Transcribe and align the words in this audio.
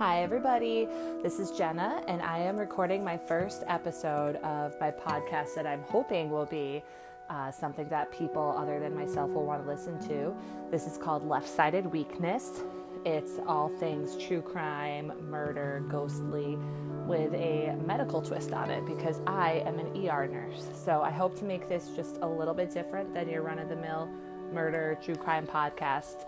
Hi, 0.00 0.22
everybody. 0.22 0.88
This 1.22 1.38
is 1.38 1.50
Jenna, 1.50 2.02
and 2.08 2.22
I 2.22 2.38
am 2.38 2.56
recording 2.56 3.04
my 3.04 3.18
first 3.18 3.64
episode 3.66 4.36
of 4.36 4.72
my 4.80 4.90
podcast 4.90 5.54
that 5.56 5.66
I'm 5.66 5.82
hoping 5.82 6.30
will 6.30 6.46
be 6.46 6.82
uh, 7.28 7.50
something 7.50 7.86
that 7.90 8.10
people 8.10 8.54
other 8.56 8.80
than 8.80 8.94
myself 8.94 9.30
will 9.32 9.44
want 9.44 9.62
to 9.62 9.68
listen 9.68 10.00
to. 10.08 10.34
This 10.70 10.86
is 10.86 10.96
called 10.96 11.28
Left 11.28 11.46
Sided 11.46 11.84
Weakness. 11.84 12.62
It's 13.04 13.40
all 13.46 13.68
things 13.68 14.16
true 14.16 14.40
crime, 14.40 15.12
murder, 15.28 15.84
ghostly, 15.90 16.56
with 17.04 17.34
a 17.34 17.76
medical 17.84 18.22
twist 18.22 18.54
on 18.54 18.70
it 18.70 18.86
because 18.86 19.20
I 19.26 19.62
am 19.66 19.78
an 19.78 20.08
ER 20.08 20.26
nurse. 20.26 20.66
So 20.82 21.02
I 21.02 21.10
hope 21.10 21.38
to 21.40 21.44
make 21.44 21.68
this 21.68 21.90
just 21.94 22.16
a 22.22 22.26
little 22.26 22.54
bit 22.54 22.72
different 22.72 23.12
than 23.12 23.28
your 23.28 23.42
run 23.42 23.58
of 23.58 23.68
the 23.68 23.76
mill 23.76 24.08
murder, 24.50 24.98
true 25.04 25.16
crime 25.16 25.46
podcast 25.46 26.24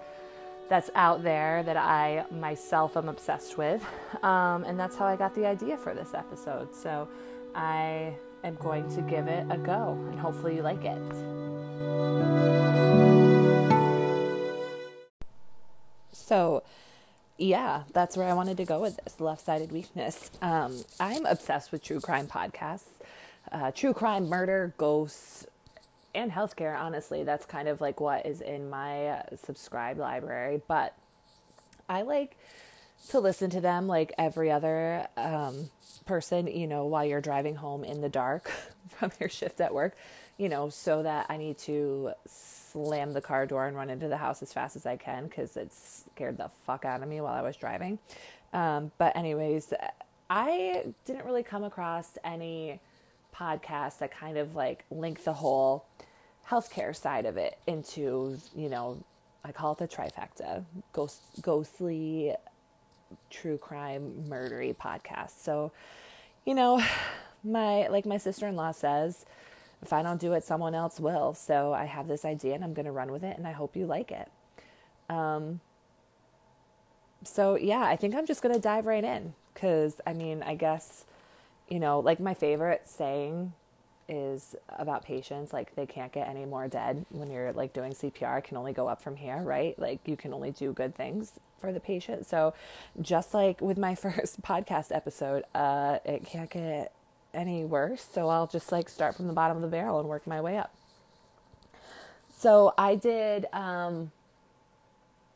that's 0.73 0.89
out 0.95 1.23
there 1.23 1.63
that 1.65 1.77
I 1.77 2.25
myself 2.31 2.97
am 2.97 3.11
obsessed 3.11 3.59
with. 3.59 3.85
Um, 4.23 4.65
and 4.65 4.81
that's 4.81 4.97
how 4.97 5.05
I 5.05 5.17
got 5.17 5.35
the 5.35 5.45
idea 5.45 5.77
for 5.77 5.93
this 5.93 6.15
episode. 6.15 6.75
So 6.75 7.11
I 7.55 8.15
am 8.43 8.55
going 8.55 8.89
to 8.97 9.03
give 9.03 9.27
it 9.27 9.45
a 9.51 9.59
go 9.59 10.03
and 10.11 10.19
hopefully 10.19 10.57
you 10.57 10.63
like 10.63 10.83
it. 10.83 10.99
So, 16.11 16.63
yeah, 17.37 17.83
that's 17.93 18.17
where 18.17 18.27
I 18.27 18.33
wanted 18.33 18.57
to 18.57 18.65
go 18.65 18.81
with 18.81 18.99
this 19.05 19.21
left 19.21 19.45
sided 19.45 19.73
weakness. 19.73 20.31
Um, 20.41 20.87
I'm 20.99 21.27
obsessed 21.27 21.71
with 21.71 21.83
true 21.83 22.01
crime 22.01 22.29
podcasts, 22.29 22.89
uh, 23.53 23.73
true 23.73 23.93
crime, 23.93 24.27
murder, 24.27 24.73
ghosts, 24.79 25.47
and 26.15 26.31
healthcare, 26.33 26.79
honestly. 26.79 27.25
That's 27.25 27.47
kind 27.47 27.69
of 27.69 27.81
like 27.81 28.01
what 28.01 28.27
is 28.27 28.41
in 28.41 28.71
my 28.71 29.09
uh, 29.09 29.23
subscribe 29.45 29.99
library. 29.99 30.61
But 30.67 30.95
I 31.89 32.03
like 32.03 32.37
to 33.09 33.21
listen 33.21 33.51
to 33.51 33.61
them 33.61 33.87
like 33.87 34.13
every 34.19 34.51
other 34.51 35.07
um, 35.17 35.71
person, 36.07 36.47
you 36.47 36.67
know, 36.67 36.85
while 36.87 37.05
you're 37.05 37.21
driving 37.21 37.57
home 37.57 37.85
in 37.85 38.01
the 38.01 38.09
dark 38.09 38.51
from 38.89 39.11
your 39.19 39.29
shift 39.29 39.61
at 39.61 39.75
work, 39.75 39.97
you 40.39 40.49
know, 40.49 40.69
so 40.69 41.03
that 41.03 41.27
I 41.29 41.37
need 41.37 41.59
to 41.59 42.13
slam 42.27 43.13
the 43.13 43.21
car 43.21 43.47
door 43.47 43.67
and 43.67 43.77
run 43.77 43.91
into 43.91 44.09
the 44.09 44.17
house 44.17 44.43
as 44.43 44.53
fast 44.53 44.77
as 44.77 44.87
I 44.87 44.97
can 44.97 45.25
because 45.25 45.57
it 45.57 45.73
scared 45.73 46.39
the 46.39 46.51
fuck 46.67 46.85
out 46.85 47.03
of 47.03 47.09
me 47.09 47.21
while 47.21 47.35
I 47.35 47.43
was 47.43 47.57
driving. 47.57 47.99
Um, 48.53 48.93
but, 48.99 49.17
anyways, 49.17 49.73
I 50.29 50.85
didn't 51.05 51.25
really 51.25 51.43
come 51.43 51.65
across 51.65 52.17
any 52.25 52.81
podcast 53.35 53.99
that 53.99 54.13
kind 54.13 54.37
of 54.37 54.55
like 54.55 54.85
link 54.91 55.25
the 55.25 55.33
whole 55.33 55.87
healthcare 56.49 56.95
side 56.95 57.25
of 57.25 57.37
it 57.37 57.59
into, 57.67 58.39
you 58.55 58.69
know, 58.69 59.03
I 59.45 59.53
call 59.53 59.73
it 59.73 59.79
the 59.79 59.89
trifecta 59.89 60.65
ghost, 60.93 61.23
ghostly, 61.41 62.35
true 63.31 63.59
crime, 63.59 64.25
murdery 64.29 64.75
podcast. 64.77 65.43
So, 65.43 65.73
you 66.45 66.55
know, 66.55 66.83
my, 67.45 67.89
like 67.89 68.07
my 68.07 68.19
sister 68.19 68.47
in 68.47 68.57
law 68.57 68.73
says, 68.73 69.25
if 69.83 69.93
I 69.93 70.03
don't 70.03 70.21
do 70.21 70.33
it, 70.33 70.45
someone 70.45 70.75
else 70.75 71.01
will. 71.01 71.35
So 71.35 71.73
I 71.73 71.85
have 71.85 72.07
this 72.07 72.25
idea 72.25 72.55
and 72.55 72.63
I'm 72.63 72.73
going 72.73 72.87
to 72.87 72.93
run 72.93 73.11
with 73.11 73.25
it 73.25 73.37
and 73.37 73.47
I 73.47 73.53
hope 73.53 73.77
you 73.77 73.87
like 73.87 74.13
it. 74.13 74.31
Um, 75.11 75.61
so 77.25 77.57
yeah, 77.57 77.83
I 77.83 77.97
think 77.97 78.15
I'm 78.15 78.27
just 78.27 78.43
going 78.43 78.55
to 78.55 78.61
dive 78.61 78.87
right 78.87 79.03
in 79.03 79.35
because 79.55 80.01
I 80.07 80.13
mean, 80.13 80.43
I 80.43 80.55
guess, 80.55 81.05
you 81.69 81.81
know, 81.81 81.99
like 82.01 82.21
my 82.21 82.35
favorite 82.35 82.83
saying 82.89 83.53
is 84.13 84.55
about 84.69 85.05
patients 85.05 85.53
like 85.55 85.75
they 85.75 85.87
can't 85.87 86.13
get 86.13 86.29
any 86.29 86.45
more 86.45 86.69
dead 86.69 87.07
when 87.09 87.31
you're 87.31 87.53
like 87.55 87.73
doing 87.73 87.93
CPR 87.93 88.45
can 88.45 88.59
only 88.59 88.75
go 88.75 88.87
up 88.87 89.01
from 89.01 89.17
here 89.17 89.39
right? 89.39 89.79
Like 89.79 90.01
you 90.05 90.17
can 90.17 90.35
only 90.35 90.51
do 90.51 90.73
good 90.73 90.95
things 90.95 91.33
for 91.59 91.73
the 91.73 91.81
patient. 91.81 92.27
So 92.27 92.53
just 93.01 93.33
like 93.33 93.61
with 93.61 93.79
my 93.79 93.95
first 94.05 94.43
podcast 94.43 94.95
episode 94.95 95.45
uh 95.55 95.99
it 96.05 96.27
can't 96.27 96.51
get 96.51 96.93
any 97.33 97.65
worse. 97.65 98.07
So 98.13 98.29
I'll 98.29 98.47
just 98.47 98.71
like 98.71 98.91
start 98.91 99.17
from 99.17 99.29
the 99.29 99.33
bottom 99.33 99.57
of 99.57 99.63
the 99.63 99.69
barrel 99.69 99.99
and 99.99 100.09
work 100.09 100.27
my 100.27 100.41
way 100.43 100.59
up. 100.59 100.75
So 102.37 102.75
I 102.77 102.97
did 102.97 103.47
um 103.55 104.13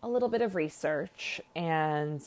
a 0.02 0.08
little 0.08 0.28
bit 0.28 0.42
of 0.42 0.54
research 0.54 1.40
and 1.54 2.22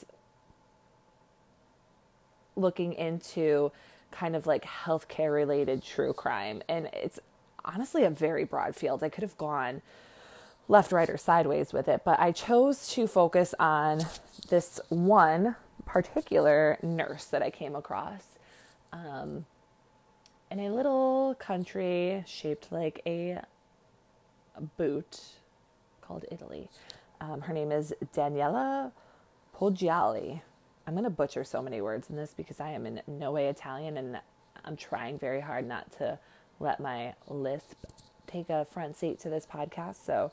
looking 2.55 2.93
into 2.93 3.71
kind 4.11 4.35
of 4.35 4.47
like 4.47 4.65
healthcare 4.65 5.33
related 5.33 5.83
true 5.83 6.13
crime. 6.13 6.61
And 6.67 6.89
it's 6.93 7.19
honestly 7.65 8.03
a 8.03 8.09
very 8.09 8.43
broad 8.43 8.75
field. 8.75 9.03
I 9.03 9.09
could 9.09 9.23
have 9.23 9.37
gone 9.37 9.81
left, 10.67 10.91
right, 10.91 11.09
or 11.09 11.17
sideways 11.17 11.73
with 11.73 11.87
it, 11.87 12.01
but 12.05 12.19
I 12.19 12.31
chose 12.31 12.87
to 12.89 13.07
focus 13.07 13.55
on 13.59 14.01
this 14.49 14.79
one 14.89 15.55
particular 15.85 16.77
nurse 16.83 17.25
that 17.25 17.41
I 17.41 17.49
came 17.49 17.75
across 17.75 18.23
um, 18.93 19.45
in 20.51 20.59
a 20.59 20.69
little 20.69 21.35
country 21.39 22.23
shaped 22.27 22.71
like 22.71 23.01
a 23.05 23.41
boot 24.77 25.21
called 26.01 26.25
Italy. 26.31 26.69
Um, 27.21 27.41
her 27.41 27.53
name 27.53 27.71
is 27.71 27.93
Daniela 28.15 28.91
Poggiali. 29.57 30.41
I'm 30.89 30.95
going 30.95 31.03
to 31.03 31.11
butcher 31.11 31.43
so 31.43 31.61
many 31.61 31.81
words 31.81 32.09
in 32.09 32.15
this 32.15 32.33
because 32.35 32.59
I 32.59 32.71
am 32.71 32.87
in 32.87 32.99
no 33.07 33.31
way 33.31 33.45
Italian 33.45 33.95
and 33.95 34.19
I'm 34.65 34.75
trying 34.75 35.19
very 35.19 35.39
hard 35.39 35.67
not 35.67 35.91
to 35.99 36.17
let 36.59 36.79
my 36.79 37.13
lisp 37.27 37.75
take 38.25 38.49
a 38.49 38.65
front 38.65 38.97
seat 38.97 39.19
to 39.19 39.29
this 39.29 39.45
podcast. 39.45 40.03
So, 40.03 40.31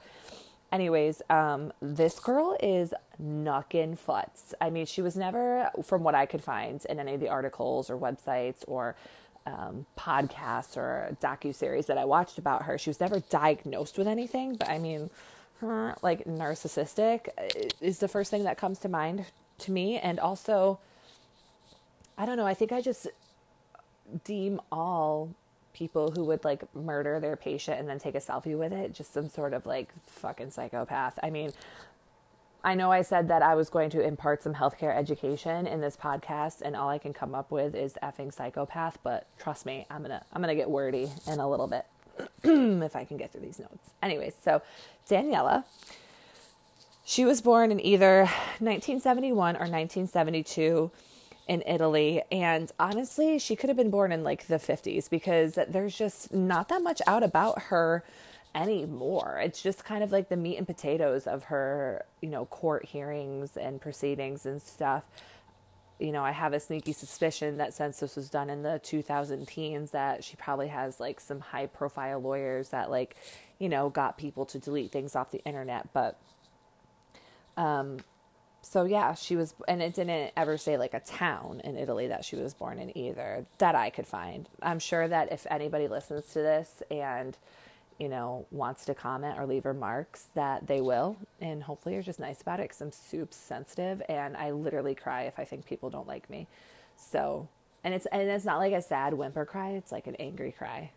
anyways, 0.73 1.21
um, 1.29 1.75
this 1.83 2.19
girl 2.19 2.57
is 2.63 2.95
knocking 3.19 3.97
futs. 3.97 4.55
I 4.59 4.71
mean, 4.71 4.87
she 4.87 5.03
was 5.03 5.15
never, 5.15 5.71
from 5.85 6.03
what 6.03 6.15
I 6.15 6.25
could 6.25 6.43
find 6.43 6.83
in 6.87 6.99
any 6.99 7.13
of 7.13 7.21
the 7.21 7.29
articles 7.29 7.91
or 7.91 7.99
websites 7.99 8.65
or 8.67 8.97
um, 9.45 9.85
podcasts 9.99 10.79
or 10.79 11.15
docu 11.21 11.55
series 11.55 11.85
that 11.85 11.99
I 11.99 12.07
watched 12.07 12.39
about 12.39 12.63
her, 12.63 12.79
she 12.79 12.89
was 12.89 12.99
never 12.99 13.21
diagnosed 13.21 13.99
with 13.99 14.09
anything. 14.09 14.57
But 14.57 14.71
I 14.71 14.79
mean, 14.79 15.11
her 15.61 15.97
like 16.01 16.25
narcissistic 16.25 17.29
is 17.83 17.99
the 17.99 18.09
first 18.09 18.31
thing 18.31 18.45
that 18.45 18.57
comes 18.57 18.79
to 18.79 18.89
mind 18.89 19.27
to 19.59 19.73
me. 19.73 19.99
And 19.99 20.19
also, 20.19 20.79
I 22.17 22.27
don't 22.27 22.37
know, 22.37 22.47
I 22.47 22.55
think 22.55 22.73
I 22.73 22.81
just 22.81 23.09
deem 24.25 24.61
all 24.71 25.31
people 25.73 26.11
who 26.13 26.25
would 26.25 26.43
like 26.45 26.63
murder 26.75 27.21
their 27.21 27.37
patient 27.37 27.79
and 27.79 27.89
then 27.89 27.99
take 27.99 28.15
a 28.15 28.21
selfie 28.21 28.57
with 28.57 28.73
it 28.73 28.95
just 28.95 29.13
some 29.13 29.29
sort 29.29 29.53
of 29.53 29.67
like 29.67 29.91
fucking 30.07 30.51
psychopath. 30.51 31.19
I 31.23 31.29
mean, 31.31 31.53
I 32.65 32.75
know 32.75 32.91
I 32.91 33.03
said 33.03 33.29
that 33.29 33.43
I 33.43 33.55
was 33.55 33.69
going 33.69 33.91
to 33.91 34.01
impart 34.01 34.43
some 34.43 34.55
healthcare 34.55 34.97
education 34.97 35.67
in 35.67 35.81
this 35.81 35.97
podcast 35.97 36.63
and 36.63 36.75
all 36.75 36.89
I 36.89 36.99
can 36.99 37.13
come 37.13 37.35
up 37.35 37.51
with 37.51 37.75
is 37.75 37.95
effing 38.03 38.33
psychopath, 38.33 38.99
but 39.03 39.29
trust 39.39 39.67
me, 39.67 39.87
I'm 39.91 40.03
to 40.05 40.23
I'm 40.33 40.43
to 40.43 40.55
get 40.55 40.71
wordy 40.71 41.11
in 41.31 41.39
a 41.39 41.49
little 41.49 41.67
bit 41.67 41.85
if 42.43 42.97
I 42.97 43.05
can 43.05 43.19
get 43.19 43.31
through 43.31 43.43
these 43.43 43.59
notes. 43.59 43.91
Anyways, 44.03 44.35
so 44.43 44.63
Daniela 45.09 45.65
she 47.09 47.25
was 47.25 47.41
born 47.41 47.71
in 47.71 47.79
either 47.79 48.23
1971 48.59 49.55
or 49.55 49.61
1972 49.61 50.91
in 51.47 51.63
Italy. 51.65 52.21
And 52.33 52.73
honestly, 52.81 53.39
she 53.39 53.55
could 53.55 53.71
have 53.71 53.77
been 53.77 53.91
born 53.91 54.11
in 54.11 54.25
like 54.25 54.49
the 54.49 54.57
50s 54.57 55.09
because 55.09 55.57
there's 55.69 55.97
just 55.97 56.35
not 56.35 56.69
that 56.69 56.83
much 56.83 57.01
out 57.07 57.23
about 57.23 57.63
her 57.63 58.03
anymore. 58.57 59.41
It's 59.41 59.63
just 59.63 59.85
kind 59.85 60.03
of 60.03 60.11
like 60.11 60.29
the 60.29 60.37
meat 60.37 60.57
and 60.57 60.67
potatoes 60.67 61.29
of 61.29 61.45
her, 61.45 62.05
you 62.21 62.29
know, 62.29 62.47
court 62.47 62.87
hearings 62.87 63.57
and 63.57 63.81
proceedings 63.81 64.45
and 64.45 64.61
stuff. 64.61 65.05
You 66.01 66.11
know, 66.11 66.25
I 66.25 66.33
have 66.33 66.55
a 66.55 66.59
sneaky 66.59 66.93
suspicion 66.93 67.59
that 67.59 67.73
since 67.73 68.01
this 68.01 68.17
was 68.17 68.29
done 68.29 68.51
in 68.51 68.65
the 68.65 68.81
2000 68.83 69.47
teens, 69.47 69.93
that 69.93 70.25
she 70.25 70.35
probably 70.35 70.69
has 70.69 70.99
like 70.99 71.21
some 71.21 71.39
high 71.39 71.67
profile 71.67 72.19
lawyers 72.19 72.71
that, 72.71 72.91
like, 72.91 73.15
you 73.61 73.69
know, 73.69 73.91
got 73.91 74.19
people 74.19 74.45
to 74.47 74.59
delete 74.59 74.91
things 74.91 75.15
off 75.15 75.31
the 75.31 75.45
internet. 75.45 75.93
But 75.93 76.21
um, 77.57 77.99
so 78.63 78.85
yeah, 78.85 79.15
she 79.15 79.37
was, 79.37 79.55
and 79.69 79.81
it 79.81 79.95
didn't 79.95 80.33
ever 80.37 80.59
say 80.59 80.77
like 80.77 80.93
a 80.93 81.01
town 81.01 81.61
in 81.63 81.77
Italy 81.77 82.09
that 82.09 82.25
she 82.25 82.35
was 82.35 82.53
born 82.53 82.79
in 82.79 82.97
either 82.99 83.47
that 83.59 83.77
I 83.77 83.91
could 83.91 84.07
find. 84.07 84.49
I'm 84.61 84.81
sure 84.81 85.07
that 85.07 85.33
if 85.33 85.47
anybody 85.49 85.87
listens 85.87 86.27
to 86.33 86.41
this 86.41 86.83
and, 86.91 87.39
you 87.99 88.09
know, 88.09 88.45
wants 88.51 88.85
to 88.87 88.95
comment 88.95 89.39
or 89.39 89.47
leave 89.47 89.67
remarks, 89.67 90.27
that 90.35 90.67
they 90.67 90.81
will. 90.81 91.17
And 91.41 91.63
hopefully 91.63 91.95
you're 91.95 92.03
just 92.03 92.19
nice 92.19 92.43
about 92.43 92.59
it 92.59 92.65
because 92.65 92.81
I'm 92.81 92.93
super 92.93 93.33
sensitive 93.33 94.03
and 94.09 94.37
I 94.37 94.51
literally 94.51 94.97
cry 94.97 95.23
if 95.23 95.39
I 95.39 95.45
think 95.45 95.65
people 95.65 95.89
don't 95.89 96.09
like 96.09 96.29
me. 96.29 96.49
So, 96.97 97.49
and 97.85 97.95
it's, 97.95 98.07
and 98.07 98.23
it's 98.23 98.45
not 98.45 98.59
like 98.59 98.73
a 98.73 98.83
sad 98.83 99.15
whimper 99.15 99.45
cry, 99.45 99.71
it's 99.71 99.93
like 99.93 100.09
an 100.09 100.17
angry 100.17 100.51
cry 100.51 100.91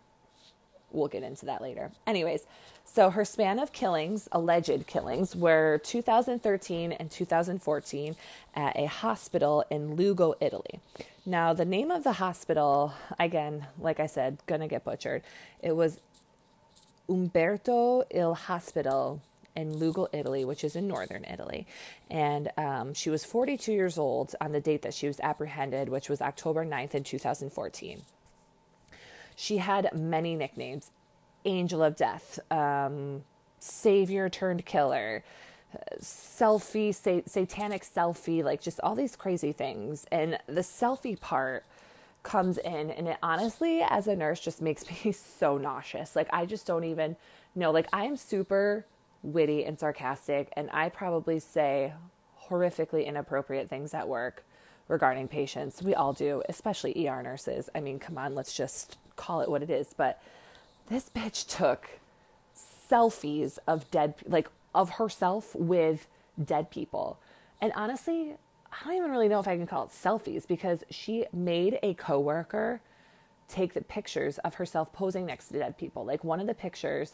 we'll 0.91 1.07
get 1.07 1.23
into 1.23 1.45
that 1.45 1.61
later. 1.61 1.91
Anyways, 2.07 2.45
so 2.85 3.09
her 3.09 3.23
span 3.23 3.59
of 3.59 3.71
killings, 3.71 4.27
alleged 4.31 4.87
killings, 4.87 5.35
were 5.35 5.79
2013 5.83 6.91
and 6.93 7.11
2014 7.11 8.15
at 8.55 8.77
a 8.77 8.85
hospital 8.87 9.63
in 9.69 9.95
Lugo, 9.95 10.33
Italy. 10.39 10.79
Now, 11.25 11.53
the 11.53 11.65
name 11.65 11.91
of 11.91 12.03
the 12.03 12.13
hospital, 12.13 12.93
again, 13.19 13.67
like 13.79 13.99
I 13.99 14.07
said, 14.07 14.39
gonna 14.47 14.67
get 14.67 14.83
butchered. 14.83 15.21
It 15.61 15.75
was 15.75 15.99
Umberto 17.07 18.03
Il 18.09 18.33
Hospital 18.33 19.21
in 19.55 19.77
Lugo, 19.77 20.07
Italy, 20.13 20.45
which 20.45 20.63
is 20.63 20.75
in 20.75 20.87
northern 20.87 21.25
Italy. 21.25 21.67
And 22.09 22.49
um, 22.57 22.93
she 22.93 23.09
was 23.09 23.25
42 23.25 23.71
years 23.71 23.97
old 23.97 24.35
on 24.39 24.51
the 24.51 24.61
date 24.61 24.81
that 24.83 24.93
she 24.93 25.07
was 25.07 25.19
apprehended, 25.19 25.89
which 25.89 26.09
was 26.09 26.21
October 26.21 26.65
9th 26.65 26.95
in 26.95 27.03
2014. 27.03 28.01
She 29.39 29.59
had 29.59 29.89
many 29.97 30.35
nicknames 30.35 30.91
Angel 31.45 31.81
of 31.81 31.95
Death, 31.95 32.39
um, 32.51 33.23
Savior 33.59 34.27
turned 34.27 34.65
killer, 34.65 35.23
selfie, 36.01 36.93
sa- 36.93 37.21
satanic 37.25 37.83
selfie, 37.83 38.43
like 38.43 38.59
just 38.59 38.81
all 38.81 38.95
these 38.95 39.15
crazy 39.15 39.53
things. 39.53 40.05
And 40.11 40.37
the 40.47 40.59
selfie 40.59 41.17
part 41.17 41.63
comes 42.21 42.57
in, 42.57 42.91
and 42.91 43.07
it 43.07 43.17
honestly, 43.23 43.81
as 43.81 44.07
a 44.09 44.15
nurse, 44.17 44.41
just 44.41 44.61
makes 44.61 44.83
me 45.05 45.13
so 45.13 45.57
nauseous. 45.57 46.17
Like, 46.17 46.27
I 46.33 46.45
just 46.45 46.67
don't 46.67 46.83
even 46.83 47.15
know. 47.55 47.71
Like, 47.71 47.87
I 47.93 48.03
am 48.03 48.17
super 48.17 48.85
witty 49.23 49.63
and 49.63 49.79
sarcastic, 49.79 50.51
and 50.57 50.69
I 50.73 50.89
probably 50.89 51.39
say 51.39 51.93
horrifically 52.49 53.05
inappropriate 53.05 53.69
things 53.69 53.93
at 53.93 54.09
work 54.09 54.43
regarding 54.89 55.29
patients. 55.29 55.81
We 55.81 55.95
all 55.95 56.11
do, 56.11 56.43
especially 56.49 57.07
ER 57.07 57.23
nurses. 57.23 57.69
I 57.73 57.79
mean, 57.79 57.99
come 57.99 58.17
on, 58.17 58.35
let's 58.35 58.53
just 58.53 58.97
call 59.19 59.41
it 59.41 59.49
what 59.49 59.61
it 59.61 59.69
is. 59.69 59.93
But 59.95 60.21
this 60.89 61.09
bitch 61.09 61.47
took 61.47 61.99
selfies 62.55 63.59
of 63.67 63.89
dead, 63.91 64.15
like 64.25 64.49
of 64.73 64.91
herself 64.91 65.53
with 65.55 66.07
dead 66.43 66.71
people. 66.71 67.19
And 67.61 67.71
honestly, 67.75 68.35
I 68.71 68.85
don't 68.85 68.95
even 68.95 69.11
really 69.11 69.27
know 69.27 69.39
if 69.39 69.47
I 69.47 69.57
can 69.57 69.67
call 69.67 69.83
it 69.83 69.89
selfies 69.89 70.47
because 70.47 70.83
she 70.89 71.25
made 71.33 71.79
a 71.83 71.93
coworker 71.95 72.81
take 73.47 73.73
the 73.73 73.81
pictures 73.81 74.37
of 74.39 74.55
herself 74.55 74.93
posing 74.93 75.25
next 75.25 75.49
to 75.49 75.59
dead 75.59 75.77
people. 75.77 76.05
Like 76.05 76.23
one 76.23 76.39
of 76.39 76.47
the 76.47 76.53
pictures 76.53 77.13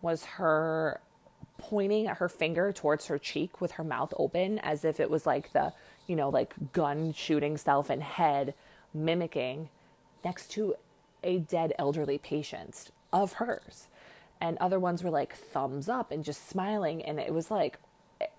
was 0.00 0.24
her 0.24 1.00
pointing 1.58 2.06
her 2.06 2.28
finger 2.28 2.72
towards 2.72 3.06
her 3.06 3.18
cheek 3.18 3.60
with 3.60 3.72
her 3.72 3.84
mouth 3.84 4.14
open 4.16 4.58
as 4.60 4.84
if 4.84 5.00
it 5.00 5.10
was 5.10 5.26
like 5.26 5.52
the, 5.52 5.72
you 6.06 6.16
know, 6.16 6.28
like 6.28 6.54
gun 6.72 7.12
shooting 7.12 7.56
self 7.56 7.90
in 7.90 8.00
head 8.00 8.54
mimicking 8.94 9.68
next 10.24 10.50
to 10.52 10.74
a 11.22 11.38
dead 11.38 11.72
elderly 11.78 12.18
patient 12.18 12.90
of 13.12 13.34
hers. 13.34 13.88
And 14.40 14.58
other 14.58 14.78
ones 14.80 15.04
were 15.04 15.10
like 15.10 15.34
thumbs 15.34 15.88
up 15.88 16.10
and 16.10 16.24
just 16.24 16.48
smiling. 16.48 17.02
And 17.02 17.20
it 17.20 17.32
was 17.32 17.50
like, 17.50 17.78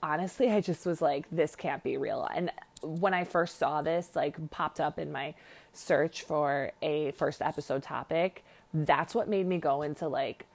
honestly, 0.01 0.49
I 0.51 0.61
just 0.61 0.85
was 0.85 1.01
like, 1.01 1.25
this 1.31 1.55
can't 1.55 1.83
be 1.83 1.97
real. 1.97 2.27
And 2.33 2.51
when 2.81 3.13
I 3.13 3.23
first 3.23 3.57
saw 3.57 3.81
this, 3.81 4.15
like 4.15 4.49
popped 4.51 4.79
up 4.79 4.99
in 4.99 5.11
my 5.11 5.33
search 5.71 6.23
for 6.23 6.71
a 6.81 7.11
first 7.11 7.41
episode 7.41 7.83
topic, 7.83 8.43
that's 8.73 9.15
what 9.15 9.29
made 9.29 9.47
me 9.47 9.57
go 9.57 9.81
into 9.81 10.07
like 10.07 10.45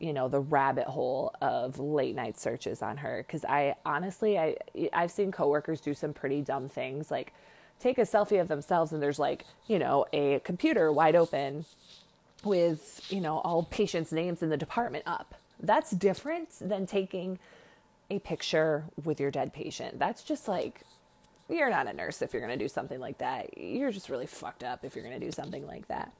you 0.00 0.12
know 0.12 0.28
the 0.28 0.40
rabbit 0.40 0.86
hole 0.86 1.32
of 1.40 1.78
late 1.78 2.16
night 2.16 2.38
searches 2.38 2.82
on 2.82 2.96
her 2.96 3.24
because 3.26 3.44
i 3.44 3.74
honestly 3.86 4.38
i 4.38 4.56
i've 4.92 5.10
seen 5.10 5.30
coworkers 5.30 5.80
do 5.80 5.94
some 5.94 6.12
pretty 6.12 6.42
dumb 6.42 6.68
things 6.68 7.10
like 7.10 7.32
take 7.84 7.98
a 7.98 8.02
selfie 8.02 8.40
of 8.40 8.48
themselves 8.48 8.92
and 8.92 9.02
there's 9.02 9.18
like 9.18 9.44
you 9.66 9.78
know 9.78 10.06
a 10.14 10.40
computer 10.40 10.90
wide 10.90 11.14
open 11.14 11.66
with 12.42 13.06
you 13.10 13.20
know 13.20 13.38
all 13.38 13.64
patients 13.64 14.10
names 14.10 14.42
in 14.42 14.48
the 14.48 14.56
department 14.56 15.04
up. 15.06 15.34
That's 15.60 15.90
different 15.90 16.48
than 16.60 16.86
taking 16.86 17.38
a 18.10 18.18
picture 18.18 18.84
with 19.02 19.20
your 19.20 19.30
dead 19.30 19.52
patient. 19.52 19.98
That's 19.98 20.22
just 20.22 20.48
like 20.48 20.80
you're 21.50 21.68
not 21.68 21.86
a 21.86 21.92
nurse 21.92 22.22
if 22.22 22.32
you're 22.32 22.40
going 22.40 22.58
to 22.58 22.64
do 22.64 22.68
something 22.68 22.98
like 22.98 23.18
that. 23.18 23.58
You're 23.58 23.92
just 23.92 24.08
really 24.08 24.26
fucked 24.26 24.64
up 24.64 24.82
if 24.82 24.94
you're 24.94 25.04
going 25.04 25.20
to 25.20 25.24
do 25.24 25.30
something 25.30 25.66
like 25.66 25.86
that. 25.88 26.10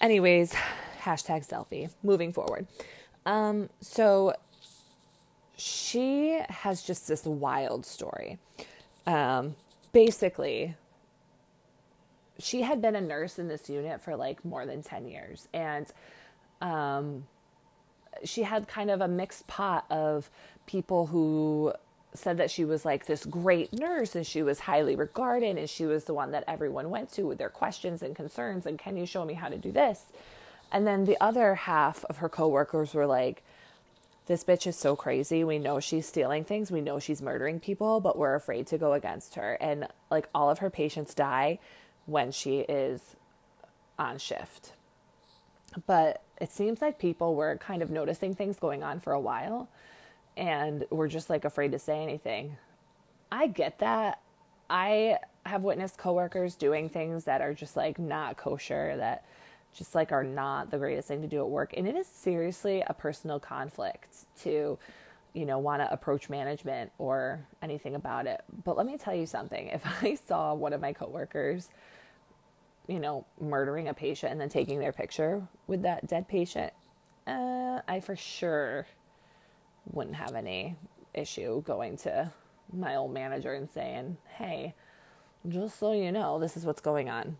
Anyways 0.00 0.54
hashtag 1.02 1.46
selfie. 1.46 1.90
Moving 2.02 2.32
forward. 2.32 2.66
Um, 3.26 3.68
so 3.80 4.34
she 5.56 6.40
has 6.48 6.82
just 6.82 7.08
this 7.08 7.26
wild 7.26 7.84
story. 7.84 8.38
Um, 9.06 9.54
basically 9.92 10.74
she 12.38 12.62
had 12.62 12.80
been 12.80 12.96
a 12.96 13.00
nurse 13.00 13.38
in 13.38 13.48
this 13.48 13.68
unit 13.68 14.00
for 14.00 14.16
like 14.16 14.44
more 14.44 14.66
than 14.66 14.82
10 14.82 15.06
years. 15.06 15.48
And 15.52 15.86
um, 16.60 17.26
she 18.24 18.42
had 18.42 18.68
kind 18.68 18.90
of 18.90 19.00
a 19.00 19.08
mixed 19.08 19.46
pot 19.46 19.84
of 19.90 20.30
people 20.66 21.06
who 21.06 21.72
said 22.14 22.36
that 22.38 22.50
she 22.50 22.64
was 22.64 22.84
like 22.84 23.06
this 23.06 23.24
great 23.24 23.72
nurse 23.72 24.14
and 24.14 24.26
she 24.26 24.42
was 24.42 24.60
highly 24.60 24.94
regarded 24.96 25.56
and 25.56 25.68
she 25.68 25.86
was 25.86 26.04
the 26.04 26.12
one 26.12 26.30
that 26.32 26.44
everyone 26.46 26.90
went 26.90 27.10
to 27.12 27.22
with 27.22 27.38
their 27.38 27.48
questions 27.48 28.02
and 28.02 28.14
concerns 28.14 28.66
and 28.66 28.78
can 28.78 28.96
you 28.96 29.06
show 29.06 29.24
me 29.24 29.34
how 29.34 29.48
to 29.48 29.56
do 29.56 29.72
this? 29.72 30.04
And 30.70 30.86
then 30.86 31.04
the 31.04 31.18
other 31.20 31.54
half 31.54 32.04
of 32.06 32.18
her 32.18 32.28
coworkers 32.28 32.92
were 32.94 33.06
like 33.06 33.42
this 34.26 34.44
bitch 34.44 34.66
is 34.66 34.76
so 34.76 34.94
crazy 34.94 35.44
we 35.44 35.58
know 35.58 35.80
she's 35.80 36.06
stealing 36.06 36.44
things 36.44 36.70
we 36.70 36.80
know 36.80 36.98
she's 36.98 37.22
murdering 37.22 37.58
people 37.60 38.00
but 38.00 38.16
we're 38.16 38.34
afraid 38.34 38.66
to 38.66 38.78
go 38.78 38.92
against 38.92 39.34
her 39.34 39.54
and 39.60 39.86
like 40.10 40.28
all 40.34 40.50
of 40.50 40.58
her 40.58 40.70
patients 40.70 41.14
die 41.14 41.58
when 42.06 42.30
she 42.30 42.60
is 42.60 43.16
on 43.98 44.18
shift 44.18 44.72
but 45.86 46.22
it 46.40 46.52
seems 46.52 46.82
like 46.82 46.98
people 46.98 47.34
were 47.34 47.56
kind 47.56 47.82
of 47.82 47.90
noticing 47.90 48.34
things 48.34 48.58
going 48.58 48.82
on 48.82 49.00
for 49.00 49.12
a 49.12 49.20
while 49.20 49.68
and 50.36 50.84
we're 50.90 51.08
just 51.08 51.30
like 51.30 51.44
afraid 51.44 51.72
to 51.72 51.78
say 51.78 52.02
anything. 52.02 52.56
I 53.30 53.46
get 53.46 53.78
that. 53.80 54.20
I 54.70 55.18
have 55.44 55.62
witnessed 55.62 55.98
coworkers 55.98 56.54
doing 56.54 56.88
things 56.88 57.24
that 57.24 57.40
are 57.40 57.52
just 57.52 57.76
like 57.76 57.98
not 57.98 58.36
kosher, 58.36 58.96
that 58.96 59.24
just 59.74 59.94
like 59.94 60.12
are 60.12 60.24
not 60.24 60.70
the 60.70 60.78
greatest 60.78 61.08
thing 61.08 61.22
to 61.22 61.28
do 61.28 61.40
at 61.40 61.48
work. 61.48 61.74
And 61.76 61.86
it 61.88 61.96
is 61.96 62.06
seriously 62.06 62.82
a 62.86 62.94
personal 62.94 63.40
conflict 63.40 64.26
to, 64.42 64.78
you 65.32 65.46
know, 65.46 65.58
want 65.58 65.80
to 65.80 65.92
approach 65.92 66.28
management 66.28 66.92
or 66.98 67.40
anything 67.62 67.94
about 67.94 68.26
it. 68.26 68.42
But 68.64 68.76
let 68.76 68.86
me 68.86 68.96
tell 68.98 69.14
you 69.14 69.26
something. 69.26 69.68
If 69.68 69.82
I 70.02 70.14
saw 70.14 70.54
one 70.54 70.72
of 70.72 70.80
my 70.80 70.92
coworkers, 70.92 71.68
you 72.86 73.00
know, 73.00 73.24
murdering 73.40 73.88
a 73.88 73.94
patient 73.94 74.32
and 74.32 74.40
then 74.40 74.48
taking 74.48 74.78
their 74.78 74.92
picture 74.92 75.46
with 75.66 75.82
that 75.82 76.06
dead 76.06 76.28
patient, 76.28 76.72
uh, 77.26 77.80
I 77.88 78.00
for 78.00 78.16
sure 78.16 78.86
wouldn't 79.90 80.16
have 80.16 80.34
any 80.34 80.76
issue 81.14 81.62
going 81.62 81.96
to 81.98 82.30
my 82.72 82.96
old 82.96 83.12
manager 83.12 83.52
and 83.54 83.68
saying, 83.68 84.16
hey, 84.36 84.74
just 85.48 85.78
so 85.78 85.92
you 85.92 86.12
know, 86.12 86.38
this 86.38 86.56
is 86.56 86.64
what's 86.64 86.80
going 86.80 87.08
on. 87.08 87.36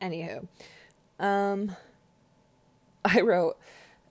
Anywho, 0.00 0.46
um, 1.18 1.74
I 3.04 3.20
wrote, 3.20 3.58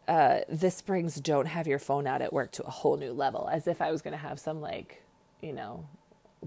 uh, 0.07 0.39
this 0.49 0.81
brings 0.81 1.15
don't 1.15 1.45
have 1.45 1.67
your 1.67 1.79
phone 1.79 2.07
out 2.07 2.21
at 2.21 2.33
work 2.33 2.51
to 2.53 2.63
a 2.63 2.69
whole 2.69 2.97
new 2.97 3.13
level, 3.13 3.49
as 3.51 3.67
if 3.67 3.81
I 3.81 3.91
was 3.91 4.01
going 4.01 4.13
to 4.13 4.17
have 4.17 4.39
some, 4.39 4.61
like, 4.61 5.01
you 5.41 5.53
know, 5.53 5.85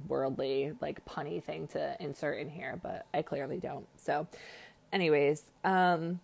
worldly, 0.09 0.73
like, 0.81 1.05
punny 1.07 1.43
thing 1.43 1.67
to 1.69 1.97
insert 2.01 2.39
in 2.39 2.51
here, 2.51 2.79
but 2.83 3.07
I 3.15 3.23
clearly 3.23 3.59
don't. 3.59 3.87
So, 3.97 4.27
anyways, 4.93 5.45
um, 5.65 6.21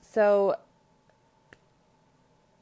so 0.00 0.56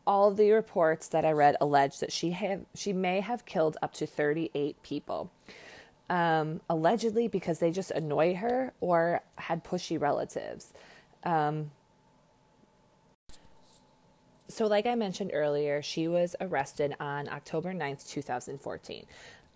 all 0.06 0.30
the 0.30 0.52
reports 0.52 1.08
that 1.08 1.24
I 1.24 1.32
read 1.32 1.56
allege 1.60 1.98
that 1.98 2.12
she 2.12 2.30
have 2.30 2.64
she 2.74 2.92
may 2.92 3.20
have 3.20 3.44
killed 3.44 3.76
up 3.82 3.92
to 3.94 4.06
38 4.06 4.82
people. 4.82 5.30
Um, 6.08 6.60
allegedly 6.70 7.26
because 7.26 7.58
they 7.58 7.72
just 7.72 7.90
annoy 7.90 8.36
her 8.36 8.72
or 8.80 9.22
had 9.38 9.64
pushy 9.64 10.00
relatives. 10.00 10.72
Um, 11.24 11.72
so, 14.48 14.66
like 14.66 14.86
I 14.86 14.94
mentioned 14.94 15.32
earlier, 15.34 15.82
she 15.82 16.06
was 16.06 16.36
arrested 16.40 16.94
on 17.00 17.28
October 17.28 17.74
9th, 17.74 18.08
2014. 18.08 19.04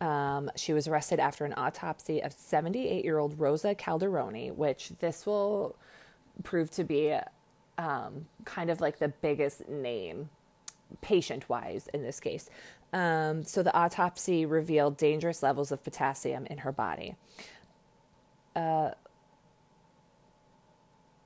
Um, 0.01 0.51
she 0.57 0.73
was 0.73 0.89
arrested 0.89 1.21
after 1.21 1.45
an 1.45 1.55
autopsy 1.57 2.23
of 2.23 2.33
78 2.33 3.05
year 3.05 3.19
old 3.19 3.39
Rosa 3.39 3.75
Calderoni, 3.75 4.55
which 4.55 4.93
this 4.99 5.27
will 5.27 5.77
prove 6.43 6.71
to 6.73 6.85
be 6.85 7.17
um, 7.79 8.27
kind 8.45 8.71
of 8.71 8.81
like 8.81 8.99
the 8.99 9.09
biggest 9.09 9.69
name 9.69 10.29
patient 11.01 11.49
wise 11.49 11.89
in 11.93 12.03
this 12.03 12.21
case. 12.21 12.51
Um, 12.93 13.45
so 13.45 13.63
the 13.63 13.75
autopsy 13.75 14.45
revealed 14.45 14.97
dangerous 14.97 15.43
levels 15.43 15.71
of 15.71 15.85
potassium 15.85 16.47
in 16.47 16.59
her 16.59 16.73
body. 16.73 17.17
Uh, 18.57 18.91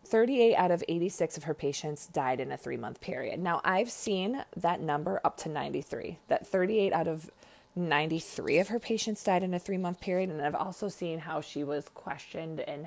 38 0.05 0.55
out 0.55 0.71
of 0.71 0.85
86 0.87 1.37
of 1.37 1.45
her 1.45 1.55
patients 1.55 2.07
died 2.07 2.39
in 2.39 2.53
a 2.53 2.57
three 2.57 2.77
month 2.77 3.01
period. 3.01 3.41
Now, 3.41 3.61
I've 3.65 3.91
seen 3.91 4.45
that 4.57 4.81
number 4.81 5.21
up 5.25 5.37
to 5.39 5.49
93, 5.49 6.19
that 6.29 6.47
38 6.47 6.93
out 6.93 7.09
of 7.09 7.31
93 7.75 8.59
of 8.59 8.69
her 8.69 8.79
patients 8.79 9.25
died 9.25 9.43
in 9.43 9.55
a 9.55 9.59
three 9.59 9.79
month 9.79 10.01
period. 10.01 10.31
And 10.31 10.41
I've 10.41 10.55
also 10.55 10.89
seen 10.89 11.21
how 11.21 11.41
she 11.41 11.65
was 11.65 11.89
questioned 11.89 12.61
and 12.61 12.87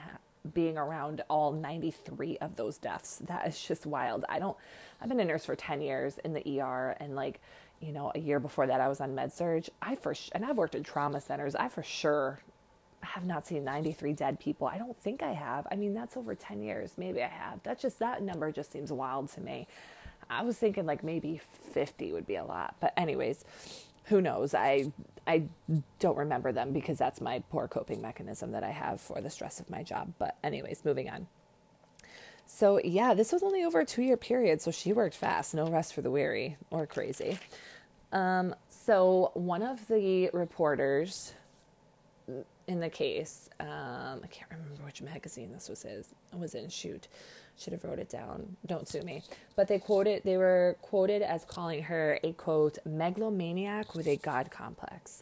being 0.53 0.77
around 0.77 1.23
all 1.29 1.51
93 1.51 2.37
of 2.39 2.55
those 2.55 2.77
deaths. 2.77 3.21
That 3.25 3.47
is 3.47 3.61
just 3.61 3.85
wild. 3.85 4.25
I 4.29 4.39
don't, 4.39 4.57
I've 5.01 5.09
been 5.09 5.19
a 5.19 5.25
nurse 5.25 5.45
for 5.45 5.55
10 5.55 5.81
years 5.81 6.17
in 6.19 6.33
the 6.33 6.61
ER 6.61 6.95
and 6.99 7.15
like, 7.15 7.39
you 7.79 7.91
know, 7.91 8.11
a 8.15 8.19
year 8.19 8.39
before 8.39 8.67
that 8.67 8.81
I 8.81 8.87
was 8.87 9.01
on 9.01 9.13
med 9.13 9.31
surg. 9.31 9.65
I 9.81 9.95
for 9.95 10.15
and 10.31 10.43
I've 10.43 10.57
worked 10.57 10.75
in 10.75 10.83
trauma 10.83 11.21
centers. 11.21 11.55
I 11.55 11.69
for 11.69 11.83
sure 11.83 12.39
have 13.01 13.25
not 13.25 13.45
seen 13.45 13.63
93 13.63 14.13
dead 14.13 14.39
people. 14.39 14.67
I 14.67 14.77
don't 14.77 14.97
think 14.97 15.21
I 15.21 15.33
have. 15.33 15.67
I 15.71 15.75
mean, 15.75 15.93
that's 15.93 16.17
over 16.17 16.33
10 16.33 16.61
years. 16.61 16.93
Maybe 16.97 17.21
I 17.21 17.27
have. 17.27 17.61
That 17.63 17.79
just 17.79 17.99
that 17.99 18.23
number 18.23 18.51
just 18.51 18.71
seems 18.71 18.91
wild 18.91 19.29
to 19.33 19.41
me. 19.41 19.67
I 20.29 20.43
was 20.43 20.57
thinking 20.57 20.85
like 20.85 21.03
maybe 21.03 21.39
50 21.71 22.11
would 22.13 22.27
be 22.27 22.35
a 22.35 22.43
lot. 22.43 22.75
But 22.79 22.93
anyways, 22.97 23.45
who 24.05 24.21
knows? 24.21 24.53
I 24.53 24.91
I 25.27 25.43
don't 25.99 26.17
remember 26.17 26.51
them 26.51 26.71
because 26.71 26.97
that's 26.97 27.19
my 27.21 27.43
poor 27.49 27.67
coping 27.67 28.01
mechanism 28.01 28.51
that 28.53 28.63
I 28.63 28.71
have 28.71 29.01
for 29.01 29.21
the 29.21 29.29
stress 29.29 29.59
of 29.59 29.69
my 29.69 29.83
job. 29.83 30.13
But 30.17 30.37
anyways, 30.43 30.85
moving 30.85 31.09
on. 31.09 31.27
So 32.45 32.79
yeah, 32.83 33.13
this 33.13 33.33
was 33.33 33.43
only 33.43 33.63
over 33.63 33.81
a 33.81 33.85
two 33.85 34.01
year 34.01 34.17
period, 34.17 34.61
so 34.61 34.71
she 34.71 34.93
worked 34.93 35.15
fast, 35.15 35.53
no 35.53 35.67
rest 35.67 35.93
for 35.93 36.01
the 36.01 36.09
weary 36.09 36.57
or 36.71 36.87
crazy. 36.87 37.37
Um, 38.13 38.55
so 38.69 39.31
one 39.33 39.61
of 39.61 39.87
the 39.87 40.29
reporters 40.31 41.33
in 42.67 42.79
the 42.79 42.89
case, 42.89 43.49
um, 43.59 44.21
I 44.23 44.27
can't 44.29 44.51
remember 44.51 44.83
which 44.83 45.01
magazine 45.01 45.51
this 45.51 45.69
was 45.69 45.83
his 45.83 46.13
was 46.33 46.53
in. 46.53 46.69
Shoot, 46.69 47.07
should 47.57 47.73
have 47.73 47.83
wrote 47.83 47.99
it 47.99 48.09
down. 48.09 48.57
Don't 48.65 48.87
sue 48.87 49.01
me. 49.01 49.23
But 49.55 49.67
they 49.67 49.79
quoted 49.79 50.23
they 50.23 50.37
were 50.37 50.77
quoted 50.81 51.21
as 51.21 51.45
calling 51.45 51.83
her 51.83 52.19
a 52.23 52.33
quote 52.33 52.77
megalomaniac 52.85 53.95
with 53.95 54.07
a 54.07 54.17
god 54.17 54.51
complex. 54.51 55.19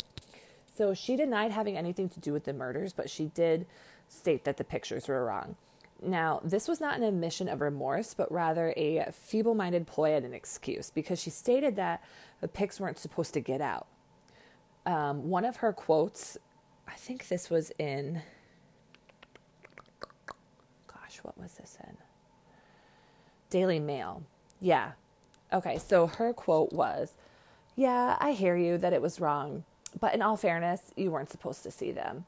So 0.76 0.94
she 0.94 1.16
denied 1.16 1.52
having 1.52 1.78
anything 1.78 2.10
to 2.10 2.20
do 2.20 2.34
with 2.34 2.44
the 2.44 2.54
murders, 2.54 2.92
but 2.92 3.10
she 3.10 3.26
did 3.26 3.66
state 4.10 4.44
that 4.44 4.58
the 4.58 4.64
pictures 4.64 5.08
were 5.08 5.24
wrong. 5.24 5.56
Now, 6.02 6.42
this 6.44 6.68
was 6.68 6.82
not 6.82 6.98
an 6.98 7.04
admission 7.04 7.48
of 7.48 7.62
remorse, 7.62 8.14
but 8.14 8.30
rather 8.32 8.74
a 8.76 9.12
feeble 9.12 9.56
minded 9.56 9.88
ploy 9.88 10.16
and 10.16 10.26
an 10.26 10.34
excuse 10.34 10.90
because 10.90 11.22
she 11.22 11.30
stated 11.30 11.78
that 11.78 12.04
the 12.42 12.48
pics 12.48 12.80
weren't 12.80 13.00
supposed 13.00 13.34
to 13.36 13.40
get 13.40 13.62
out. 13.62 13.88
Um, 14.86 15.30
one 15.30 15.46
of 15.46 15.58
her 15.58 15.72
quotes, 15.74 16.38
I 16.88 16.94
think 16.94 17.28
this 17.28 17.50
was 17.50 17.72
in, 17.78 18.22
gosh, 20.88 21.20
what 21.24 21.38
was 21.38 21.54
this 21.54 21.78
in? 21.88 21.98
Daily 23.50 23.80
Mail. 23.80 24.24
Yeah. 24.60 24.92
Okay, 25.54 25.78
so 25.78 26.08
her 26.08 26.34
quote 26.34 26.74
was, 26.74 27.14
Yeah, 27.76 28.18
I 28.20 28.32
hear 28.32 28.56
you 28.56 28.78
that 28.78 28.94
it 28.94 29.02
was 29.02 29.20
wrong, 29.20 29.64
but 30.00 30.14
in 30.14 30.22
all 30.22 30.38
fairness, 30.38 30.92
you 30.96 31.12
weren't 31.12 31.30
supposed 31.30 31.64
to 31.64 31.72
see 31.72 31.92
them 31.92 32.26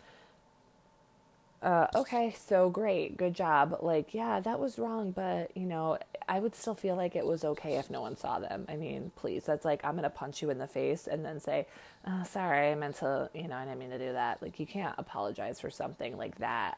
uh, 1.61 1.87
okay, 1.95 2.35
so 2.45 2.69
great, 2.69 3.17
good 3.17 3.33
job. 3.33 3.79
Like, 3.81 4.13
yeah, 4.13 4.39
that 4.41 4.59
was 4.59 4.77
wrong, 4.77 5.11
but 5.11 5.55
you 5.55 5.65
know, 5.65 5.97
I 6.29 6.39
would 6.39 6.55
still 6.55 6.75
feel 6.75 6.95
like 6.95 7.15
it 7.15 7.25
was 7.25 7.43
okay 7.43 7.75
if 7.75 7.89
no 7.89 8.01
one 8.01 8.15
saw 8.15 8.39
them. 8.39 8.65
I 8.69 8.75
mean, 8.75 9.11
please, 9.15 9.45
that's 9.45 9.65
like 9.65 9.83
I'm 9.83 9.95
gonna 9.95 10.09
punch 10.09 10.41
you 10.41 10.51
in 10.51 10.59
the 10.59 10.67
face 10.67 11.07
and 11.07 11.25
then 11.25 11.39
say, 11.39 11.65
oh, 12.05 12.23
"Sorry, 12.25 12.71
I 12.71 12.75
meant 12.75 12.97
to," 12.97 13.29
you 13.33 13.47
know, 13.47 13.55
I 13.55 13.65
didn't 13.65 13.79
mean 13.79 13.89
to 13.89 13.97
do 13.97 14.13
that. 14.13 14.41
Like, 14.41 14.59
you 14.59 14.67
can't 14.67 14.93
apologize 14.99 15.59
for 15.59 15.71
something 15.71 16.15
like 16.17 16.37
that 16.37 16.77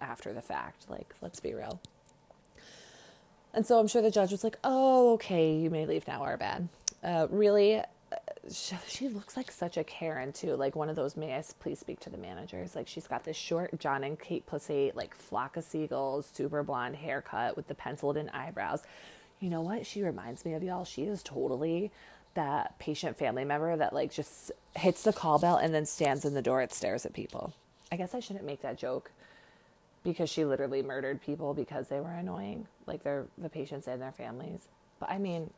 after 0.00 0.32
the 0.32 0.42
fact. 0.42 0.88
Like, 0.88 1.12
let's 1.20 1.40
be 1.40 1.52
real. 1.54 1.80
And 3.52 3.66
so 3.66 3.78
I'm 3.78 3.88
sure 3.88 4.02
the 4.02 4.10
judge 4.10 4.30
was 4.30 4.44
like, 4.44 4.58
"Oh, 4.62 5.14
okay, 5.14 5.56
you 5.56 5.70
may 5.70 5.86
leave 5.86 6.06
now, 6.06 6.22
our 6.22 6.36
bad." 6.36 6.68
Uh, 7.02 7.26
really, 7.30 7.82
she, 8.88 9.08
looks 9.08 9.36
like 9.36 9.50
such 9.50 9.76
a 9.76 9.84
Karen 9.84 10.32
too. 10.32 10.54
Like 10.56 10.76
one 10.76 10.88
of 10.88 10.96
those, 10.96 11.16
may 11.16 11.34
I 11.34 11.42
please 11.60 11.78
speak 11.78 12.00
to 12.00 12.10
the 12.10 12.18
managers? 12.18 12.74
Like 12.74 12.88
she's 12.88 13.06
got 13.06 13.24
this 13.24 13.36
short 13.36 13.78
John 13.78 14.04
and 14.04 14.18
Kate 14.18 14.46
Plessy, 14.46 14.92
like 14.94 15.14
flock 15.14 15.56
of 15.56 15.64
seagulls, 15.64 16.30
super 16.32 16.62
blonde 16.62 16.96
haircut 16.96 17.56
with 17.56 17.68
the 17.68 17.74
penciled 17.74 18.16
in 18.16 18.28
eyebrows. 18.30 18.82
You 19.40 19.50
know 19.50 19.62
what? 19.62 19.86
She 19.86 20.02
reminds 20.02 20.44
me 20.44 20.54
of 20.54 20.62
y'all. 20.62 20.84
She 20.84 21.02
is 21.02 21.22
totally 21.22 21.90
that 22.34 22.78
patient 22.78 23.16
family 23.16 23.44
member 23.44 23.76
that 23.76 23.92
like 23.92 24.12
just 24.12 24.52
hits 24.76 25.02
the 25.02 25.12
call 25.12 25.38
bell 25.38 25.56
and 25.56 25.72
then 25.72 25.86
stands 25.86 26.24
in 26.24 26.34
the 26.34 26.42
door 26.42 26.60
and 26.60 26.72
stares 26.72 27.06
at 27.06 27.12
people. 27.12 27.54
I 27.92 27.96
guess 27.96 28.14
I 28.14 28.20
shouldn't 28.20 28.44
make 28.44 28.62
that 28.62 28.76
joke 28.76 29.12
because 30.02 30.28
she 30.28 30.44
literally 30.44 30.82
murdered 30.82 31.22
people 31.22 31.54
because 31.54 31.88
they 31.88 32.00
were 32.00 32.12
annoying, 32.12 32.66
like 32.86 33.02
their 33.02 33.26
the 33.38 33.48
patients 33.48 33.86
and 33.86 34.00
their 34.00 34.12
families. 34.12 34.68
But 34.98 35.10
I 35.10 35.18
mean, 35.18 35.50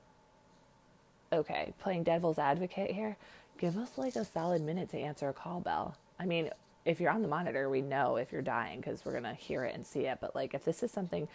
okay, 1.32 1.72
playing 1.80 2.04
devil's 2.04 2.38
advocate 2.38 2.90
here, 2.90 3.16
give 3.58 3.76
us 3.76 3.96
like 3.96 4.16
a 4.16 4.24
solid 4.24 4.62
minute 4.62 4.90
to 4.90 4.98
answer 4.98 5.28
a 5.28 5.32
call 5.32 5.60
bell. 5.60 5.96
I 6.18 6.26
mean, 6.26 6.50
if 6.84 7.00
you're 7.00 7.10
on 7.10 7.22
the 7.22 7.28
monitor, 7.28 7.68
we 7.68 7.82
know 7.82 8.16
if 8.16 8.32
you're 8.32 8.42
dying 8.42 8.80
because 8.80 9.04
we're 9.04 9.12
to 9.24 9.34
hear 9.34 9.64
it 9.64 9.74
and 9.74 9.84
see 9.84 10.06
it. 10.06 10.18
But 10.20 10.34
like, 10.34 10.54
if 10.54 10.64
this 10.64 10.82
is 10.82 10.90
something, 10.92 11.28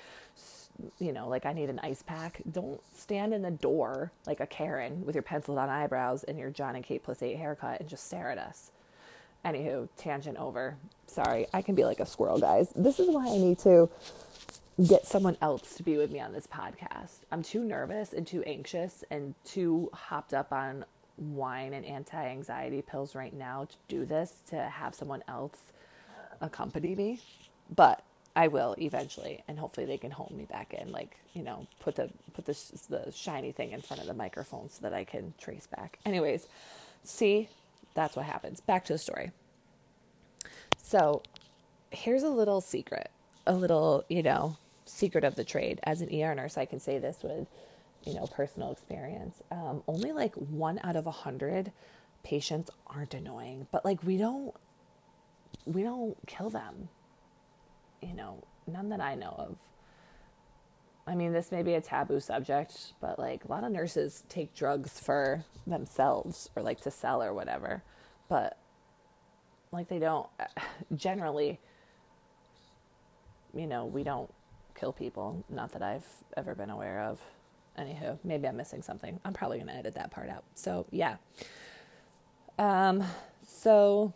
you 0.98 1.12
know, 1.12 1.28
like 1.28 1.46
I 1.46 1.54
need 1.54 1.70
an 1.70 1.80
ice 1.84 2.02
pack, 2.02 2.42
don't 2.50 2.80
stand 2.96 3.34
in 3.34 3.42
the 3.42 3.52
door 3.52 4.12
like 4.26 4.40
a 4.40 4.48
Karen 4.48 5.06
with 5.06 5.14
your 5.14 5.22
penciled 5.24 5.58
on 5.58 5.70
eyebrows 5.70 6.24
and 6.24 6.40
your 6.40 6.50
John 6.50 6.76
and 6.76 6.86
Kate 6.86 7.04
plus 7.04 7.22
eight 7.22 7.36
haircut 7.36 7.82
and 7.82 7.90
just 7.90 8.08
stare 8.08 8.32
at 8.32 8.38
us. 8.38 8.72
Anywho, 9.44 9.90
tangent 9.98 10.38
over. 10.38 10.78
Sorry, 11.08 11.48
I 11.54 11.62
can 11.62 11.76
be 11.76 11.84
like 11.84 12.00
a 12.00 12.06
squirrel, 12.06 12.40
guys. 12.40 12.72
This 12.76 13.00
is 13.00 13.10
why 13.10 13.28
I 13.28 13.38
need 13.38 13.60
to 13.60 13.90
get 14.88 15.06
someone 15.06 15.38
else 15.42 15.76
to 15.76 15.84
be 15.84 15.98
with 15.98 16.12
me 16.12 16.20
on 16.20 16.34
this 16.34 16.48
podcast. 16.48 17.20
I'm 17.32 17.44
too 17.44 17.64
nervous 17.64 18.14
and 18.14 18.26
too 18.26 18.44
anxious 18.44 19.04
and 19.12 19.36
too 19.44 19.90
hopped 19.94 20.34
up 20.34 20.52
on 20.52 20.86
wine 21.18 21.74
and 21.74 21.86
anti 21.86 22.26
anxiety 22.26 22.82
pills 22.82 23.16
right 23.16 23.34
now 23.34 23.66
to 23.66 23.76
do 23.88 24.06
this, 24.06 24.42
to 24.50 24.56
have 24.56 24.96
someone 24.96 25.24
else 25.28 25.74
accompany 26.40 26.96
me. 26.96 27.20
But 27.74 28.04
I 28.36 28.48
will 28.48 28.76
eventually, 28.80 29.44
and 29.48 29.60
hopefully 29.60 29.86
they 29.86 29.98
can 29.98 30.12
hold 30.12 30.32
me 30.32 30.46
back 30.46 30.74
in, 30.74 30.92
like 30.92 31.18
you 31.34 31.44
know, 31.44 31.68
put 31.80 31.96
the 31.96 32.10
put 32.34 32.46
the 32.46 32.58
the 32.90 33.12
shiny 33.12 33.52
thing 33.52 33.72
in 33.72 33.82
front 33.82 34.02
of 34.02 34.08
the 34.08 34.14
microphone 34.14 34.70
so 34.70 34.80
that 34.82 34.94
I 34.94 35.04
can 35.04 35.34
trace 35.38 35.68
back. 35.68 36.00
Anyways, 36.06 36.48
see, 37.04 37.50
that's 37.94 38.16
what 38.16 38.26
happens. 38.26 38.62
Back 38.62 38.86
to 38.86 38.94
the 38.94 39.00
story. 39.00 39.32
So, 40.78 41.22
here's 41.92 42.24
a 42.24 42.30
little 42.30 42.62
secret, 42.62 43.12
a 43.46 43.54
little 43.54 44.06
you 44.10 44.24
know 44.24 44.58
secret 44.86 45.24
of 45.24 45.36
the 45.36 45.44
trade. 45.44 45.80
As 45.84 46.02
an 46.02 46.10
ER 46.14 46.36
nurse, 46.36 46.58
I 46.58 46.66
can 46.66 46.80
say 46.80 47.00
this 47.00 47.20
with, 47.24 47.48
you 48.04 48.14
know, 48.14 48.28
personal 48.28 48.72
experience. 48.72 49.42
Um, 49.52 49.84
only 49.88 50.12
like 50.12 50.36
one 50.36 50.80
out 50.84 50.96
of 50.96 51.08
a 51.08 51.12
hundred 51.12 51.72
patients 52.24 52.70
aren't 52.88 53.14
annoying, 53.14 53.68
but 53.72 53.86
like 53.86 54.04
we 54.04 54.18
don't, 54.18 54.54
we 55.66 55.84
don't 55.84 56.18
kill 56.28 56.50
them. 56.50 56.90
You 58.02 58.14
know, 58.14 58.44
none 58.68 58.90
that 58.90 59.02
I 59.02 59.16
know 59.16 59.36
of. 59.38 59.58
I 61.06 61.16
mean, 61.16 61.34
this 61.34 61.52
may 61.52 61.64
be 61.64 61.74
a 61.74 61.82
taboo 61.82 62.20
subject, 62.20 62.94
but 63.02 63.18
like 63.18 63.44
a 63.46 63.48
lot 63.48 63.64
of 63.64 63.72
nurses 63.72 64.24
take 64.30 64.54
drugs 64.54 65.00
for 65.00 65.44
themselves 65.66 66.50
or 66.56 66.62
like 66.64 66.82
to 66.82 66.92
sell 66.92 67.22
or 67.24 67.34
whatever. 67.34 67.84
But 68.30 68.58
like 69.72 69.88
they 69.88 70.00
don't 70.00 70.28
generally, 70.96 71.60
you 73.54 73.68
know, 73.68 73.86
we 73.86 74.04
don't 74.04 74.32
kill 74.82 74.92
people. 74.92 75.46
Not 75.48 75.72
that 75.74 75.84
I've 75.84 76.06
ever 76.36 76.56
been 76.56 76.72
aware 76.72 77.02
of. 77.04 77.20
Anywho, 77.78 78.18
maybe 78.24 78.48
I'm 78.48 78.58
missing 78.58 78.82
something. 78.82 79.20
I'm 79.24 79.32
probably 79.32 79.58
going 79.58 79.70
to 79.70 79.76
edit 79.76 79.94
that 79.94 80.12
part 80.12 80.28
out. 80.30 80.44
So, 80.56 80.88
yeah. 80.92 81.18
Um, 82.58 83.04
so, 83.48 84.14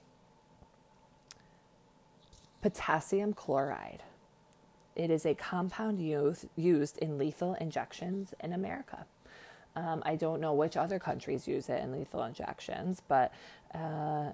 potassium 2.61 3.33
chloride. 3.33 4.01
It 4.95 5.11
is 5.11 5.25
a 5.25 5.35
compound 5.35 6.01
used, 6.01 6.47
used 6.55 6.97
in 6.97 7.17
lethal 7.17 7.53
injections 7.55 8.33
in 8.39 8.51
America. 8.51 9.05
Um, 9.75 10.01
I 10.05 10.15
don't 10.15 10.41
know 10.41 10.53
which 10.53 10.77
other 10.77 10.99
countries 10.99 11.47
use 11.47 11.69
it 11.69 11.81
in 11.83 11.91
lethal 11.91 12.23
injections, 12.23 13.01
but 13.07 13.31
uh, 13.73 14.31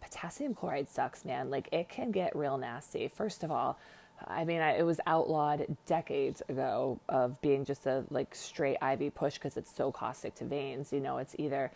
potassium 0.00 0.54
chloride 0.54 0.88
sucks, 0.88 1.24
man. 1.24 1.50
Like, 1.50 1.68
it 1.72 1.88
can 1.88 2.10
get 2.10 2.34
real 2.34 2.58
nasty. 2.58 3.06
First 3.08 3.44
of 3.44 3.50
all, 3.50 3.78
I 4.26 4.44
mean, 4.44 4.60
I, 4.60 4.78
it 4.78 4.84
was 4.84 5.00
outlawed 5.06 5.76
decades 5.86 6.42
ago 6.48 7.00
of 7.08 7.40
being 7.40 7.64
just 7.64 7.86
a 7.86 8.04
like 8.10 8.34
straight 8.34 8.76
IV 8.82 9.14
push 9.14 9.34
because 9.34 9.56
it's 9.56 9.74
so 9.74 9.92
caustic 9.92 10.34
to 10.36 10.44
veins. 10.44 10.92
You 10.92 11.00
know, 11.00 11.18
it's 11.18 11.34
either 11.38 11.70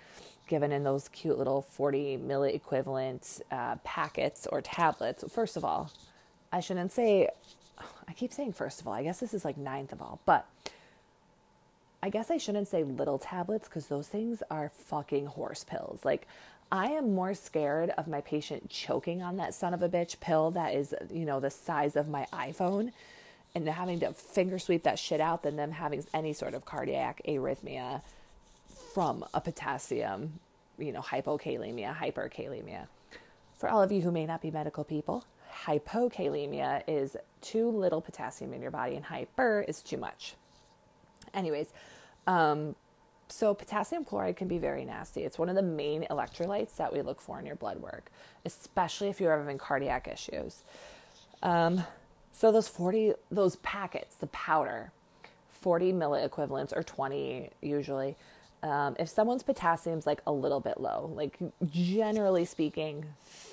given 0.48 0.72
in 0.72 0.84
those 0.84 1.08
cute 1.08 1.38
little 1.38 1.62
40 1.62 2.18
milli 2.18 2.54
equivalent 2.54 3.40
uh, 3.50 3.76
packets 3.84 4.46
or 4.46 4.60
tablets. 4.60 5.24
First 5.28 5.56
of 5.56 5.64
all, 5.64 5.90
I 6.52 6.60
shouldn't 6.60 6.92
say, 6.92 7.28
I 8.08 8.12
keep 8.12 8.32
saying 8.32 8.52
first 8.52 8.80
of 8.80 8.86
all, 8.86 8.94
I 8.94 9.02
guess 9.02 9.20
this 9.20 9.34
is 9.34 9.44
like 9.44 9.56
ninth 9.56 9.92
of 9.92 10.00
all, 10.00 10.20
but 10.24 10.46
I 12.02 12.10
guess 12.10 12.30
I 12.30 12.36
shouldn't 12.36 12.68
say 12.68 12.84
little 12.84 13.18
tablets 13.18 13.68
because 13.68 13.86
those 13.86 14.06
things 14.06 14.42
are 14.50 14.70
fucking 14.70 15.26
horse 15.26 15.64
pills. 15.64 16.04
Like, 16.04 16.28
I 16.70 16.86
am 16.86 17.14
more 17.14 17.34
scared 17.34 17.90
of 17.90 18.08
my 18.08 18.20
patient 18.20 18.68
choking 18.68 19.22
on 19.22 19.36
that 19.36 19.54
son 19.54 19.72
of 19.72 19.82
a 19.82 19.88
bitch 19.88 20.18
pill 20.20 20.50
that 20.52 20.74
is, 20.74 20.94
you 21.12 21.24
know, 21.24 21.38
the 21.38 21.50
size 21.50 21.94
of 21.94 22.08
my 22.08 22.26
iPhone 22.32 22.92
and 23.54 23.68
having 23.68 24.00
to 24.00 24.12
finger 24.12 24.58
sweep 24.58 24.82
that 24.82 24.98
shit 24.98 25.20
out 25.20 25.42
than 25.42 25.56
them 25.56 25.72
having 25.72 26.04
any 26.12 26.32
sort 26.32 26.54
of 26.54 26.64
cardiac 26.64 27.22
arrhythmia 27.26 28.02
from 28.92 29.24
a 29.32 29.40
potassium, 29.40 30.40
you 30.78 30.92
know, 30.92 31.00
hypokalemia, 31.00 31.94
hyperkalemia. 31.96 32.86
For 33.56 33.68
all 33.68 33.82
of 33.82 33.92
you 33.92 34.02
who 34.02 34.10
may 34.10 34.26
not 34.26 34.42
be 34.42 34.50
medical 34.50 34.84
people, 34.84 35.24
hypokalemia 35.64 36.82
is 36.86 37.16
too 37.40 37.70
little 37.70 38.00
potassium 38.00 38.52
in 38.52 38.60
your 38.60 38.70
body 38.70 38.96
and 38.96 39.04
hyper 39.04 39.64
is 39.66 39.82
too 39.82 39.96
much. 39.96 40.34
Anyways, 41.32 41.72
um, 42.26 42.74
so, 43.28 43.54
potassium 43.54 44.04
chloride 44.04 44.36
can 44.36 44.48
be 44.48 44.58
very 44.58 44.84
nasty. 44.84 45.24
It's 45.24 45.38
one 45.38 45.48
of 45.48 45.56
the 45.56 45.62
main 45.62 46.06
electrolytes 46.10 46.76
that 46.76 46.92
we 46.92 47.02
look 47.02 47.20
for 47.20 47.38
in 47.40 47.46
your 47.46 47.56
blood 47.56 47.80
work, 47.80 48.10
especially 48.44 49.08
if 49.08 49.20
you're 49.20 49.36
having 49.36 49.58
cardiac 49.58 50.06
issues. 50.06 50.62
Um, 51.42 51.82
so, 52.32 52.52
those 52.52 52.68
40, 52.68 53.14
those 53.30 53.56
packets, 53.56 54.16
the 54.16 54.28
powder, 54.28 54.92
40 55.50 55.92
milliequivalents 55.92 56.76
or 56.76 56.82
20 56.82 57.50
usually. 57.62 58.16
Um, 58.62 58.96
if 58.98 59.08
someone's 59.08 59.42
potassium's 59.42 60.06
like 60.06 60.22
a 60.26 60.32
little 60.32 60.60
bit 60.60 60.80
low, 60.80 61.10
like 61.14 61.38
generally 61.68 62.44
speaking, 62.44 63.04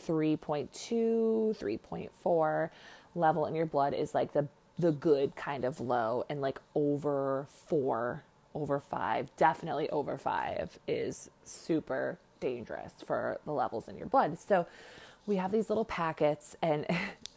3.2, 0.07 1.57
3.4 1.57 2.69
level 3.15 3.45
in 3.45 3.55
your 3.55 3.65
blood 3.65 3.93
is 3.93 4.13
like 4.13 4.33
the 4.33 4.47
the 4.79 4.91
good 4.91 5.35
kind 5.35 5.65
of 5.65 5.79
low, 5.79 6.25
and 6.29 6.41
like 6.41 6.59
over 6.75 7.45
four, 7.67 8.23
over 8.55 8.79
five, 8.79 9.35
definitely 9.37 9.89
over 9.89 10.17
five 10.17 10.77
is 10.87 11.29
super 11.43 12.19
dangerous 12.39 12.91
for 13.05 13.39
the 13.45 13.51
levels 13.51 13.87
in 13.87 13.97
your 13.97 14.07
blood. 14.07 14.37
So 14.39 14.67
we 15.25 15.37
have 15.37 15.51
these 15.51 15.69
little 15.69 15.85
packets, 15.85 16.55
and 16.61 16.85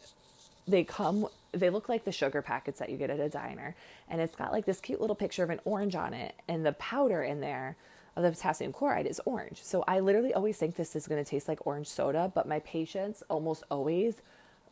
they 0.67 0.83
come 0.83 1.27
they 1.53 1.69
look 1.69 1.89
like 1.89 2.03
the 2.03 2.11
sugar 2.11 2.41
packets 2.41 2.79
that 2.79 2.89
you 2.89 2.97
get 2.97 3.09
at 3.09 3.19
a 3.19 3.29
diner. 3.29 3.75
And 4.09 4.21
it's 4.21 4.35
got 4.35 4.51
like 4.51 4.65
this 4.65 4.79
cute 4.79 5.01
little 5.01 5.15
picture 5.15 5.43
of 5.43 5.49
an 5.49 5.59
orange 5.65 5.95
on 5.95 6.13
it. 6.13 6.35
And 6.47 6.65
the 6.65 6.73
powder 6.73 7.23
in 7.23 7.39
there 7.39 7.77
of 8.15 8.23
the 8.23 8.31
potassium 8.31 8.73
chloride 8.73 9.05
is 9.05 9.21
orange. 9.25 9.63
So 9.63 9.83
i 9.87 9.99
literally 9.99 10.33
always 10.33 10.57
think 10.57 10.75
this 10.75 10.95
is 10.95 11.07
going 11.07 11.23
to 11.23 11.29
taste 11.29 11.47
like 11.47 11.65
orange 11.65 11.87
soda 11.87 12.31
but 12.33 12.47
my 12.47 12.59
patients 12.59 13.23
almost 13.29 13.63
always 13.69 14.15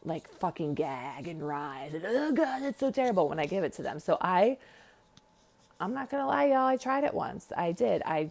like 0.04 0.28
fucking 0.28 0.74
gag 0.74 1.28
and 1.28 1.48
writhe 1.48 1.94
and 1.94 2.04
oh 2.06 2.32
god 2.32 2.62
it's 2.62 2.80
so 2.80 2.92
terrible 2.92 3.28
when 3.28 3.40
i 3.40 3.46
give 3.46 3.64
it 3.64 3.74
to 3.74 3.82
them. 3.84 4.00
So 4.00 4.18
i 4.20 4.58
i'm 5.80 5.94
not 5.94 6.10
gonna 6.10 6.28
lie 6.28 6.46
y'all 6.46 6.68
i 6.68 6.78
tried 6.78 7.04
it 7.04 7.14
once 7.14 7.48
i 7.58 7.72
did 7.72 8.02
i 8.06 8.30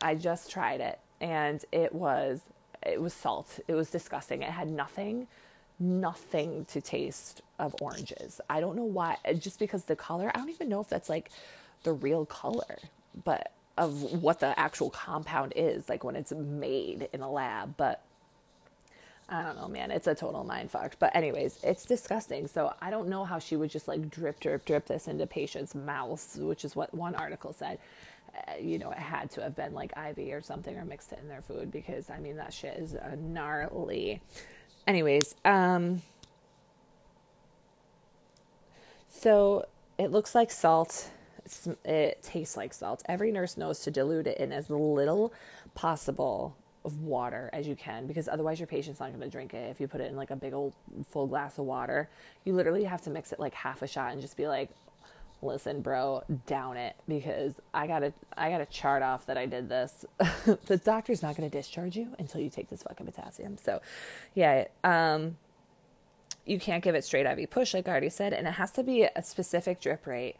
i 0.00 0.14
just 0.14 0.50
tried 0.50 0.80
it 0.80 0.98
and 1.20 1.64
it 1.72 1.94
was 1.94 2.40
it 2.84 3.00
was 3.00 3.12
salt 3.12 3.58
it 3.68 3.74
was 3.74 3.90
disgusting 3.90 4.42
it 4.42 4.50
had 4.50 4.68
nothing 4.68 5.26
nothing 5.78 6.64
to 6.66 6.80
taste 6.80 7.42
of 7.58 7.74
oranges. 7.80 8.40
I 8.48 8.60
don't 8.60 8.76
know 8.76 8.84
why, 8.84 9.16
uh, 9.24 9.34
just 9.34 9.58
because 9.58 9.84
the 9.84 9.96
color, 9.96 10.30
I 10.34 10.38
don't 10.38 10.50
even 10.50 10.68
know 10.68 10.80
if 10.80 10.88
that's 10.88 11.08
like 11.08 11.30
the 11.82 11.92
real 11.92 12.24
color, 12.26 12.78
but 13.24 13.52
of 13.76 14.22
what 14.22 14.40
the 14.40 14.58
actual 14.58 14.90
compound 14.90 15.52
is, 15.54 15.88
like 15.88 16.02
when 16.02 16.16
it's 16.16 16.32
made 16.32 17.08
in 17.12 17.20
a 17.20 17.30
lab. 17.30 17.76
But 17.76 18.02
I 19.28 19.42
don't 19.42 19.56
know, 19.56 19.68
man. 19.68 19.90
It's 19.90 20.06
a 20.06 20.14
total 20.14 20.44
mind 20.44 20.70
fuck. 20.70 20.96
But 20.98 21.14
anyways, 21.16 21.58
it's 21.64 21.84
disgusting. 21.84 22.46
So 22.46 22.72
I 22.80 22.90
don't 22.90 23.08
know 23.08 23.24
how 23.24 23.38
she 23.38 23.56
would 23.56 23.70
just 23.70 23.88
like 23.88 24.10
drip, 24.10 24.40
drip, 24.40 24.64
drip 24.64 24.86
this 24.86 25.08
into 25.08 25.26
patients' 25.26 25.74
mouths, 25.74 26.36
which 26.40 26.64
is 26.64 26.76
what 26.76 26.94
one 26.94 27.14
article 27.16 27.52
said. 27.52 27.78
Uh, 28.34 28.52
you 28.60 28.78
know, 28.78 28.90
it 28.90 28.98
had 28.98 29.30
to 29.32 29.42
have 29.42 29.56
been 29.56 29.72
like 29.74 29.92
IV 29.96 30.18
or 30.32 30.42
something 30.42 30.76
or 30.76 30.84
mixed 30.84 31.10
it 31.12 31.18
in 31.20 31.28
their 31.28 31.42
food 31.42 31.72
because 31.72 32.10
I 32.10 32.18
mean 32.20 32.36
that 32.36 32.52
shit 32.52 32.78
is 32.78 32.94
gnarly 33.18 34.20
anyways, 34.86 35.34
um, 35.44 36.02
so 39.08 39.66
it 39.98 40.10
looks 40.10 40.34
like 40.34 40.50
salt. 40.50 41.10
It 41.84 42.22
tastes 42.22 42.56
like 42.56 42.74
salt. 42.74 43.02
Every 43.08 43.30
nurse 43.30 43.56
knows 43.56 43.80
to 43.80 43.90
dilute 43.90 44.26
it 44.26 44.38
in 44.38 44.52
as 44.52 44.68
little 44.68 45.32
possible 45.74 46.56
of 46.86 47.02
water 47.02 47.50
as 47.52 47.66
you 47.66 47.76
can 47.76 48.06
because 48.06 48.28
otherwise 48.28 48.58
your 48.58 48.66
patient's 48.66 49.00
not 49.00 49.10
going 49.10 49.20
to 49.20 49.28
drink 49.28 49.52
it. 49.52 49.70
If 49.70 49.80
you 49.80 49.88
put 49.88 50.00
it 50.00 50.10
in 50.10 50.16
like 50.16 50.30
a 50.30 50.36
big 50.36 50.54
old 50.54 50.72
full 51.10 51.26
glass 51.26 51.58
of 51.58 51.64
water 51.66 52.08
you 52.44 52.54
literally 52.54 52.84
have 52.84 53.02
to 53.02 53.10
mix 53.10 53.32
it 53.32 53.40
like 53.40 53.52
half 53.52 53.82
a 53.82 53.86
shot 53.86 54.12
and 54.12 54.22
just 54.22 54.36
be 54.36 54.46
like 54.46 54.70
listen 55.42 55.82
bro 55.82 56.22
down 56.46 56.78
it 56.78 56.96
because 57.06 57.54
i 57.74 57.86
gotta 57.86 58.12
i 58.38 58.48
gotta 58.48 58.64
chart 58.66 59.02
off 59.02 59.26
that 59.26 59.36
i 59.36 59.44
did 59.44 59.68
this. 59.68 60.04
The 60.66 60.76
doctor's 60.78 61.22
not 61.22 61.36
gonna 61.36 61.50
discharge 61.50 61.96
you 61.96 62.14
until 62.18 62.40
you 62.40 62.48
take 62.48 62.70
this 62.70 62.82
fucking 62.82 63.04
potassium. 63.04 63.58
So 63.58 63.80
yeah 64.34 64.64
um 64.84 65.36
you 66.46 66.58
can't 66.58 66.82
give 66.82 66.94
it 66.94 67.04
straight 67.04 67.26
iv 67.26 67.50
push 67.50 67.74
like 67.74 67.88
i 67.88 67.90
already 67.90 68.08
said 68.08 68.32
and 68.32 68.46
it 68.46 68.52
has 68.52 68.70
to 68.72 68.82
be 68.82 69.02
a 69.02 69.22
specific 69.22 69.80
drip 69.80 70.06
rate 70.06 70.36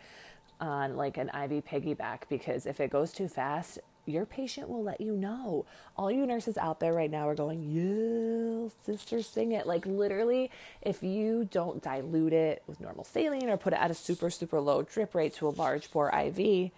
on 0.60 0.96
like 0.96 1.18
an 1.18 1.28
iv 1.28 1.64
piggyback 1.64 2.20
because 2.28 2.64
if 2.64 2.80
it 2.80 2.90
goes 2.90 3.12
too 3.12 3.28
fast 3.28 3.78
your 4.08 4.26
patient 4.26 4.68
will 4.68 4.82
let 4.82 5.00
you 5.00 5.12
know. 5.12 5.66
All 5.96 6.10
you 6.10 6.26
nurses 6.26 6.56
out 6.56 6.80
there 6.80 6.92
right 6.92 7.10
now 7.10 7.28
are 7.28 7.34
going, 7.34 7.62
yeah, 7.62 8.68
sister, 8.84 9.22
sing 9.22 9.52
it. 9.52 9.66
Like 9.66 9.86
literally, 9.86 10.50
if 10.82 11.02
you 11.02 11.48
don't 11.50 11.82
dilute 11.82 12.32
it 12.32 12.62
with 12.66 12.80
normal 12.80 13.04
saline 13.04 13.48
or 13.48 13.56
put 13.56 13.72
it 13.72 13.80
at 13.80 13.90
a 13.90 13.94
super, 13.94 14.30
super 14.30 14.60
low 14.60 14.82
drip 14.82 15.14
rate 15.14 15.34
to 15.34 15.48
a 15.48 15.50
large 15.50 15.90
bore 15.90 16.10
IV, 16.10 16.70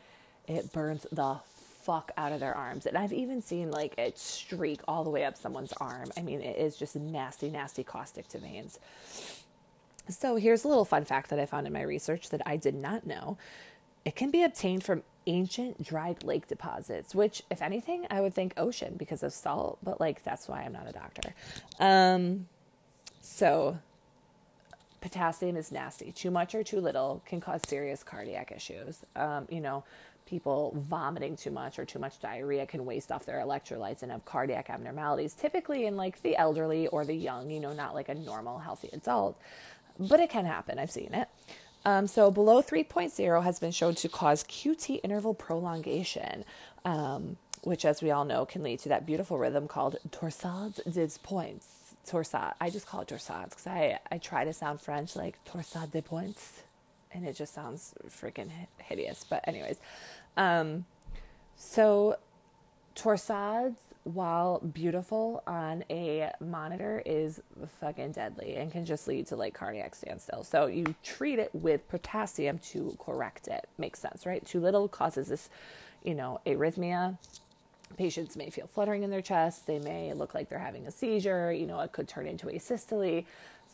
it 0.47 0.73
burns 0.73 1.07
the 1.13 1.39
fuck 1.83 2.13
out 2.17 2.33
of 2.33 2.41
their 2.41 2.55
arms. 2.55 2.85
And 2.85 2.99
I've 2.99 3.15
even 3.15 3.41
seen 3.41 3.71
like 3.71 3.97
it 3.97 4.19
streak 4.19 4.81
all 4.87 5.05
the 5.05 5.11
way 5.11 5.25
up 5.25 5.37
someone's 5.37 5.73
arm. 5.81 6.11
I 6.17 6.21
mean, 6.21 6.43
it 6.43 6.59
is 6.59 6.77
just 6.77 6.97
nasty, 6.97 7.49
nasty 7.49 7.83
caustic 7.83 8.29
to 8.29 8.39
veins. 8.39 8.79
So 10.11 10.37
here's 10.37 10.65
a 10.65 10.69
little 10.69 10.85
fun 10.85 11.05
fact 11.05 11.31
that 11.31 11.39
I 11.39 11.47
found 11.47 11.67
in 11.67 11.73
my 11.73 11.83
research 11.83 12.31
that 12.31 12.43
I 12.47 12.57
did 12.57 12.75
not 12.75 13.07
know. 13.07 13.39
It 14.05 14.17
can 14.17 14.31
be 14.31 14.43
obtained 14.43 14.85
from 14.85 15.03
ancient 15.29 15.83
dried 15.83 16.25
lake 16.25 16.49
deposits, 16.49 17.15
which, 17.15 17.43
if 17.51 17.63
anything, 17.63 18.07
I 18.11 18.21
would 18.21 18.35
think 18.35 18.55
ocean 18.57 18.95
because 18.97 19.23
of 19.23 19.33
salt, 19.33 19.79
but 19.83 20.01
like 20.01 20.25
that's 20.25 20.49
why 20.49 20.63
I'm 20.63 20.73
not 20.73 20.89
a 20.89 20.93
doctor. 20.93 21.35
Um, 21.79 22.49
so, 23.21 23.79
potassium 25.01 25.57
is 25.57 25.71
nasty. 25.71 26.11
Too 26.11 26.31
much 26.31 26.55
or 26.55 26.65
too 26.65 26.81
little 26.81 27.23
can 27.27 27.41
cause 27.41 27.61
serious 27.69 28.03
cardiac 28.03 28.51
issues. 28.51 29.05
Um, 29.15 29.47
you 29.51 29.61
know, 29.61 29.85
people 30.27 30.75
vomiting 30.77 31.37
too 31.37 31.51
much 31.51 31.79
or 31.79 31.85
too 31.85 31.99
much 31.99 32.21
diarrhea 32.21 32.67
can 32.67 32.85
waste 32.85 33.13
off 33.13 33.25
their 33.25 33.39
electrolytes 33.39 34.03
and 34.03 34.13
have 34.13 34.25
cardiac 34.25 34.71
abnormalities, 34.71 35.35
typically 35.35 35.87
in 35.87 35.97
like 35.97 36.21
the 36.23 36.37
elderly 36.37 36.87
or 36.89 37.05
the 37.05 37.15
young, 37.15 37.51
you 37.51 37.61
know, 37.61 37.73
not 37.73 37.95
like 37.95 38.09
a 38.09 38.15
normal, 38.15 38.59
healthy 38.59 38.91
adult. 38.93 39.41
But 39.99 40.21
it 40.21 40.31
can 40.31 40.45
happen. 40.45 40.79
I've 40.79 40.91
seen 40.91 41.13
it. 41.15 41.29
Um, 41.85 42.07
so 42.07 42.31
below 42.31 42.63
3.0 42.63 43.43
has 43.43 43.59
been 43.59 43.71
shown 43.71 43.95
to 43.97 44.09
cause 44.09 44.45
QT 44.45 45.01
interval 45.03 45.35
prolongation, 45.35 46.45
um, 46.85 47.37
which, 47.63 47.85
as 47.85 48.03
we 48.03 48.11
all 48.11 48.25
know, 48.25 48.45
can 48.45 48.63
lead 48.63 48.81
to 48.81 48.89
that 48.89 49.07
beautiful 49.07 49.39
rhythm 49.39 49.69
called 49.69 49.97
torsades 50.11 50.77
de 50.85 51.07
pointes. 51.23 51.67
Torsade. 52.07 52.55
I 52.61 52.71
just 52.71 52.87
call 52.87 53.03
it 53.03 53.09
torsades 53.09 53.51
because 53.51 53.67
I, 53.67 53.99
I 54.11 54.19
try 54.19 54.45
to 54.45 54.53
sound 54.53 54.81
French 54.81 55.15
like 55.15 55.43
torsade 55.45 55.93
de 55.93 56.01
pointes, 56.03 56.63
and 57.13 57.27
it 57.27 57.37
just 57.37 57.55
sounds 57.55 57.95
freaking 58.09 58.51
hideous. 58.79 59.25
But 59.29 59.47
anyways, 59.47 59.79
um, 60.37 60.87
so 61.57 62.17
torsades 62.97 63.77
while 64.09 64.59
beautiful 64.61 65.43
on 65.47 65.85
a 65.91 66.31
monitor 66.41 67.03
is 67.05 67.43
fucking 67.81 68.13
deadly 68.13 68.57
and 68.57 68.73
can 68.73 68.87
just 68.87 69.07
lead 69.07 69.27
to 69.27 69.37
like 69.37 69.53
cardiac 69.53 69.95
standstill. 69.95 70.45
So 70.45 70.67
you 70.67 70.95
treat 71.03 71.39
it 71.39 71.51
with 71.53 71.87
potassium 71.89 72.59
to 72.71 72.97
correct 72.99 73.49
it. 73.49 73.69
Makes 73.77 74.01
sense, 74.01 74.25
right? 74.25 74.45
Too 74.45 74.61
little 74.61 74.89
causes 74.89 75.29
this, 75.29 75.51
you 76.03 76.15
know, 76.15 76.41
arrhythmia. 76.47 77.19
Patients 77.99 78.37
may 78.37 78.49
feel 78.49 78.67
fluttering 78.67 79.03
in 79.03 79.11
their 79.11 79.23
chest. 79.23 79.67
They 79.67 79.79
may 79.79 80.13
look 80.15 80.35
like 80.35 80.49
they're 80.49 80.59
having 80.59 80.87
a 80.87 80.91
seizure. 80.91 81.53
You 81.53 81.67
know, 81.67 81.81
it 81.81 81.93
could 81.93 82.09
turn 82.09 82.27
into 82.27 82.47
asystole. 82.47 83.25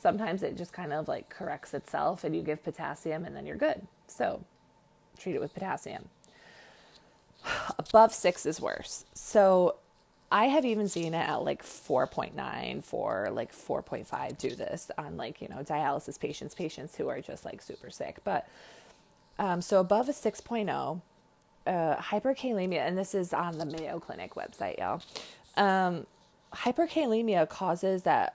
Sometimes 0.00 0.42
it 0.42 0.56
just 0.56 0.72
kind 0.72 0.92
of 0.92 1.06
like 1.06 1.28
corrects 1.28 1.74
itself 1.74 2.24
and 2.24 2.34
you 2.34 2.42
give 2.42 2.64
potassium 2.64 3.24
and 3.24 3.36
then 3.36 3.46
you're 3.46 3.56
good. 3.56 3.86
So 4.08 4.44
treat 5.16 5.36
it 5.36 5.40
with 5.40 5.54
potassium. 5.54 6.08
Above 7.78 8.12
six 8.12 8.46
is 8.46 8.60
worse. 8.60 9.04
So 9.14 9.76
I 10.34 10.46
have 10.46 10.64
even 10.64 10.88
seen 10.88 11.14
it 11.14 11.28
at 11.28 11.44
like 11.44 11.62
4.9, 11.62 12.82
for 12.82 13.28
like 13.30 13.54
4.5 13.54 14.36
do 14.36 14.56
this 14.56 14.90
on 14.98 15.16
like, 15.16 15.40
you 15.40 15.46
know, 15.46 15.58
dialysis 15.58 16.18
patients, 16.18 16.56
patients 16.56 16.96
who 16.96 17.06
are 17.08 17.20
just 17.20 17.44
like 17.44 17.62
super 17.62 17.88
sick. 17.88 18.18
But 18.24 18.48
um, 19.38 19.62
so 19.62 19.78
above 19.78 20.08
a 20.08 20.12
6.0, 20.12 21.00
uh, 21.68 21.96
hyperkalemia, 21.96 22.80
and 22.80 22.98
this 22.98 23.14
is 23.14 23.32
on 23.32 23.58
the 23.58 23.64
Mayo 23.64 24.00
Clinic 24.00 24.34
website, 24.34 24.76
y'all. 24.80 25.00
Um, 25.56 26.04
hyperkalemia 26.52 27.48
causes 27.48 28.02
that 28.02 28.34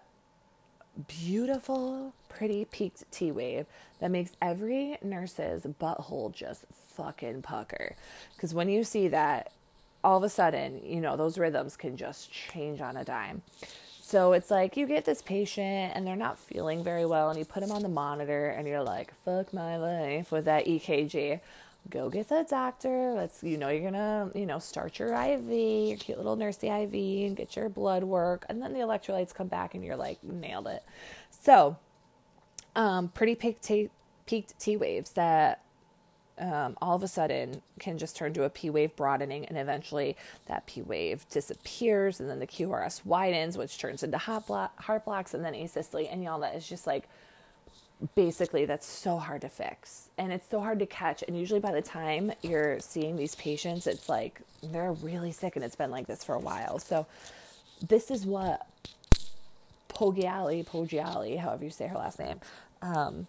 beautiful, 1.05 2.13
pretty 2.29 2.63
peaked 2.63 3.12
T 3.12 3.29
wave 3.29 3.65
that 3.99 4.09
makes 4.09 4.31
every 4.41 4.97
nurse's 5.03 5.63
butthole 5.63 6.33
just 6.33 6.63
fucking 6.95 7.41
pucker. 7.41 7.97
Because 8.35 8.53
when 8.53 8.69
you 8.69 8.85
see 8.85 9.09
that, 9.09 9.51
all 10.03 10.17
of 10.17 10.23
a 10.23 10.29
sudden, 10.29 10.81
you 10.83 11.01
know, 11.01 11.17
those 11.17 11.38
rhythms 11.38 11.75
can 11.75 11.97
just 11.97 12.31
change 12.31 12.81
on 12.81 12.97
a 12.97 13.03
dime. 13.03 13.41
So 14.01 14.33
it's 14.33 14.49
like 14.49 14.75
you 14.75 14.88
get 14.88 15.05
this 15.05 15.21
patient 15.21 15.93
and 15.95 16.07
they're 16.07 16.15
not 16.15 16.39
feeling 16.39 16.83
very 16.83 17.05
well, 17.05 17.29
and 17.29 17.38
you 17.38 17.45
put 17.45 17.62
them 17.62 17.71
on 17.71 17.83
the 17.83 17.89
monitor, 17.89 18.49
and 18.49 18.67
you're 18.67 18.81
like, 18.81 19.13
fuck 19.23 19.53
my 19.53 19.77
life 19.77 20.31
with 20.31 20.45
that 20.45 20.65
EKG. 20.65 21.39
Go 21.89 22.09
get 22.09 22.29
the 22.29 22.45
doctor. 22.49 23.13
Let's, 23.15 23.43
you 23.43 23.57
know, 23.57 23.69
you're 23.69 23.83
gonna, 23.83 24.31
you 24.35 24.45
know, 24.45 24.59
start 24.59 24.99
your 24.99 25.13
IV, 25.13 25.47
your 25.49 25.97
cute 25.97 26.17
little 26.17 26.35
nursey 26.35 26.69
IV, 26.69 27.27
and 27.27 27.38
get 27.38 27.55
your 27.55 27.69
blood 27.69 28.03
work. 28.03 28.45
And 28.49 28.62
then 28.62 28.73
the 28.73 28.79
electrolytes 28.79 29.33
come 29.33 29.47
back, 29.47 29.75
and 29.75 29.83
you're 29.83 29.95
like, 29.95 30.23
nailed 30.23 30.67
it. 30.67 30.83
So, 31.29 31.77
um, 32.75 33.09
pretty 33.09 33.35
peaked 33.35 33.63
T, 33.63 33.89
peaked 34.25 34.59
T 34.59 34.75
waves 34.75 35.12
that 35.12 35.63
um, 36.39 36.78
all 36.82 36.95
of 36.95 37.04
a 37.04 37.08
sudden 37.08 37.62
can 37.80 37.97
just 37.97 38.15
turn 38.15 38.34
to 38.34 38.43
a 38.43 38.49
P 38.49 38.69
wave 38.69 38.95
broadening, 38.95 39.45
and 39.45 39.58
eventually 39.58 40.15
that 40.47 40.65
P 40.65 40.82
wave 40.82 41.25
disappears, 41.30 42.19
and 42.19 42.30
then 42.30 42.39
the 42.39 42.47
QRS 42.47 43.06
widens, 43.06 43.58
which 43.58 43.78
turns 43.78 44.04
into 44.04 44.21
block, 44.47 44.82
heart 44.82 45.06
blocks, 45.06 45.34
and 45.34 45.43
then 45.43 45.54
asystole. 45.54 46.12
And 46.12 46.23
y'all, 46.23 46.39
that 46.39 46.56
is 46.56 46.67
just 46.67 46.88
like 46.88 47.08
basically 48.15 48.65
that's 48.65 48.86
so 48.86 49.17
hard 49.17 49.41
to 49.41 49.49
fix. 49.49 50.10
And 50.17 50.32
it's 50.32 50.49
so 50.49 50.62
hard 50.62 50.80
to 50.80 50.86
catch. 50.86 51.23
And 51.28 51.38
usually 51.38 51.60
by 51.60 51.73
the 51.73 51.82
time 51.82 52.32
you're 52.41 52.80
seeing 52.80 53.17
these 53.17 53.36
patients 53.36 53.88
it's 53.88 54.08
like 54.08 54.41
they're 54.63 54.93
really 54.93 55.32
sick 55.32 55.56
and 55.56 55.65
it's 55.65 55.75
been 55.75 55.91
like 55.91 56.08
this 56.08 56.23
for 56.23 56.36
a 56.36 56.39
while. 56.39 56.80
So 56.80 57.06
this 57.86 58.10
is 58.10 58.25
what 58.25 58.65
Poggiali, 59.89 60.65
Poggiali, 60.65 61.38
however 61.39 61.65
you 61.65 61.69
say 61.69 61.88
her 61.88 61.97
last 61.97 62.19
name, 62.19 62.39
um, 62.82 63.28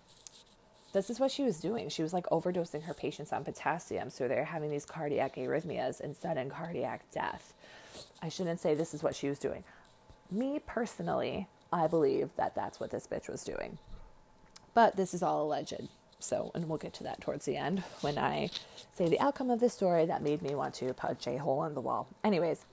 this 0.93 1.11
is 1.11 1.21
what 1.21 1.31
she 1.31 1.43
was 1.43 1.61
doing. 1.61 1.89
She 1.89 2.03
was 2.03 2.13
like 2.13 2.27
overdosing 2.27 2.85
her 2.85 2.95
patients 2.95 3.33
on 3.33 3.45
potassium, 3.45 4.11
so 4.11 4.27
they're 4.27 4.45
having 4.45 4.71
these 4.71 4.85
cardiac 4.85 5.37
arrhythmias 5.37 6.01
and 6.01 6.17
sudden 6.17 6.51
cardiac 6.51 7.11
death. 7.13 7.53
I 8.23 8.29
shouldn't 8.29 8.61
say 8.61 8.75
this 8.75 8.95
is 8.95 9.03
what 9.03 9.15
she 9.15 9.29
was 9.29 9.39
doing. 9.39 9.65
Me 10.31 10.61
personally, 10.65 11.49
I 11.73 11.87
believe 11.87 12.31
that 12.37 12.55
that's 12.55 12.81
what 12.81 12.91
this 12.91 13.07
bitch 13.07 13.29
was 13.29 13.45
doing. 13.45 13.79
But 14.75 14.97
this 14.97 15.15
is 15.15 15.23
all 15.23 15.43
alleged. 15.43 15.89
So, 16.19 16.51
and 16.55 16.69
we'll 16.69 16.79
get 16.79 16.93
to 16.95 17.05
that 17.05 17.21
towards 17.21 17.47
the 17.47 17.57
end 17.57 17.83
when 18.03 18.19
I 18.19 18.51
say 18.95 19.09
the 19.09 19.21
outcome 19.21 19.51
of 19.51 19.61
this 19.61 19.73
story 19.73 20.07
that 20.07 20.23
made 20.23 20.43
me 20.43 20.55
want 20.55 20.75
to 20.75 20.93
punch 20.93 21.27
a 21.27 21.39
hole 21.39 21.65
in 21.65 21.75
the 21.75 21.81
wall. 21.81 22.09
Anyways, 22.23 22.65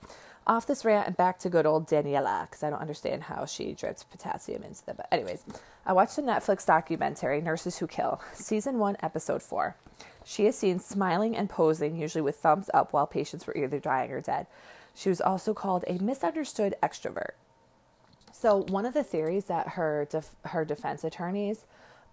off 0.48 0.66
this 0.66 0.84
rant 0.84 1.06
and 1.06 1.16
back 1.16 1.38
to 1.40 1.50
good 1.50 1.66
old 1.66 1.86
Daniela 1.86 2.48
because 2.48 2.62
I 2.62 2.70
don't 2.70 2.80
understand 2.80 3.24
how 3.24 3.44
she 3.44 3.74
drips 3.74 4.02
potassium 4.02 4.62
into 4.62 4.84
the. 4.86 4.94
But 4.94 5.08
anyways, 5.12 5.44
I 5.84 5.92
watched 5.92 6.16
the 6.16 6.22
Netflix 6.22 6.66
documentary 6.66 7.40
Nurses 7.40 7.78
Who 7.78 7.86
Kill, 7.86 8.20
season 8.32 8.78
one, 8.78 8.96
episode 9.02 9.42
four. 9.42 9.76
She 10.24 10.46
is 10.46 10.56
seen 10.56 10.78
smiling 10.78 11.36
and 11.36 11.48
posing, 11.48 11.96
usually 11.96 12.22
with 12.22 12.36
thumbs 12.36 12.70
up, 12.72 12.92
while 12.92 13.06
patients 13.06 13.46
were 13.46 13.56
either 13.56 13.78
dying 13.78 14.10
or 14.10 14.20
dead. 14.20 14.46
She 14.94 15.08
was 15.08 15.20
also 15.20 15.54
called 15.54 15.84
a 15.86 16.02
misunderstood 16.02 16.74
extrovert. 16.82 17.32
So 18.32 18.64
one 18.68 18.86
of 18.86 18.94
the 18.94 19.04
theories 19.04 19.44
that 19.46 19.70
her 19.70 20.06
def- 20.10 20.34
her 20.44 20.64
defense 20.64 21.04
attorneys 21.04 21.66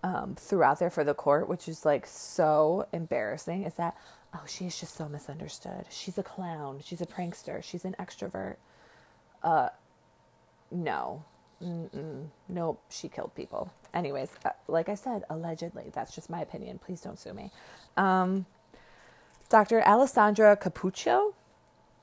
um, 0.03 0.35
threw 0.37 0.63
out 0.63 0.79
there 0.79 0.89
for 0.89 1.03
the 1.03 1.13
court, 1.13 1.47
which 1.47 1.67
is 1.67 1.85
like 1.85 2.05
so 2.05 2.87
embarrassing, 2.91 3.63
is 3.63 3.73
that 3.75 3.95
oh, 4.35 4.41
she 4.47 4.65
she's 4.65 4.79
just 4.79 4.95
so 4.95 5.07
misunderstood. 5.09 5.85
She's 5.89 6.17
a 6.17 6.23
clown. 6.23 6.81
She's 6.83 7.01
a 7.01 7.05
prankster. 7.05 7.63
She's 7.63 7.85
an 7.85 7.95
extrovert. 7.99 8.57
Uh, 9.43 9.69
no. 10.71 11.23
Mm-mm. 11.63 12.27
Nope, 12.49 12.81
she 12.89 13.07
killed 13.07 13.33
people. 13.35 13.71
Anyways, 13.93 14.29
uh, 14.43 14.49
like 14.67 14.89
I 14.89 14.95
said, 14.95 15.23
allegedly. 15.29 15.91
That's 15.93 16.13
just 16.13 16.29
my 16.29 16.41
opinion. 16.41 16.79
Please 16.79 17.01
don't 17.01 17.17
sue 17.17 17.33
me. 17.33 17.51
Um, 17.95 18.45
Dr. 19.49 19.81
Alessandra 19.81 20.57
Cappuccio. 20.57 21.33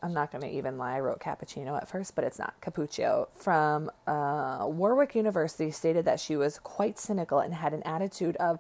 I'm 0.03 0.13
not 0.13 0.33
going 0.33 0.43
to 0.43 0.51
even 0.51 0.79
lie. 0.79 0.97
I 0.97 1.01
wrote 1.01 1.21
cappuccino 1.21 1.77
at 1.77 1.89
first, 1.89 2.17
but 2.17 2.25
it's 2.25 2.39
not. 2.39 2.61
Cappuccio 2.61 3.29
from 3.35 3.91
uh, 4.07 4.65
Warwick 4.67 5.15
University 5.15 5.71
stated 5.71 6.05
that 6.07 6.19
she 6.19 6.35
was 6.37 6.59
quite 6.59 6.99
cynical 6.99 7.39
and 7.39 7.55
had 7.55 7.73
an 7.73 7.85
attitude 7.85 8.37
of, 8.37 8.59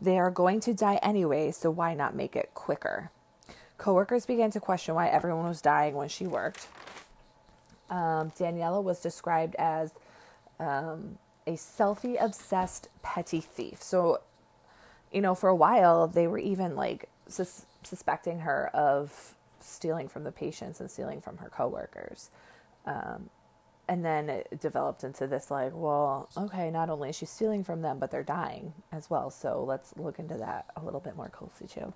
they 0.00 0.18
are 0.18 0.30
going 0.30 0.60
to 0.60 0.74
die 0.74 0.98
anyway, 1.02 1.50
so 1.50 1.70
why 1.70 1.94
not 1.94 2.14
make 2.14 2.36
it 2.36 2.50
quicker? 2.54 3.10
Coworkers 3.78 4.26
began 4.26 4.50
to 4.52 4.60
question 4.60 4.94
why 4.94 5.08
everyone 5.08 5.46
was 5.46 5.60
dying 5.60 5.94
when 5.94 6.08
she 6.08 6.26
worked. 6.26 6.66
Um, 7.88 8.30
Daniela 8.38 8.82
was 8.82 9.00
described 9.00 9.54
as 9.56 9.92
um, 10.58 11.18
a 11.46 11.52
selfie 11.52 12.22
obsessed 12.22 12.88
petty 13.02 13.40
thief. 13.40 13.82
So, 13.82 14.20
you 15.10 15.20
know, 15.20 15.34
for 15.34 15.48
a 15.48 15.54
while, 15.54 16.06
they 16.06 16.26
were 16.26 16.38
even 16.38 16.76
like 16.76 17.08
sus- 17.28 17.66
suspecting 17.82 18.40
her 18.40 18.70
of 18.74 19.34
stealing 19.60 20.08
from 20.08 20.24
the 20.24 20.32
patients 20.32 20.80
and 20.80 20.90
stealing 20.90 21.20
from 21.20 21.38
her 21.38 21.48
coworkers. 21.48 22.30
Um, 22.86 23.30
and 23.90 24.04
then 24.04 24.30
it 24.30 24.60
developed 24.60 25.02
into 25.02 25.26
this 25.26 25.50
like 25.50 25.72
well 25.74 26.30
okay 26.36 26.70
not 26.70 26.88
only 26.88 27.10
is 27.10 27.16
she 27.16 27.26
stealing 27.26 27.64
from 27.64 27.82
them 27.82 27.98
but 27.98 28.10
they're 28.10 28.22
dying 28.22 28.72
as 28.92 29.10
well. 29.10 29.30
So 29.30 29.64
let's 29.66 29.92
look 29.96 30.18
into 30.18 30.36
that 30.36 30.66
a 30.76 30.82
little 30.82 31.00
bit 31.00 31.16
more 31.16 31.28
closely 31.28 31.66
too. 31.66 31.92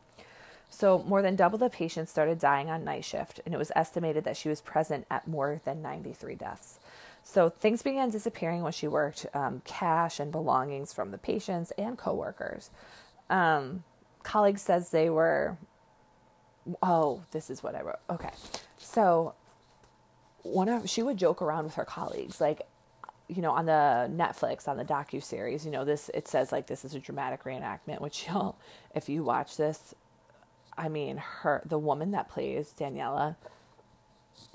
So 0.68 1.04
more 1.06 1.22
than 1.22 1.36
double 1.36 1.56
the 1.56 1.70
patients 1.70 2.10
started 2.10 2.40
dying 2.40 2.68
on 2.68 2.82
night 2.82 3.04
shift 3.04 3.40
and 3.46 3.54
it 3.54 3.58
was 3.58 3.70
estimated 3.76 4.24
that 4.24 4.36
she 4.36 4.48
was 4.48 4.60
present 4.60 5.06
at 5.08 5.28
more 5.28 5.60
than 5.64 5.80
93 5.82 6.34
deaths. 6.34 6.80
So 7.22 7.48
things 7.48 7.80
began 7.82 8.10
disappearing 8.10 8.62
when 8.62 8.72
she 8.72 8.88
worked 8.88 9.24
um, 9.32 9.62
cash 9.64 10.18
and 10.18 10.32
belongings 10.32 10.92
from 10.92 11.12
the 11.12 11.18
patients 11.18 11.72
and 11.78 11.96
coworkers. 11.96 12.70
Um, 13.30 13.84
colleagues 14.24 14.62
says 14.62 14.90
they 14.90 15.08
were 15.10 15.58
oh 16.82 17.22
this 17.30 17.50
is 17.50 17.62
what 17.62 17.76
i 17.76 17.82
wrote. 17.82 18.00
Okay. 18.10 18.32
So 18.78 19.34
one 20.44 20.68
of 20.68 20.88
she 20.88 21.02
would 21.02 21.16
joke 21.16 21.42
around 21.42 21.64
with 21.64 21.74
her 21.74 21.84
colleagues 21.84 22.40
like 22.40 22.62
you 23.28 23.42
know 23.42 23.50
on 23.50 23.66
the 23.66 24.10
netflix 24.14 24.68
on 24.68 24.76
the 24.76 24.84
docu 24.84 25.22
series 25.22 25.64
you 25.64 25.70
know 25.70 25.84
this 25.84 26.10
it 26.14 26.28
says 26.28 26.52
like 26.52 26.66
this 26.66 26.84
is 26.84 26.94
a 26.94 27.00
dramatic 27.00 27.44
reenactment 27.44 28.00
which 28.00 28.26
y'all 28.28 28.56
if 28.94 29.08
you 29.08 29.24
watch 29.24 29.56
this 29.56 29.94
i 30.76 30.88
mean 30.88 31.16
her 31.16 31.62
the 31.64 31.78
woman 31.78 32.10
that 32.12 32.28
plays 32.28 32.74
daniela 32.78 33.36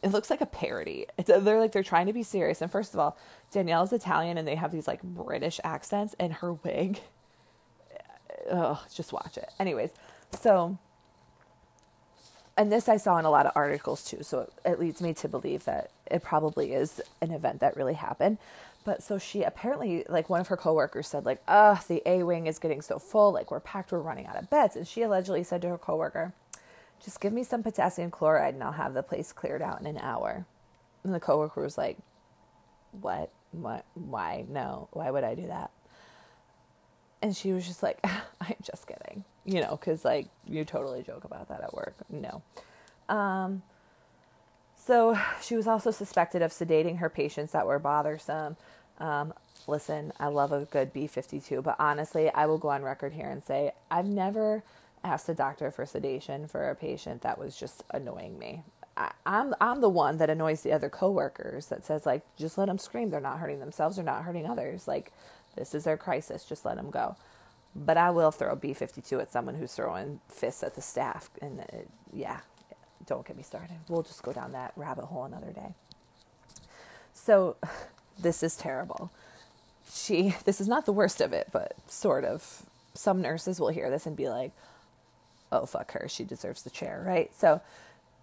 it 0.03 0.11
looks 0.11 0.29
like 0.29 0.41
a 0.41 0.45
parody. 0.45 1.05
It's, 1.17 1.29
they're 1.29 1.59
like 1.59 1.71
they're 1.71 1.83
trying 1.83 2.07
to 2.07 2.13
be 2.13 2.21
serious. 2.21 2.61
And 2.61 2.69
first 2.71 2.93
of 2.93 2.99
all 2.99 3.17
daniela's 3.53 3.93
italian 3.93 4.37
and 4.37 4.47
they 4.47 4.55
have 4.55 4.71
these 4.71 4.87
like 4.87 5.01
british 5.01 5.59
accents 5.63 6.15
and 6.19 6.33
her 6.33 6.53
wig. 6.53 6.99
Oh 8.51 8.83
just 8.93 9.13
watch 9.13 9.37
it. 9.37 9.49
Anyways 9.59 9.91
so 10.39 10.77
and 12.59 12.69
this 12.69 12.89
I 12.89 12.97
saw 12.97 13.17
in 13.17 13.23
a 13.23 13.31
lot 13.31 13.45
of 13.45 13.53
articles 13.55 14.03
too, 14.03 14.21
so 14.21 14.41
it, 14.41 14.53
it 14.65 14.79
leads 14.81 15.01
me 15.01 15.13
to 15.13 15.29
believe 15.29 15.63
that 15.63 15.91
it 16.11 16.21
probably 16.21 16.73
is 16.73 16.99
an 17.21 17.31
event 17.31 17.61
that 17.61 17.77
really 17.77 17.93
happened. 17.93 18.37
But 18.83 19.01
so 19.01 19.17
she 19.17 19.43
apparently, 19.43 20.03
like 20.09 20.29
one 20.29 20.41
of 20.41 20.49
her 20.49 20.57
coworkers 20.57 21.07
said, 21.07 21.25
like, 21.25 21.41
"Ugh, 21.47 21.79
the 21.87 22.03
A 22.05 22.23
wing 22.23 22.47
is 22.47 22.59
getting 22.59 22.81
so 22.81 22.99
full, 22.99 23.31
like 23.31 23.49
we're 23.49 23.61
packed, 23.61 23.93
we're 23.93 23.99
running 23.99 24.27
out 24.27 24.35
of 24.35 24.49
beds." 24.49 24.75
And 24.75 24.85
she 24.85 25.01
allegedly 25.03 25.41
said 25.43 25.61
to 25.61 25.69
her 25.69 25.77
coworker, 25.77 26.33
"Just 27.01 27.21
give 27.21 27.31
me 27.31 27.45
some 27.45 27.63
potassium 27.63 28.11
chloride, 28.11 28.55
and 28.55 28.63
I'll 28.63 28.73
have 28.73 28.93
the 28.93 29.03
place 29.03 29.31
cleared 29.31 29.61
out 29.61 29.79
in 29.79 29.87
an 29.87 29.97
hour." 29.97 30.45
And 31.05 31.13
the 31.13 31.19
coworker 31.21 31.61
was 31.61 31.77
like, 31.77 31.97
"What? 32.91 33.31
What? 33.53 33.85
Why? 33.93 34.45
No. 34.49 34.89
Why 34.91 35.11
would 35.11 35.23
I 35.23 35.33
do 35.33 35.47
that?" 35.47 35.71
And 37.21 37.35
she 37.35 37.51
was 37.51 37.67
just 37.67 37.83
like, 37.83 37.99
"I'm 38.03 38.55
just 38.63 38.87
kidding." 38.87 39.25
you 39.49 39.61
know, 39.61 39.71
because 39.71 40.05
like 40.05 40.27
you 40.47 40.63
totally 40.63 41.01
joke 41.01 41.23
about 41.23 41.49
that 41.49 41.61
at 41.61 41.73
work. 41.73 41.95
No. 42.09 42.43
Um, 43.07 43.63
so 44.77 45.17
she 45.41 45.55
was 45.55 45.67
also 45.67 45.91
suspected 45.91 46.41
of 46.41 46.51
sedating 46.51 46.99
her 46.99 47.09
patients 47.09 47.51
that 47.53 47.65
were 47.65 47.79
bothersome. 47.79 48.57
Um, 48.99 49.33
listen, 49.67 50.13
I 50.19 50.27
love 50.27 50.51
a 50.51 50.65
good 50.65 50.93
B 50.93 51.07
52, 51.07 51.61
but 51.61 51.75
honestly, 51.79 52.29
I 52.29 52.45
will 52.45 52.57
go 52.57 52.69
on 52.69 52.83
record 52.83 53.13
here 53.13 53.29
and 53.29 53.41
say 53.43 53.71
I've 53.89 54.07
never 54.07 54.63
asked 55.03 55.29
a 55.29 55.33
doctor 55.33 55.71
for 55.71 55.85
sedation 55.85 56.47
for 56.47 56.69
a 56.69 56.75
patient 56.75 57.21
that 57.21 57.39
was 57.39 57.57
just 57.57 57.83
annoying 57.91 58.37
me. 58.37 58.63
I, 58.97 59.11
I'm 59.25 59.55
I'm 59.59 59.81
the 59.81 59.89
one 59.89 60.17
that 60.17 60.29
annoys 60.29 60.61
the 60.61 60.73
other 60.73 60.89
coworkers 60.89 61.67
that 61.67 61.85
says 61.85 62.05
like 62.05 62.21
just 62.37 62.57
let 62.57 62.67
them 62.67 62.77
scream. 62.77 63.09
They're 63.09 63.19
not 63.21 63.39
hurting 63.39 63.59
themselves. 63.59 63.95
They're 63.95 64.05
not 64.05 64.23
hurting 64.23 64.45
others. 64.45 64.87
Like 64.87 65.11
this 65.59 65.75
is 65.75 65.83
their 65.83 65.97
crisis. 65.97 66.45
Just 66.45 66.65
let 66.65 66.77
them 66.77 66.89
go. 66.89 67.15
But 67.75 67.97
I 67.97 68.09
will 68.09 68.31
throw 68.31 68.55
B 68.55 68.73
52 68.73 69.19
at 69.19 69.31
someone 69.31 69.55
who's 69.55 69.73
throwing 69.73 70.21
fists 70.29 70.63
at 70.63 70.73
the 70.75 70.81
staff. 70.81 71.29
And 71.41 71.63
yeah, 72.11 72.39
don't 73.05 73.27
get 73.27 73.37
me 73.37 73.43
started. 73.43 73.77
We'll 73.87 74.01
just 74.03 74.23
go 74.23 74.33
down 74.33 74.53
that 74.53 74.73
rabbit 74.75 75.05
hole 75.05 75.25
another 75.25 75.51
day. 75.51 75.75
So 77.13 77.57
this 78.19 78.41
is 78.41 78.55
terrible. 78.55 79.11
She, 79.91 80.35
this 80.45 80.59
is 80.59 80.67
not 80.67 80.85
the 80.85 80.93
worst 80.93 81.21
of 81.21 81.33
it, 81.33 81.49
but 81.51 81.75
sort 81.87 82.25
of. 82.25 82.63
Some 82.95 83.21
nurses 83.21 83.59
will 83.59 83.69
hear 83.69 83.89
this 83.89 84.07
and 84.07 84.17
be 84.17 84.29
like, 84.29 84.51
oh, 85.51 85.65
fuck 85.65 85.91
her. 85.91 86.07
She 86.09 86.23
deserves 86.23 86.63
the 86.63 86.69
chair, 86.71 87.03
right? 87.05 87.31
So 87.35 87.61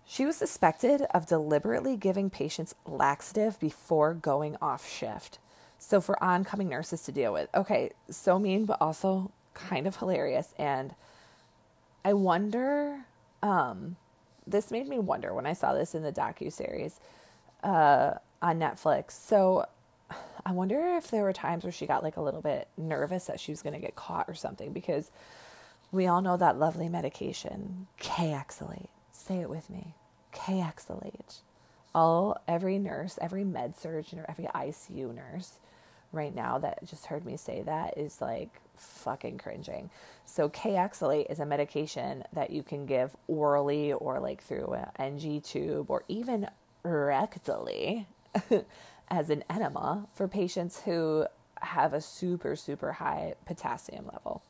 she 0.06 0.26
was 0.26 0.36
suspected 0.36 1.02
of 1.14 1.26
deliberately 1.26 1.96
giving 1.96 2.30
patients 2.30 2.74
laxative 2.86 3.58
before 3.58 4.14
going 4.14 4.56
off 4.60 4.88
shift. 4.88 5.38
So 5.78 6.00
for 6.00 6.22
oncoming 6.22 6.68
nurses 6.68 7.02
to 7.02 7.12
deal 7.12 7.32
with. 7.32 7.48
Okay, 7.54 7.90
so 8.10 8.38
mean, 8.38 8.64
but 8.64 8.80
also 8.80 9.30
kind 9.54 9.86
of 9.86 9.96
hilarious. 9.96 10.54
And 10.58 10.94
I 12.04 12.12
wonder, 12.12 13.04
um, 13.42 13.96
this 14.46 14.70
made 14.70 14.88
me 14.88 14.98
wonder 14.98 15.34
when 15.34 15.46
I 15.46 15.52
saw 15.52 15.74
this 15.74 15.94
in 15.94 16.02
the 16.02 16.12
docu 16.12 16.52
series 16.52 17.00
uh, 17.62 18.14
on 18.40 18.58
Netflix. 18.58 19.12
So 19.12 19.66
I 20.44 20.52
wonder 20.52 20.96
if 20.96 21.10
there 21.10 21.22
were 21.22 21.32
times 21.32 21.64
where 21.64 21.72
she 21.72 21.86
got 21.86 22.02
like 22.02 22.16
a 22.16 22.22
little 22.22 22.42
bit 22.42 22.68
nervous 22.76 23.24
that 23.26 23.40
she 23.40 23.52
was 23.52 23.62
going 23.62 23.74
to 23.74 23.80
get 23.80 23.96
caught 23.96 24.28
or 24.28 24.34
something 24.34 24.72
because 24.72 25.10
we 25.90 26.06
all 26.06 26.20
know 26.20 26.36
that 26.36 26.58
lovely 26.58 26.88
medication, 26.88 27.86
Kayexalate. 28.00 28.88
Say 29.12 29.40
it 29.40 29.50
with 29.50 29.70
me, 29.70 29.94
Kayexalate. 30.32 31.40
All 31.94 32.40
every 32.46 32.78
nurse, 32.78 33.18
every 33.20 33.44
med 33.44 33.76
surgeon, 33.76 34.18
or 34.18 34.26
every 34.28 34.44
ICU 34.44 35.14
nurse 35.14 35.58
right 36.12 36.34
now 36.34 36.58
that 36.58 36.84
just 36.84 37.06
heard 37.06 37.24
me 37.24 37.36
say 37.36 37.62
that 37.62 37.98
is 37.98 38.20
like 38.20 38.60
fucking 38.76 39.38
cringing. 39.38 39.90
So 40.24 40.48
Kayexalate 40.48 41.30
is 41.30 41.40
a 41.40 41.46
medication 41.46 42.24
that 42.32 42.50
you 42.50 42.62
can 42.62 42.86
give 42.86 43.16
orally 43.26 43.92
or 43.92 44.20
like 44.20 44.42
through 44.42 44.74
an 44.74 44.86
NG 44.98 45.40
tube 45.40 45.90
or 45.90 46.04
even 46.08 46.48
rectally 46.84 48.06
as 49.08 49.30
an 49.30 49.44
enema 49.48 50.06
for 50.14 50.28
patients 50.28 50.82
who 50.82 51.26
have 51.60 51.92
a 51.92 52.00
super, 52.00 52.56
super 52.56 52.92
high 52.92 53.34
potassium 53.46 54.06
level. 54.06 54.42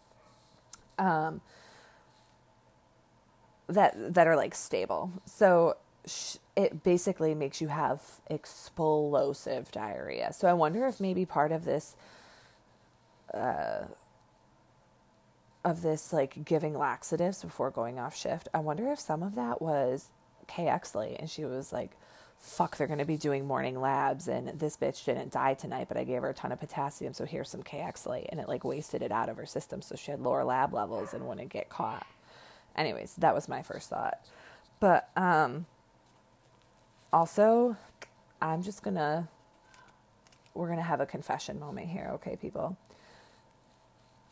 Um, 0.98 1.40
that 3.68 4.14
that 4.14 4.26
are 4.26 4.36
like 4.36 4.54
stable. 4.54 5.10
So 5.24 5.76
sh- 6.06 6.36
it 6.56 6.82
basically 6.82 7.34
makes 7.34 7.60
you 7.60 7.68
have 7.68 8.02
explosive 8.28 9.70
diarrhea. 9.70 10.32
So 10.32 10.48
I 10.48 10.54
wonder 10.54 10.86
if 10.86 11.00
maybe 11.00 11.26
part 11.26 11.52
of 11.52 11.64
this 11.64 11.94
uh, 13.32 13.84
of 15.64 15.82
this 15.82 16.12
like 16.12 16.44
giving 16.44 16.78
laxatives 16.78 17.42
before 17.42 17.70
going 17.70 17.98
off 17.98 18.16
shift. 18.16 18.48
I 18.54 18.60
wonder 18.60 18.90
if 18.90 18.98
some 18.98 19.22
of 19.22 19.34
that 19.34 19.60
was 19.60 20.06
Kayexalate 20.48 21.18
and 21.18 21.28
she 21.28 21.44
was 21.44 21.72
like 21.72 21.90
fuck, 22.38 22.76
they're 22.76 22.86
going 22.86 22.98
to 22.98 23.04
be 23.04 23.16
doing 23.16 23.46
morning 23.46 23.80
labs 23.80 24.28
and 24.28 24.48
this 24.60 24.76
bitch 24.76 25.04
didn't 25.04 25.32
die 25.32 25.54
tonight, 25.54 25.88
but 25.88 25.96
I 25.96 26.04
gave 26.04 26.22
her 26.22 26.30
a 26.30 26.34
ton 26.34 26.52
of 26.52 26.60
potassium. 26.60 27.12
So 27.12 27.24
here's 27.24 27.48
some 27.48 27.62
Kayexalate 27.62 28.26
and 28.28 28.40
it 28.40 28.48
like 28.48 28.64
wasted 28.64 29.02
it 29.02 29.10
out 29.10 29.28
of 29.28 29.36
her 29.36 29.46
system. 29.46 29.82
So 29.82 29.96
she 29.96 30.10
had 30.10 30.20
lower 30.20 30.44
lab 30.44 30.72
levels 30.72 31.14
and 31.14 31.26
wouldn't 31.26 31.48
get 31.48 31.68
caught. 31.68 32.06
Anyways, 32.76 33.14
that 33.16 33.34
was 33.34 33.48
my 33.48 33.62
first 33.62 33.88
thought. 33.88 34.20
But, 34.80 35.08
um, 35.16 35.66
also 37.16 37.74
I'm 38.42 38.62
just 38.62 38.83
going 38.83 38.96
to, 38.96 39.26
we're 40.55 40.66
going 40.66 40.79
to 40.79 40.85
have 40.85 41.00
a 41.00 41.07
confession 41.07 41.59
moment 41.59 41.88
here. 41.88 42.11
Okay, 42.14 42.37
people. 42.37 42.76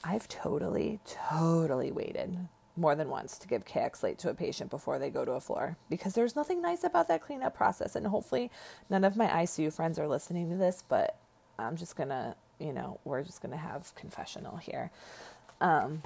I've 0.05 0.29
totally, 0.29 1.01
totally 1.07 1.91
waited 1.91 2.37
more 2.77 2.95
than 2.95 3.09
once 3.09 3.39
to 3.39 3.49
give 3.49 3.65
Kayexalate 3.65 4.19
to 4.19 4.29
a 4.29 4.35
patient 4.35 4.69
before 4.69 4.99
they 4.99 5.09
go 5.09 5.25
to 5.25 5.33
a 5.33 5.41
floor 5.41 5.79
because 5.89 6.13
there's 6.13 6.37
nothing 6.37 6.61
nice 6.61 6.85
about 6.85 7.09
that 7.09 7.23
cleanup 7.23 7.57
process. 7.57 7.97
And 7.97 8.07
hopefully, 8.07 8.51
none 8.91 9.05
of 9.05 9.17
my 9.17 9.29
ICU 9.29 9.73
friends 9.73 9.99
are 9.99 10.07
listening 10.07 10.51
to 10.51 10.57
this, 10.57 10.85
but 10.87 11.17
I'm 11.59 11.77
just 11.77 11.97
gonna, 11.97 12.37
you 12.59 12.75
know, 12.75 13.01
we're 13.05 13.23
just 13.23 13.41
gonna 13.41 13.57
have 13.57 13.95
confessional 13.95 14.59
here. 14.59 14.91
Um, 15.63 16.03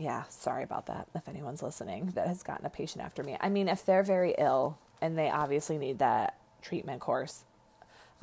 yeah, 0.00 0.24
sorry 0.30 0.62
about 0.62 0.86
that 0.86 1.08
if 1.14 1.28
anyone's 1.28 1.62
listening 1.62 2.06
that 2.14 2.26
has 2.26 2.42
gotten 2.42 2.64
a 2.64 2.70
patient 2.70 3.04
after 3.04 3.22
me. 3.22 3.36
I 3.40 3.50
mean, 3.50 3.68
if 3.68 3.84
they're 3.84 4.02
very 4.02 4.34
ill 4.38 4.78
and 5.02 5.16
they 5.16 5.28
obviously 5.28 5.76
need 5.76 5.98
that 5.98 6.36
treatment 6.62 7.00
course, 7.00 7.44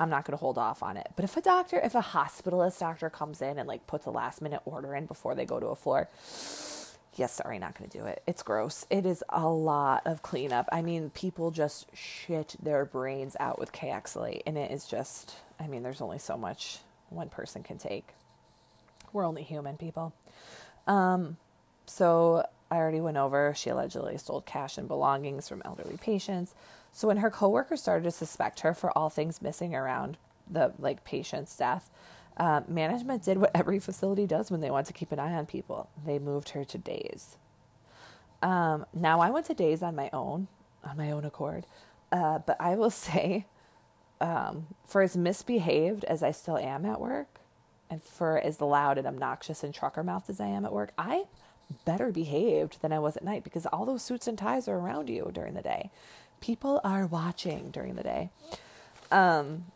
I'm 0.00 0.10
not 0.10 0.24
going 0.24 0.36
to 0.36 0.40
hold 0.40 0.58
off 0.58 0.82
on 0.82 0.96
it. 0.96 1.08
But 1.14 1.24
if 1.24 1.36
a 1.36 1.40
doctor, 1.40 1.78
if 1.78 1.94
a 1.94 2.02
hospitalist 2.02 2.80
doctor 2.80 3.10
comes 3.10 3.40
in 3.42 3.58
and 3.58 3.68
like 3.68 3.86
puts 3.86 4.06
a 4.06 4.10
last 4.10 4.42
minute 4.42 4.60
order 4.64 4.94
in 4.94 5.06
before 5.06 5.34
they 5.34 5.44
go 5.44 5.60
to 5.60 5.68
a 5.68 5.76
floor, 5.76 6.08
yes, 7.14 7.32
sorry, 7.34 7.58
not 7.58 7.78
going 7.78 7.88
to 7.88 7.98
do 7.98 8.04
it. 8.06 8.22
It's 8.26 8.42
gross. 8.42 8.84
It 8.90 9.06
is 9.06 9.22
a 9.28 9.46
lot 9.46 10.02
of 10.04 10.22
cleanup. 10.22 10.68
I 10.72 10.82
mean, 10.82 11.10
people 11.10 11.50
just 11.52 11.86
shit 11.94 12.56
their 12.60 12.84
brains 12.84 13.36
out 13.38 13.58
with 13.58 13.72
Kayexalate, 13.72 14.42
and 14.46 14.58
it 14.58 14.70
is 14.70 14.84
just, 14.86 15.36
I 15.60 15.68
mean, 15.68 15.82
there's 15.82 16.00
only 16.00 16.18
so 16.18 16.36
much 16.36 16.78
one 17.10 17.28
person 17.28 17.62
can 17.62 17.78
take. 17.78 18.08
We're 19.12 19.26
only 19.26 19.42
human 19.42 19.76
people. 19.76 20.12
Um, 20.86 21.36
so 21.88 22.46
I 22.70 22.76
already 22.76 23.00
went 23.00 23.16
over. 23.16 23.54
She 23.56 23.70
allegedly 23.70 24.18
stole 24.18 24.42
cash 24.42 24.78
and 24.78 24.88
belongings 24.88 25.48
from 25.48 25.62
elderly 25.64 25.96
patients. 25.96 26.54
So 26.92 27.08
when 27.08 27.18
her 27.18 27.30
coworkers 27.30 27.80
started 27.80 28.04
to 28.04 28.10
suspect 28.10 28.60
her 28.60 28.74
for 28.74 28.96
all 28.96 29.08
things 29.10 29.42
missing 29.42 29.74
around 29.74 30.16
the 30.50 30.72
like 30.78 31.04
patient's 31.04 31.56
death, 31.56 31.90
uh, 32.36 32.62
management 32.68 33.24
did 33.24 33.38
what 33.38 33.50
every 33.54 33.78
facility 33.78 34.26
does 34.26 34.50
when 34.50 34.60
they 34.60 34.70
want 34.70 34.86
to 34.86 34.92
keep 34.92 35.12
an 35.12 35.18
eye 35.18 35.34
on 35.34 35.46
people. 35.46 35.88
They 36.04 36.18
moved 36.18 36.50
her 36.50 36.64
to 36.64 36.78
days. 36.78 37.36
Um, 38.42 38.86
now 38.94 39.20
I 39.20 39.30
went 39.30 39.46
to 39.46 39.54
days 39.54 39.82
on 39.82 39.96
my 39.96 40.10
own, 40.12 40.46
on 40.84 40.96
my 40.96 41.10
own 41.10 41.24
accord, 41.24 41.66
uh, 42.12 42.38
but 42.38 42.56
I 42.60 42.76
will 42.76 42.90
say, 43.08 43.46
um, 44.20 44.68
for 44.84 45.02
as 45.02 45.16
misbehaved 45.16 46.04
as 46.04 46.22
I 46.22 46.30
still 46.30 46.58
am 46.58 46.84
at 46.84 47.00
work, 47.00 47.40
and 47.90 48.02
for 48.02 48.38
as 48.38 48.60
loud 48.60 48.98
and 48.98 49.06
obnoxious 49.06 49.64
and 49.64 49.72
trucker 49.74 50.02
mouthed 50.02 50.28
as 50.30 50.40
I 50.40 50.46
am 50.46 50.64
at 50.64 50.72
work, 50.72 50.92
I 50.98 51.24
better 51.84 52.10
behaved 52.10 52.80
than 52.80 52.92
I 52.92 52.98
was 52.98 53.16
at 53.16 53.24
night 53.24 53.44
because 53.44 53.66
all 53.66 53.84
those 53.84 54.02
suits 54.02 54.26
and 54.26 54.38
ties 54.38 54.68
are 54.68 54.76
around 54.76 55.08
you 55.08 55.30
during 55.32 55.54
the 55.54 55.62
day 55.62 55.90
people 56.40 56.80
are 56.84 57.06
watching 57.06 57.70
during 57.70 57.94
the 57.94 58.02
day. 58.02 58.30
Um, 59.10 59.66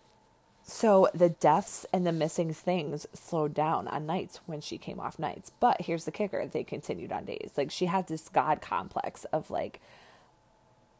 so 0.64 1.08
the 1.14 1.28
deaths 1.28 1.86
and 1.92 2.06
the 2.06 2.12
missing 2.12 2.52
things 2.52 3.06
slowed 3.12 3.54
down 3.54 3.88
on 3.88 4.06
nights 4.06 4.40
when 4.46 4.60
she 4.60 4.78
came 4.78 5.00
off 5.00 5.18
nights. 5.18 5.50
But 5.60 5.82
here's 5.82 6.04
the 6.04 6.12
kicker 6.12 6.46
they 6.46 6.64
continued 6.64 7.12
on 7.12 7.24
days. 7.24 7.52
Like 7.56 7.70
she 7.70 7.86
had 7.86 8.06
this 8.06 8.28
God 8.28 8.60
complex 8.60 9.24
of 9.26 9.50
like, 9.50 9.80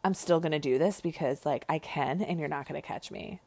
I'm 0.05 0.15
still 0.15 0.41
going 0.41 0.53
to 0.53 0.59
do 0.59 0.79
this 0.79 1.01
because 1.01 1.47
like 1.47 1.65
I 1.69 1.79
can 1.79 2.23
and 2.23 2.41
you're 2.41 2.49
not 2.49 2.67
going 2.69 2.81
to 2.81 2.87
catch 2.87 3.11
me. 3.11 3.41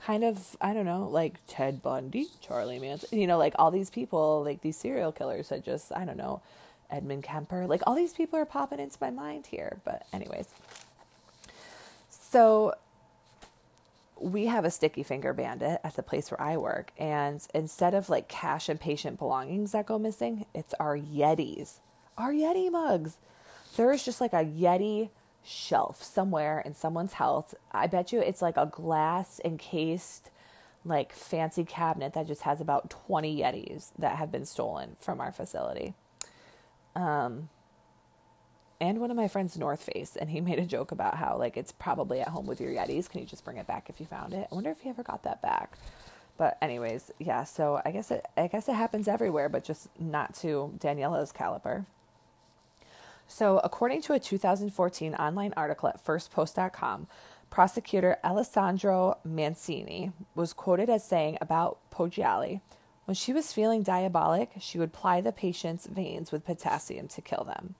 Kind 0.00 0.24
of, 0.24 0.56
I 0.62 0.72
don't 0.72 0.86
know, 0.86 1.06
like 1.06 1.40
Ted 1.46 1.82
Bundy, 1.82 2.28
Charlie 2.40 2.78
Manson, 2.78 3.18
you 3.18 3.26
know, 3.26 3.36
like 3.36 3.54
all 3.58 3.70
these 3.70 3.90
people, 3.90 4.42
like 4.42 4.62
these 4.62 4.76
serial 4.76 5.12
killers 5.12 5.50
that 5.50 5.62
just, 5.62 5.92
I 5.92 6.06
don't 6.06 6.16
know, 6.16 6.40
Edmund 6.90 7.22
Kemper, 7.22 7.66
like 7.66 7.82
all 7.86 7.94
these 7.94 8.12
people 8.12 8.38
are 8.38 8.44
popping 8.44 8.80
into 8.80 8.98
my 9.00 9.10
mind 9.10 9.46
here. 9.46 9.80
But, 9.84 10.06
anyways. 10.12 10.48
So 12.08 12.74
we 14.20 14.46
have 14.46 14.64
a 14.64 14.70
sticky 14.70 15.02
finger 15.02 15.32
bandit 15.32 15.80
at 15.82 15.96
the 15.96 16.02
place 16.02 16.30
where 16.30 16.40
I 16.40 16.56
work, 16.56 16.92
and 16.98 17.40
instead 17.54 17.94
of 17.94 18.08
like 18.10 18.28
cash 18.28 18.68
and 18.68 18.78
patient 18.78 19.18
belongings 19.18 19.72
that 19.72 19.86
go 19.86 19.98
missing, 19.98 20.44
it's 20.54 20.74
our 20.74 20.96
Yetis, 20.96 21.78
our 22.18 22.32
Yeti 22.32 22.70
mugs. 22.70 23.16
There's 23.76 24.04
just 24.04 24.20
like 24.20 24.32
a 24.32 24.44
Yeti 24.44 25.08
shelf 25.42 26.02
somewhere 26.02 26.60
in 26.60 26.74
someone's 26.74 27.14
house. 27.14 27.54
I 27.72 27.86
bet 27.86 28.12
you 28.12 28.20
it's 28.20 28.42
like 28.42 28.58
a 28.58 28.66
glass 28.66 29.40
encased, 29.44 30.30
like 30.84 31.12
fancy 31.12 31.64
cabinet 31.64 32.12
that 32.12 32.26
just 32.26 32.42
has 32.42 32.60
about 32.60 32.90
20 32.90 33.38
Yetis 33.38 33.90
that 33.98 34.16
have 34.16 34.30
been 34.30 34.44
stolen 34.44 34.96
from 35.00 35.20
our 35.20 35.32
facility. 35.32 35.94
Um, 36.96 37.48
and 38.80 38.98
one 38.98 39.10
of 39.10 39.16
my 39.16 39.28
friends 39.28 39.58
North 39.58 39.82
Face, 39.82 40.16
and 40.16 40.30
he 40.30 40.40
made 40.40 40.58
a 40.58 40.66
joke 40.66 40.92
about 40.92 41.16
how 41.16 41.36
like 41.38 41.56
it's 41.56 41.72
probably 41.72 42.20
at 42.20 42.28
home 42.28 42.46
with 42.46 42.60
your 42.60 42.72
Yetis. 42.72 43.08
Can 43.08 43.20
you 43.20 43.26
just 43.26 43.44
bring 43.44 43.58
it 43.58 43.66
back 43.66 43.88
if 43.88 44.00
you 44.00 44.06
found 44.06 44.32
it? 44.32 44.48
I 44.50 44.54
wonder 44.54 44.70
if 44.70 44.80
he 44.80 44.88
ever 44.88 45.02
got 45.02 45.22
that 45.24 45.42
back. 45.42 45.76
But 46.36 46.56
anyways, 46.62 47.10
yeah. 47.18 47.44
So 47.44 47.82
I 47.84 47.90
guess 47.90 48.10
it 48.10 48.26
I 48.36 48.46
guess 48.46 48.68
it 48.68 48.74
happens 48.74 49.08
everywhere, 49.08 49.48
but 49.48 49.62
just 49.64 49.88
not 49.98 50.34
to 50.36 50.72
Daniela's 50.78 51.32
caliber. 51.32 51.84
So 53.28 53.60
according 53.62 54.02
to 54.02 54.14
a 54.14 54.18
2014 54.18 55.14
online 55.14 55.54
article 55.56 55.88
at 55.88 56.04
FirstPost.com, 56.04 57.06
prosecutor 57.48 58.16
Alessandro 58.24 59.18
Mancini 59.24 60.12
was 60.34 60.52
quoted 60.52 60.90
as 60.90 61.04
saying 61.04 61.38
about 61.40 61.78
Poggiali, 61.92 62.60
when 63.10 63.16
she 63.16 63.32
was 63.32 63.52
feeling 63.52 63.82
diabolic, 63.82 64.52
she 64.60 64.78
would 64.78 64.92
ply 64.92 65.20
the 65.20 65.32
patient's 65.32 65.86
veins 65.86 66.30
with 66.30 66.46
potassium 66.46 67.08
to 67.08 67.20
kill 67.20 67.42
them 67.42 67.74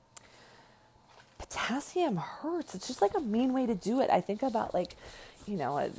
potassium 1.50 2.16
hurts. 2.16 2.74
It's 2.74 2.86
just 2.86 3.02
like 3.02 3.14
a 3.16 3.20
mean 3.20 3.52
way 3.52 3.66
to 3.66 3.74
do 3.74 4.00
it. 4.00 4.10
I 4.10 4.20
think 4.20 4.42
about 4.42 4.74
like, 4.74 4.96
you 5.46 5.56
know, 5.56 5.78
a 5.78 5.90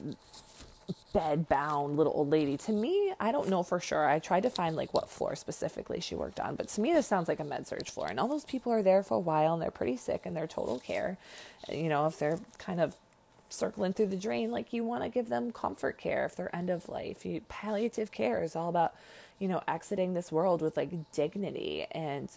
bed 1.13 1.49
bound 1.49 1.97
little 1.97 2.13
old 2.15 2.29
lady. 2.29 2.57
To 2.57 2.71
me, 2.71 3.13
I 3.19 3.31
don't 3.31 3.49
know 3.49 3.63
for 3.63 3.79
sure. 3.79 4.07
I 4.07 4.19
tried 4.19 4.43
to 4.43 4.49
find 4.49 4.75
like 4.75 4.93
what 4.93 5.09
floor 5.09 5.35
specifically 5.35 5.99
she 5.99 6.15
worked 6.15 6.39
on, 6.39 6.55
but 6.55 6.67
to 6.69 6.81
me, 6.81 6.93
this 6.93 7.07
sounds 7.07 7.27
like 7.27 7.39
a 7.39 7.43
med 7.43 7.67
surg 7.67 7.87
floor. 7.87 8.07
And 8.07 8.19
all 8.19 8.27
those 8.27 8.45
people 8.45 8.71
are 8.71 8.83
there 8.83 9.03
for 9.03 9.15
a 9.15 9.19
while 9.19 9.53
and 9.53 9.61
they're 9.61 9.71
pretty 9.71 9.97
sick 9.97 10.25
and 10.25 10.35
they're 10.35 10.47
total 10.47 10.79
care. 10.79 11.17
You 11.71 11.89
know, 11.89 12.05
if 12.05 12.17
they're 12.19 12.39
kind 12.57 12.79
of 12.79 12.95
circling 13.51 13.93
through 13.93 14.07
the 14.07 14.17
drain, 14.17 14.51
like 14.51 14.73
you 14.73 14.83
want 14.83 15.03
to 15.03 15.09
give 15.09 15.29
them 15.29 15.51
comfort 15.51 15.97
care 15.97 16.25
if 16.25 16.35
they're 16.35 16.55
end 16.55 16.69
of 16.69 16.89
life. 16.89 17.25
You, 17.25 17.41
palliative 17.49 18.11
care 18.11 18.43
is 18.43 18.55
all 18.55 18.69
about, 18.69 18.93
you 19.39 19.47
know, 19.47 19.61
exiting 19.67 20.13
this 20.13 20.31
world 20.31 20.61
with 20.61 20.77
like 20.77 21.11
dignity 21.11 21.85
and 21.91 22.29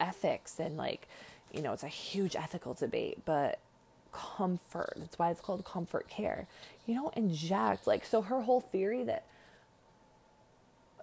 ethics 0.00 0.58
and 0.58 0.76
like 0.76 1.08
you 1.52 1.62
know, 1.62 1.72
it's 1.72 1.82
a 1.82 1.88
huge 1.88 2.36
ethical 2.36 2.74
debate, 2.74 3.18
but 3.24 3.58
comfort, 4.12 4.94
that's 4.96 5.18
why 5.18 5.30
it's 5.30 5.40
called 5.40 5.64
comfort 5.64 6.08
care. 6.08 6.46
You 6.86 6.94
don't 6.94 7.14
inject 7.16 7.86
like 7.86 8.04
so 8.04 8.22
her 8.22 8.42
whole 8.42 8.60
theory 8.60 9.04
that 9.04 9.24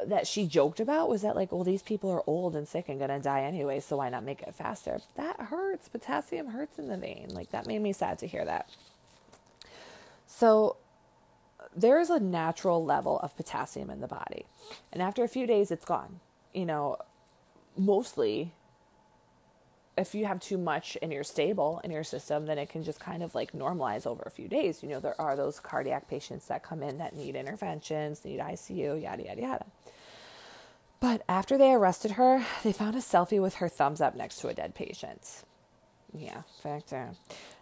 that 0.06 0.28
she 0.28 0.46
joked 0.46 0.82
about 0.82 1.08
was 1.08 1.22
that 1.22 1.38
like, 1.38 1.52
well, 1.54 1.64
these 1.64 1.82
people 1.82 2.12
are 2.12 2.22
old 2.28 2.56
and 2.56 2.68
sick 2.68 2.90
and 2.90 3.00
gonna 3.00 3.20
die 3.20 3.44
anyway, 3.44 3.80
so 3.80 3.98
why 3.98 4.10
not 4.10 4.24
make 4.24 4.42
it 4.42 4.54
faster? 4.54 5.00
That 5.16 5.40
hurts. 5.40 5.88
Potassium 5.88 6.48
hurts 6.48 6.78
in 6.78 6.88
the 6.90 6.98
vein. 6.98 7.30
Like 7.30 7.52
that 7.52 7.66
made 7.68 7.82
me 7.82 7.94
sad 7.94 8.20
to 8.20 8.28
hear 8.28 8.44
that. 8.46 8.70
So 10.36 10.76
there 11.74 11.98
is 11.98 12.10
a 12.10 12.20
natural 12.20 12.84
level 12.84 13.20
of 13.20 13.38
potassium 13.38 13.90
in 13.90 14.02
the 14.02 14.08
body. 14.08 14.46
And 14.92 15.02
after 15.02 15.24
a 15.24 15.30
few 15.30 15.48
days 15.48 15.72
it's 15.72 15.86
gone. 15.86 16.20
You 16.54 16.66
know, 16.66 16.98
mostly 17.78 18.54
if 19.98 20.14
you 20.14 20.26
have 20.26 20.42
too 20.42 20.58
much 20.58 20.98
and 21.02 21.14
you're 21.14 21.24
stable 21.24 21.80
in 21.86 21.92
your 21.92 22.04
system, 22.04 22.48
then 22.48 22.58
it 22.58 22.68
can 22.70 22.84
just 22.84 23.00
kind 23.00 23.24
of 23.24 23.34
like 23.34 23.54
normalize 23.54 24.06
over 24.06 24.24
a 24.26 24.30
few 24.30 24.50
days. 24.50 24.84
You 24.84 24.90
know, 24.90 25.00
there 25.00 25.20
are 25.22 25.38
those 25.38 25.62
cardiac 25.62 26.10
patients 26.10 26.48
that 26.48 26.64
come 26.64 26.84
in 26.84 26.98
that 26.98 27.16
need 27.16 27.38
interventions, 27.38 28.26
need 28.26 28.42
ICU, 28.42 29.02
yada, 29.02 29.24
yada, 29.24 29.42
yada. 29.42 29.66
But 31.00 31.22
after 31.30 31.58
they 31.58 31.72
arrested 31.72 32.12
her, 32.12 32.44
they 32.62 32.74
found 32.74 32.96
a 32.96 33.00
selfie 33.00 33.42
with 33.42 33.56
her 33.56 33.70
thumbs 33.70 34.02
up 34.02 34.16
next 34.16 34.42
to 34.42 34.50
a 34.50 34.54
dead 34.54 34.76
patient. 34.76 35.44
Yeah, 36.14 36.42
factor. 36.62 37.12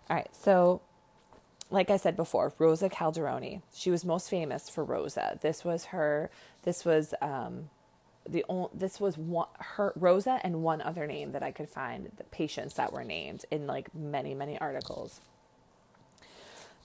All 0.10 0.16
right, 0.16 0.30
so 0.36 0.82
like 1.74 1.90
I 1.90 1.98
said 1.98 2.16
before, 2.16 2.54
Rosa 2.60 2.88
Calderoni. 2.88 3.64
She 3.74 3.90
was 3.90 4.06
most 4.06 4.30
famous 4.30 4.70
for 4.70 4.84
Rosa. 4.84 5.40
This 5.42 5.66
was 5.66 5.86
her. 5.86 6.30
This 6.62 6.86
was 6.86 7.16
um, 7.20 7.70
the 8.30 8.46
only. 8.48 8.70
This 8.76 9.00
was 9.00 9.18
one, 9.18 9.48
her 9.58 9.92
Rosa 9.96 10.40
and 10.44 10.62
one 10.62 10.82
other 10.82 11.08
name 11.08 11.32
that 11.32 11.42
I 11.42 11.52
could 11.52 11.68
find. 11.68 12.12
The 12.16 12.26
patients 12.26 12.76
that 12.76 12.94
were 12.94 13.04
named 13.04 13.46
in 13.50 13.66
like 13.66 13.94
many 13.96 14.36
many 14.36 14.58
articles. 14.60 15.20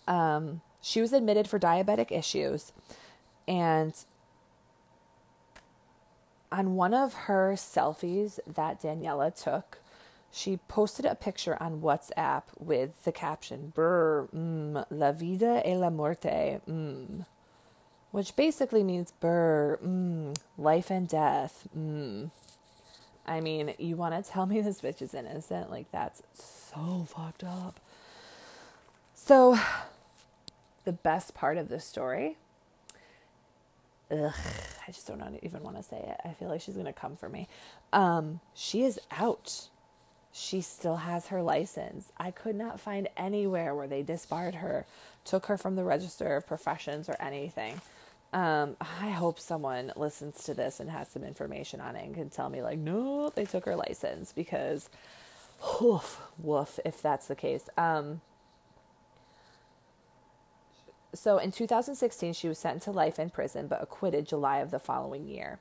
Um, 0.08 0.62
she 0.80 1.02
was 1.02 1.12
admitted 1.12 1.48
for 1.48 1.58
diabetic 1.58 2.10
issues, 2.10 2.72
and 3.46 3.92
on 6.50 6.76
one 6.76 6.94
of 6.94 7.12
her 7.12 7.52
selfies 7.56 8.38
that 8.46 8.80
Daniela 8.80 9.34
took, 9.38 9.80
she 10.30 10.58
posted 10.68 11.06
a 11.06 11.14
picture 11.14 11.56
on 11.60 11.80
WhatsApp 11.80 12.44
with 12.58 13.04
the 13.04 13.12
caption, 13.12 13.72
Brr, 13.74 14.28
mm, 14.34 14.84
la 14.90 15.12
vida 15.12 15.62
e 15.66 15.74
la 15.74 15.90
muerte, 15.90 16.60
mm, 16.68 17.24
which 18.10 18.36
basically 18.36 18.82
means, 18.82 19.12
Brr, 19.12 19.78
mm, 19.84 20.36
life 20.56 20.90
and 20.90 21.08
death, 21.08 21.66
mm. 21.76 22.30
I 23.28 23.40
mean, 23.40 23.74
you 23.78 23.96
want 23.96 24.22
to 24.22 24.28
tell 24.28 24.46
me 24.46 24.60
this 24.62 24.80
bitch 24.80 25.02
is 25.02 25.14
innocent? 25.14 25.70
Like, 25.70 25.90
that's 25.92 26.22
so 26.34 27.06
fucked 27.08 27.44
up. 27.44 27.78
So, 29.14 29.58
the 30.84 30.92
best 30.92 31.34
part 31.34 31.58
of 31.58 31.68
this 31.68 31.84
story, 31.84 32.38
ugh, 34.10 34.32
I 34.86 34.90
just 34.90 35.06
don't 35.06 35.38
even 35.42 35.62
want 35.62 35.76
to 35.76 35.82
say 35.82 35.98
it. 35.98 36.20
I 36.24 36.32
feel 36.32 36.48
like 36.48 36.62
she's 36.62 36.74
going 36.74 36.86
to 36.86 36.92
come 36.92 37.16
for 37.16 37.28
me. 37.28 37.46
Um, 37.92 38.40
she 38.54 38.82
is 38.84 38.98
out 39.10 39.68
she 40.32 40.60
still 40.60 40.96
has 40.96 41.28
her 41.28 41.42
license. 41.42 42.12
I 42.18 42.30
could 42.30 42.54
not 42.54 42.80
find 42.80 43.08
anywhere 43.16 43.74
where 43.74 43.88
they 43.88 44.02
disbarred 44.02 44.56
her, 44.56 44.86
took 45.24 45.46
her 45.46 45.56
from 45.56 45.76
the 45.76 45.84
register 45.84 46.36
of 46.36 46.46
professions 46.46 47.08
or 47.08 47.16
anything. 47.20 47.80
Um, 48.32 48.76
I 48.80 49.10
hope 49.10 49.40
someone 49.40 49.92
listens 49.96 50.44
to 50.44 50.54
this 50.54 50.80
and 50.80 50.90
has 50.90 51.08
some 51.08 51.24
information 51.24 51.80
on 51.80 51.96
it 51.96 52.04
and 52.04 52.14
can 52.14 52.28
tell 52.28 52.50
me, 52.50 52.62
like, 52.62 52.78
no, 52.78 53.30
they 53.30 53.46
took 53.46 53.64
her 53.64 53.74
license 53.74 54.32
because, 54.32 54.90
woof, 55.80 56.20
woof, 56.38 56.78
if 56.84 57.00
that's 57.00 57.26
the 57.26 57.34
case. 57.34 57.68
Um, 57.78 58.20
so 61.14 61.38
in 61.38 61.52
2016, 61.52 62.34
she 62.34 62.48
was 62.48 62.58
sentenced 62.58 62.84
to 62.84 62.90
life 62.90 63.18
in 63.18 63.30
prison 63.30 63.66
but 63.66 63.82
acquitted 63.82 64.26
July 64.26 64.58
of 64.58 64.70
the 64.70 64.78
following 64.78 65.26
year. 65.26 65.58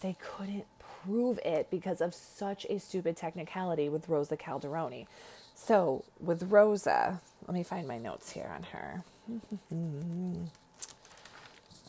They 0.00 0.16
couldn't 0.20 0.66
prove 1.04 1.38
it 1.44 1.70
because 1.70 2.00
of 2.00 2.14
such 2.14 2.66
a 2.68 2.78
stupid 2.78 3.16
technicality 3.16 3.88
with 3.88 4.08
Rosa 4.08 4.36
Calderoni. 4.36 5.06
So, 5.54 6.04
with 6.18 6.44
Rosa, 6.44 7.20
let 7.46 7.54
me 7.54 7.62
find 7.62 7.86
my 7.86 7.98
notes 7.98 8.30
here 8.32 8.50
on 8.54 8.62
her. 8.64 9.04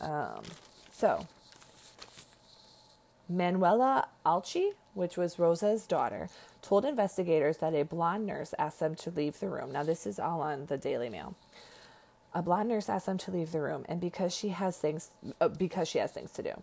um, 0.00 0.42
so, 0.92 1.26
Manuela 3.28 4.08
Alchi, 4.26 4.70
which 4.94 5.16
was 5.16 5.38
Rosa's 5.38 5.86
daughter, 5.86 6.28
told 6.60 6.84
investigators 6.84 7.58
that 7.58 7.74
a 7.74 7.84
blonde 7.84 8.26
nurse 8.26 8.54
asked 8.58 8.80
them 8.80 8.94
to 8.96 9.10
leave 9.10 9.40
the 9.40 9.48
room. 9.48 9.72
Now, 9.72 9.82
this 9.82 10.06
is 10.06 10.18
all 10.18 10.42
on 10.42 10.66
the 10.66 10.76
Daily 10.76 11.08
Mail. 11.08 11.34
A 12.34 12.42
blonde 12.42 12.68
nurse 12.68 12.88
asked 12.88 13.06
them 13.06 13.18
to 13.18 13.30
leave 13.30 13.52
the 13.52 13.60
room, 13.60 13.84
and 13.88 14.00
because 14.00 14.34
she 14.34 14.50
has 14.50 14.76
things, 14.78 15.10
uh, 15.40 15.48
because 15.48 15.88
she 15.88 15.98
has 15.98 16.12
things 16.12 16.30
to 16.32 16.42
do. 16.42 16.62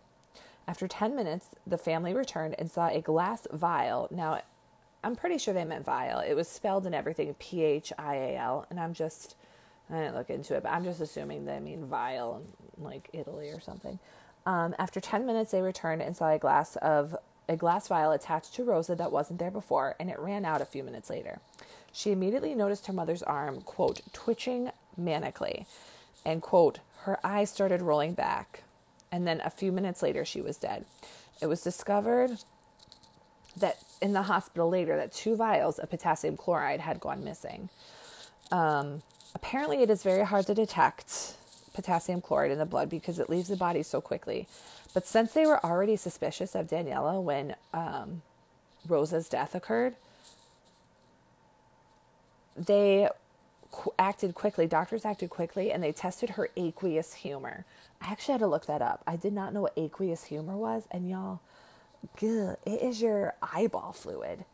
After 0.69 0.87
10 0.87 1.15
minutes, 1.15 1.47
the 1.65 1.79
family 1.79 2.13
returned 2.13 2.53
and 2.59 2.69
saw 2.69 2.89
a 2.89 3.01
glass 3.01 3.47
vial. 3.51 4.07
Now, 4.11 4.41
I'm 5.03 5.15
pretty 5.15 5.39
sure 5.39 5.51
they 5.51 5.65
meant 5.65 5.83
vial. 5.83 6.19
It 6.19 6.35
was 6.35 6.47
spelled 6.47 6.85
and 6.85 6.93
everything 6.93 7.33
P 7.39 7.63
H 7.63 7.91
I 7.97 8.13
A 8.17 8.37
L, 8.37 8.67
and 8.69 8.79
I'm 8.79 8.93
just, 8.93 9.35
I 9.89 9.97
didn't 9.97 10.13
look 10.13 10.29
into 10.29 10.53
it, 10.53 10.61
but 10.61 10.71
I'm 10.71 10.83
just 10.83 11.01
assuming 11.01 11.45
they 11.45 11.59
mean 11.59 11.87
vial, 11.87 12.43
like 12.77 13.09
Italy 13.13 13.49
or 13.49 13.59
something. 13.59 13.97
Um, 14.45 14.75
after 14.77 14.99
10 14.99 15.25
minutes, 15.25 15.49
they 15.49 15.63
returned 15.63 16.03
and 16.03 16.15
saw 16.15 16.29
a 16.29 16.37
glass 16.37 16.75
of 16.75 17.15
a 17.47 17.55
glass 17.55 17.87
vial 17.87 18.11
attached 18.11 18.53
to 18.53 18.63
Rosa 18.63 18.93
that 18.93 19.11
wasn't 19.11 19.39
there 19.39 19.49
before, 19.49 19.95
and 19.99 20.07
it 20.07 20.19
ran 20.19 20.45
out 20.45 20.61
a 20.61 20.65
few 20.65 20.83
minutes 20.83 21.09
later. 21.09 21.39
She 21.91 22.11
immediately 22.11 22.53
noticed 22.53 22.85
her 22.85 22.93
mother's 22.93 23.23
arm, 23.23 23.61
quote, 23.61 24.01
twitching 24.13 24.69
manically, 25.01 25.65
and, 26.23 26.43
quote, 26.43 26.77
her 27.05 27.19
eyes 27.25 27.49
started 27.49 27.81
rolling 27.81 28.13
back 28.13 28.61
and 29.11 29.27
then 29.27 29.41
a 29.43 29.49
few 29.49 29.71
minutes 29.71 30.01
later 30.01 30.25
she 30.25 30.41
was 30.41 30.57
dead. 30.57 30.85
It 31.41 31.47
was 31.47 31.61
discovered 31.61 32.37
that 33.57 33.77
in 34.01 34.13
the 34.13 34.23
hospital 34.23 34.69
later 34.69 34.95
that 34.97 35.11
two 35.11 35.35
vials 35.35 35.79
of 35.79 35.89
potassium 35.89 36.37
chloride 36.37 36.81
had 36.81 36.99
gone 36.99 37.23
missing. 37.23 37.69
Um, 38.51 39.01
apparently, 39.35 39.81
it 39.81 39.89
is 39.89 40.03
very 40.03 40.25
hard 40.25 40.47
to 40.47 40.53
detect 40.53 41.35
potassium 41.73 42.21
chloride 42.21 42.51
in 42.51 42.57
the 42.59 42.65
blood 42.65 42.89
because 42.89 43.19
it 43.19 43.29
leaves 43.29 43.47
the 43.47 43.55
body 43.55 43.83
so 43.83 44.01
quickly. 44.01 44.47
But 44.93 45.05
since 45.05 45.33
they 45.33 45.45
were 45.45 45.63
already 45.63 45.95
suspicious 45.95 46.55
of 46.55 46.67
Daniela 46.67 47.21
when 47.21 47.55
um, 47.73 48.21
Rosa's 48.87 49.29
death 49.29 49.53
occurred, 49.53 49.95
they 52.55 53.07
acted 53.97 54.35
quickly. 54.35 54.67
Doctors 54.67 55.05
acted 55.05 55.29
quickly 55.29 55.71
and 55.71 55.83
they 55.83 55.91
tested 55.91 56.31
her 56.31 56.49
aqueous 56.57 57.13
humor. 57.15 57.65
I 58.01 58.11
actually 58.11 58.33
had 58.33 58.41
to 58.41 58.47
look 58.47 58.65
that 58.65 58.81
up. 58.81 59.03
I 59.05 59.15
did 59.15 59.33
not 59.33 59.53
know 59.53 59.61
what 59.61 59.73
aqueous 59.77 60.25
humor 60.25 60.55
was. 60.55 60.83
And 60.91 61.09
y'all, 61.09 61.39
good, 62.19 62.57
it 62.65 62.81
is 62.81 63.01
your 63.01 63.35
eyeball 63.41 63.93
fluid. 63.93 64.45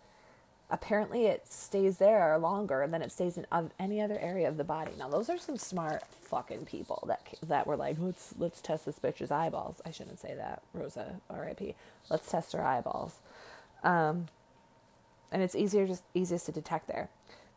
Apparently, 0.69 1.27
it 1.27 1.47
stays 1.47 1.97
there 1.99 2.37
longer 2.39 2.87
than 2.89 3.03
it 3.03 3.11
stays 3.11 3.37
in 3.37 3.45
any 3.79 4.01
other 4.01 4.17
area 4.19 4.49
of 4.49 4.57
the 4.57 4.63
body. 4.63 4.91
Now, 4.97 5.07
those 5.07 5.29
are 5.29 5.37
some 5.37 5.57
smart 5.57 6.03
fucking 6.09 6.65
people 6.65 7.03
that 7.07 7.21
that 7.47 7.67
were 7.67 7.77
like, 7.77 7.97
let's 7.99 8.33
let's 8.39 8.61
test 8.61 8.85
this 8.85 8.97
bitch's 8.97 9.29
eyeballs. 9.29 9.79
I 9.85 9.91
shouldn't 9.91 10.19
say 10.19 10.33
that, 10.33 10.63
Rosa, 10.73 11.21
R.I.P. 11.29 11.75
Let's 12.09 12.31
test 12.31 12.53
her 12.53 12.65
eyeballs. 12.65 13.19
Um, 13.83 14.25
and 15.31 15.43
it's 15.43 15.55
easier, 15.55 15.85
just 15.85 16.03
easiest 16.15 16.47
to 16.47 16.51
detect 16.51 16.87
there 16.87 17.09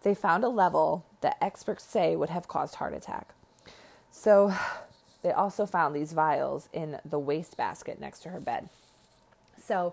they 0.09 0.15
found 0.15 0.43
a 0.43 0.49
level 0.49 1.05
that 1.21 1.37
experts 1.43 1.85
say 1.85 2.17
would 2.17 2.31
have 2.31 2.49
caused 2.49 2.77
heart 2.77 2.95
attack. 2.95 3.35
So 4.11 4.55
they 5.23 5.33
also 5.33 5.67
found 5.67 5.95
these 5.95 6.13
vials 6.13 6.71
in 6.73 6.99
the 7.05 7.19
wastebasket 7.19 8.01
next 8.01 8.21
to 8.21 8.31
her 8.31 8.41
bed. 8.41 8.71
So 9.63 9.93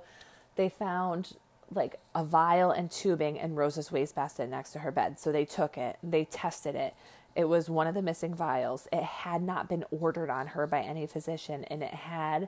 they 0.56 0.69
found 0.69 1.36
like 1.69 1.99
a 2.13 2.23
vial 2.23 2.71
and 2.71 2.89
tubing 2.89 3.36
in 3.36 3.56
Rosa's 3.56 3.91
wastebasket 3.91 4.49
next 4.49 4.71
to 4.71 4.80
her 4.80 4.91
bed. 4.91 5.19
So 5.19 5.34
they 5.34 5.43
took 5.43 5.78
it, 5.78 5.97
they 6.01 6.23
tested 6.23 6.75
it. 6.75 6.93
It 7.36 7.49
was 7.49 7.69
one 7.69 7.88
of 7.88 7.93
the 7.93 8.01
missing 8.01 8.34
vials. 8.34 8.88
It 8.93 9.04
had 9.04 9.41
not 9.41 9.67
been 9.67 9.84
ordered 9.91 10.30
on 10.30 10.47
her 10.47 10.65
by 10.65 10.80
any 10.80 11.08
physician 11.08 11.65
and 11.65 11.84
it 11.84 11.93
had 11.93 12.47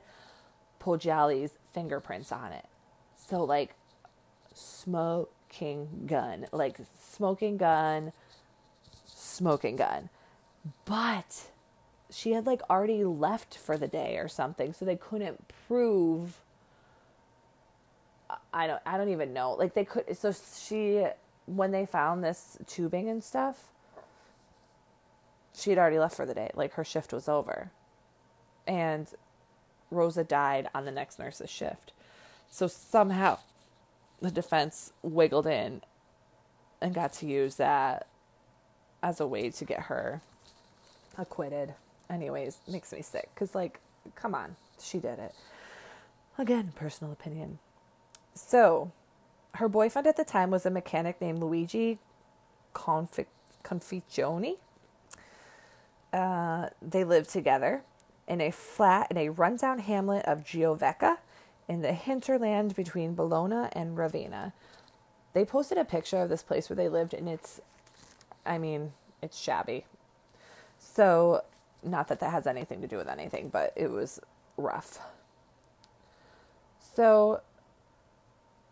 Poggiali's 0.80 1.58
fingerprints 1.74 2.32
on 2.32 2.52
it. 2.52 2.64
So 3.14 3.44
like 3.44 3.74
smoke 4.54 5.34
smoking 5.48 6.04
gun, 6.06 6.46
like 6.52 6.78
smoking 7.00 7.56
gun, 7.56 8.12
smoking 9.06 9.76
gun. 9.76 10.08
But 10.84 11.46
she 12.10 12.32
had 12.32 12.46
like 12.46 12.62
already 12.68 13.04
left 13.04 13.56
for 13.56 13.76
the 13.76 13.88
day 13.88 14.16
or 14.18 14.28
something, 14.28 14.72
so 14.72 14.84
they 14.84 14.96
couldn't 14.96 15.50
prove. 15.66 16.38
I 18.52 18.66
don't. 18.66 18.82
I 18.84 18.96
don't 18.98 19.08
even 19.10 19.32
know. 19.32 19.52
Like 19.52 19.74
they 19.74 19.84
could. 19.84 20.16
So 20.16 20.32
she, 20.32 21.06
when 21.46 21.70
they 21.70 21.86
found 21.86 22.22
this 22.22 22.58
tubing 22.66 23.08
and 23.08 23.22
stuff, 23.24 23.68
she 25.54 25.70
had 25.70 25.78
already 25.78 25.98
left 25.98 26.16
for 26.16 26.26
the 26.26 26.34
day. 26.34 26.50
Like 26.54 26.74
her 26.74 26.84
shift 26.84 27.12
was 27.12 27.28
over, 27.28 27.70
and 28.66 29.08
Rosa 29.90 30.24
died 30.24 30.68
on 30.74 30.84
the 30.84 30.90
next 30.90 31.18
nurse's 31.18 31.50
shift. 31.50 31.92
So 32.50 32.66
somehow 32.66 33.38
the 34.20 34.30
defense 34.30 34.92
wiggled 35.02 35.46
in 35.46 35.82
and 36.80 36.94
got 36.94 37.12
to 37.14 37.26
use 37.26 37.56
that 37.56 38.06
as 39.02 39.20
a 39.20 39.26
way 39.26 39.50
to 39.50 39.64
get 39.64 39.82
her 39.82 40.20
acquitted. 41.16 41.74
Anyways, 42.10 42.58
makes 42.66 42.92
me 42.92 43.02
sick 43.02 43.30
because, 43.34 43.54
like, 43.54 43.80
come 44.14 44.34
on, 44.34 44.56
she 44.80 44.98
did 44.98 45.18
it. 45.18 45.34
Again, 46.38 46.72
personal 46.74 47.12
opinion. 47.12 47.58
So, 48.34 48.92
her 49.54 49.68
boyfriend 49.68 50.06
at 50.06 50.16
the 50.16 50.24
time 50.24 50.50
was 50.50 50.64
a 50.64 50.70
mechanic 50.70 51.20
named 51.20 51.40
Luigi 51.40 51.98
Confi- 52.74 53.26
Conficconi. 53.64 54.56
Uh, 56.12 56.68
they 56.80 57.04
lived 57.04 57.28
together 57.30 57.82
in 58.26 58.40
a 58.40 58.50
flat 58.50 59.10
in 59.10 59.16
a 59.16 59.28
rundown 59.30 59.80
hamlet 59.80 60.24
of 60.26 60.44
Giovecca 60.44 61.18
in 61.68 61.82
the 61.82 61.92
hinterland 61.92 62.74
between 62.74 63.14
Bologna 63.14 63.68
and 63.72 63.96
Ravenna. 63.96 64.52
They 65.34 65.44
posted 65.44 65.78
a 65.78 65.84
picture 65.84 66.18
of 66.18 66.28
this 66.28 66.42
place 66.42 66.68
where 66.68 66.76
they 66.76 66.88
lived, 66.88 67.14
and 67.14 67.28
it's, 67.28 67.60
I 68.46 68.58
mean, 68.58 68.92
it's 69.22 69.38
shabby. 69.38 69.84
So, 70.78 71.44
not 71.84 72.08
that 72.08 72.20
that 72.20 72.32
has 72.32 72.46
anything 72.46 72.80
to 72.80 72.88
do 72.88 72.96
with 72.96 73.08
anything, 73.08 73.50
but 73.50 73.72
it 73.76 73.90
was 73.90 74.18
rough. 74.56 74.98
So, 76.94 77.42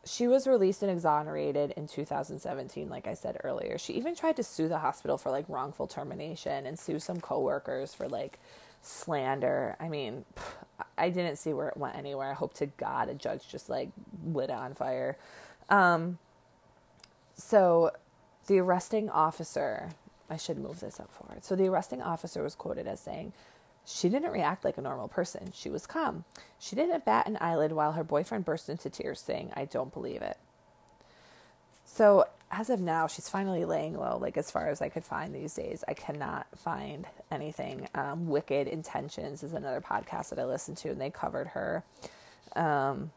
she 0.07 0.29
was 0.29 0.47
released 0.47 0.83
and 0.83 0.91
exonerated 0.91 1.73
in 1.77 1.89
2017 1.89 2.89
like 2.89 3.09
i 3.09 3.15
said 3.15 3.37
earlier 3.43 3.77
she 3.77 3.93
even 3.95 4.15
tried 4.15 4.37
to 4.37 4.43
sue 4.43 4.69
the 4.69 4.79
hospital 4.79 5.19
for 5.19 5.31
like 5.31 5.45
wrongful 5.49 5.87
termination 5.87 6.65
and 6.65 6.79
sue 6.79 7.01
some 7.01 7.21
coworkers 7.21 7.93
for 7.93 8.09
like 8.09 8.39
slander 8.83 9.77
i 9.81 9.89
mean 9.89 10.25
i 10.99 11.09
didn't 11.09 11.37
see 11.37 11.53
where 11.53 11.69
it 11.69 11.77
went 11.77 11.97
anywhere 11.97 12.31
i 12.31 12.35
hope 12.35 12.55
to 12.55 12.67
god 12.67 13.09
a 13.09 13.15
judge 13.15 13.49
just 13.49 13.69
like 13.69 13.91
lit 14.25 14.51
it 14.51 14.57
on 14.57 14.75
fire 14.75 15.17
um, 15.69 16.19
so 17.35 17.91
the 18.47 18.59
arresting 18.59 19.11
officer 19.11 19.91
i 20.31 20.37
should 20.37 20.59
move 20.59 20.81
this 20.81 21.01
up 21.01 21.13
forward 21.13 21.45
so 21.45 21.57
the 21.57 21.67
arresting 21.67 22.03
officer 22.03 22.43
was 22.43 22.55
quoted 22.55 22.87
as 22.87 23.01
saying 23.01 23.33
she 23.87 24.09
didn't 24.09 24.33
react 24.33 24.65
like 24.65 24.79
a 24.79 24.83
normal 24.83 25.07
person. 25.07 25.53
She 25.55 25.71
was 25.71 25.87
calm. 25.87 26.25
She 26.59 26.75
didn't 26.75 27.05
bat 27.05 27.29
an 27.29 27.39
eyelid 27.41 27.71
while 27.71 27.93
her 27.93 28.03
boyfriend 28.03 28.45
burst 28.45 28.69
into 28.69 28.91
tears, 28.91 29.21
saying, 29.21 29.53
I 29.55 29.65
don't 29.65 29.93
believe 29.93 30.23
it. 30.23 30.39
So, 31.97 32.27
as 32.51 32.69
of 32.69 32.79
now, 32.79 33.07
she's 33.07 33.31
finally 33.31 33.65
laying 33.65 33.97
low, 33.97 34.19
like 34.19 34.37
as 34.37 34.51
far 34.51 34.69
as 34.69 34.83
I 34.83 34.91
could 34.91 35.03
find 35.03 35.35
these 35.35 35.55
days. 35.55 35.83
I 35.89 35.95
cannot 35.95 36.47
find 36.55 37.07
anything. 37.31 37.89
Um, 37.95 38.29
Wicked 38.29 38.69
Intentions 38.69 39.43
is 39.43 39.55
another 39.55 39.81
podcast 39.81 40.29
that 40.29 40.39
I 40.39 40.45
listened 40.45 40.77
to, 40.79 40.91
and 40.91 41.01
they 41.01 41.09
covered 41.09 41.47
her. 41.49 41.85
Um, 42.55 43.13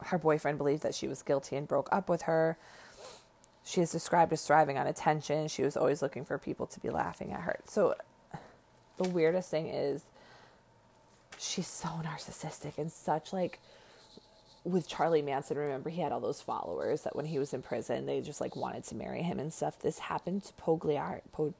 her 0.00 0.18
boyfriend 0.18 0.58
believed 0.58 0.82
that 0.82 0.96
she 0.96 1.06
was 1.06 1.22
guilty 1.22 1.54
and 1.54 1.68
broke 1.68 1.88
up 1.92 2.08
with 2.08 2.22
her. 2.22 2.58
She 3.62 3.80
is 3.80 3.92
described 3.92 4.32
as 4.32 4.44
thriving 4.44 4.78
on 4.78 4.88
attention. 4.88 5.46
She 5.46 5.62
was 5.62 5.76
always 5.76 6.02
looking 6.02 6.24
for 6.24 6.38
people 6.38 6.66
to 6.66 6.80
be 6.80 6.90
laughing 6.90 7.32
at 7.32 7.42
her. 7.42 7.60
So, 7.66 7.94
the 8.96 9.08
weirdest 9.08 9.48
thing 9.48 9.68
is 9.68 10.02
she's 11.38 11.68
so 11.68 11.88
narcissistic 12.02 12.78
and 12.78 12.90
such 12.90 13.32
like 13.32 13.60
with 14.66 14.88
Charlie 14.88 15.22
Manson, 15.22 15.56
remember 15.56 15.90
he 15.90 16.00
had 16.00 16.10
all 16.10 16.20
those 16.20 16.42
followers 16.42 17.02
that 17.02 17.14
when 17.14 17.26
he 17.26 17.38
was 17.38 17.54
in 17.54 17.62
prison, 17.62 18.04
they 18.04 18.20
just 18.20 18.40
like 18.40 18.56
wanted 18.56 18.84
to 18.84 18.96
marry 18.96 19.22
him 19.22 19.38
and 19.38 19.52
stuff. 19.52 19.78
This 19.78 20.00
happened 20.00 20.44
to 20.44 20.52
Pogliar, 20.54 21.20
po. 21.32 21.54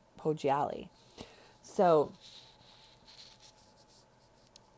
So 1.63 2.13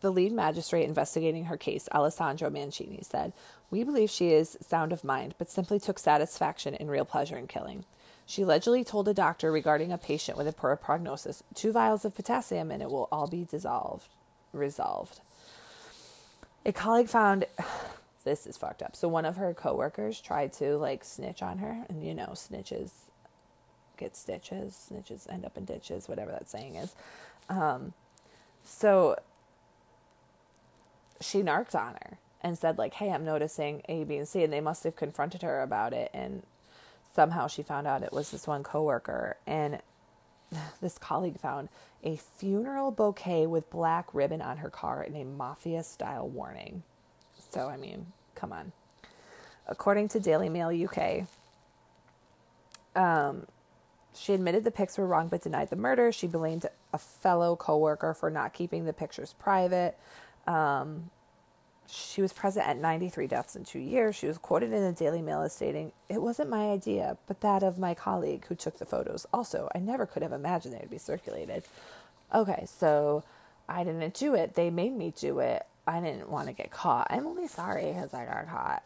the 0.02 0.10
lead 0.10 0.32
magistrate 0.32 0.84
investigating 0.84 1.46
her 1.46 1.56
case, 1.56 1.88
Alessandro 1.90 2.50
Mancini, 2.50 3.00
said, 3.02 3.32
We 3.70 3.82
believe 3.82 4.10
she 4.10 4.32
is 4.32 4.58
sound 4.60 4.92
of 4.92 5.04
mind, 5.04 5.34
but 5.38 5.50
simply 5.50 5.80
took 5.80 5.98
satisfaction 5.98 6.74
in 6.74 6.88
real 6.88 7.06
pleasure 7.06 7.38
in 7.38 7.46
killing. 7.46 7.84
She 8.26 8.42
allegedly 8.42 8.84
told 8.84 9.08
a 9.08 9.14
doctor 9.14 9.50
regarding 9.50 9.90
a 9.90 9.96
patient 9.96 10.36
with 10.36 10.46
a 10.46 10.52
poor 10.52 10.76
prognosis, 10.76 11.42
two 11.54 11.72
vials 11.72 12.04
of 12.04 12.14
potassium 12.14 12.70
and 12.70 12.82
it 12.82 12.90
will 12.90 13.08
all 13.10 13.26
be 13.26 13.46
dissolved, 13.50 14.08
resolved. 14.52 15.20
A 16.66 16.72
colleague 16.72 17.08
found 17.08 17.46
this 18.24 18.46
is 18.46 18.56
fucked 18.56 18.82
up. 18.82 18.96
So 18.96 19.08
one 19.08 19.24
of 19.24 19.36
her 19.36 19.54
coworkers 19.54 20.20
tried 20.20 20.52
to 20.54 20.76
like 20.76 21.04
snitch 21.04 21.42
on 21.42 21.58
her, 21.58 21.84
and 21.88 22.04
you 22.04 22.14
know, 22.14 22.30
snitches 22.34 22.90
get 23.96 24.16
stitches, 24.16 24.90
snitches 24.90 25.30
end 25.32 25.44
up 25.44 25.56
in 25.56 25.64
ditches, 25.64 26.08
whatever 26.08 26.30
that 26.30 26.48
saying 26.48 26.76
is. 26.76 26.94
Um, 27.48 27.92
so 28.64 29.16
she 31.20 31.42
narked 31.42 31.74
on 31.74 31.94
her 31.94 32.18
and 32.42 32.56
said 32.56 32.78
like, 32.78 32.94
"Hey, 32.94 33.10
I'm 33.10 33.24
noticing 33.24 33.82
A, 33.88 34.04
B, 34.04 34.16
and 34.16 34.28
C," 34.28 34.44
and 34.44 34.52
they 34.52 34.60
must 34.60 34.84
have 34.84 34.96
confronted 34.96 35.42
her 35.42 35.62
about 35.62 35.92
it, 35.92 36.10
and 36.14 36.42
somehow 37.14 37.48
she 37.48 37.62
found 37.62 37.86
out 37.86 38.02
it 38.02 38.12
was 38.12 38.30
this 38.30 38.46
one 38.46 38.62
coworker 38.62 39.36
and 39.46 39.80
this 40.80 40.98
colleague 40.98 41.40
found 41.40 41.68
a 42.04 42.16
funeral 42.16 42.90
bouquet 42.90 43.46
with 43.46 43.68
black 43.70 44.14
ribbon 44.14 44.40
on 44.40 44.58
her 44.58 44.70
car 44.70 45.02
and 45.02 45.16
a 45.16 45.24
mafia 45.24 45.82
style 45.82 46.28
warning. 46.28 46.82
So 47.50 47.68
I 47.68 47.76
mean, 47.76 48.06
come 48.34 48.52
on. 48.52 48.72
According 49.66 50.08
to 50.08 50.20
Daily 50.20 50.48
Mail 50.48 50.68
UK, 50.68 51.26
um, 52.96 53.46
she 54.14 54.32
admitted 54.32 54.64
the 54.64 54.70
pics 54.70 54.98
were 54.98 55.06
wrong 55.06 55.28
but 55.28 55.42
denied 55.42 55.70
the 55.70 55.76
murder. 55.76 56.10
She 56.10 56.26
blamed 56.26 56.66
a 56.92 56.98
fellow 56.98 57.54
coworker 57.56 58.14
for 58.14 58.30
not 58.30 58.54
keeping 58.54 58.84
the 58.84 58.92
pictures 58.92 59.34
private. 59.38 59.96
Um, 60.46 61.10
she 61.90 62.20
was 62.20 62.32
present 62.32 62.66
at 62.66 62.76
93 62.76 63.26
deaths 63.26 63.56
in 63.56 63.64
two 63.64 63.78
years. 63.78 64.14
She 64.14 64.26
was 64.26 64.36
quoted 64.36 64.72
in 64.72 64.82
the 64.82 64.92
Daily 64.92 65.22
Mail 65.22 65.42
as 65.42 65.54
stating, 65.54 65.92
It 66.08 66.20
wasn't 66.20 66.50
my 66.50 66.70
idea, 66.70 67.16
but 67.26 67.40
that 67.40 67.62
of 67.62 67.78
my 67.78 67.94
colleague 67.94 68.44
who 68.46 68.54
took 68.54 68.78
the 68.78 68.84
photos. 68.84 69.26
Also, 69.32 69.68
I 69.74 69.78
never 69.78 70.04
could 70.04 70.22
have 70.22 70.32
imagined 70.32 70.74
they 70.74 70.80
would 70.80 70.90
be 70.90 70.98
circulated. 70.98 71.64
Okay, 72.34 72.66
so 72.66 73.24
I 73.68 73.84
didn't 73.84 74.14
do 74.14 74.34
it. 74.34 74.54
They 74.54 74.68
made 74.68 74.94
me 74.94 75.14
do 75.16 75.38
it. 75.38 75.66
I 75.88 76.00
didn't 76.00 76.28
want 76.28 76.48
to 76.48 76.52
get 76.52 76.70
caught. 76.70 77.06
I'm 77.08 77.26
only 77.26 77.48
sorry 77.48 77.86
because 77.86 78.12
I 78.12 78.26
got 78.26 78.46
caught. 78.48 78.82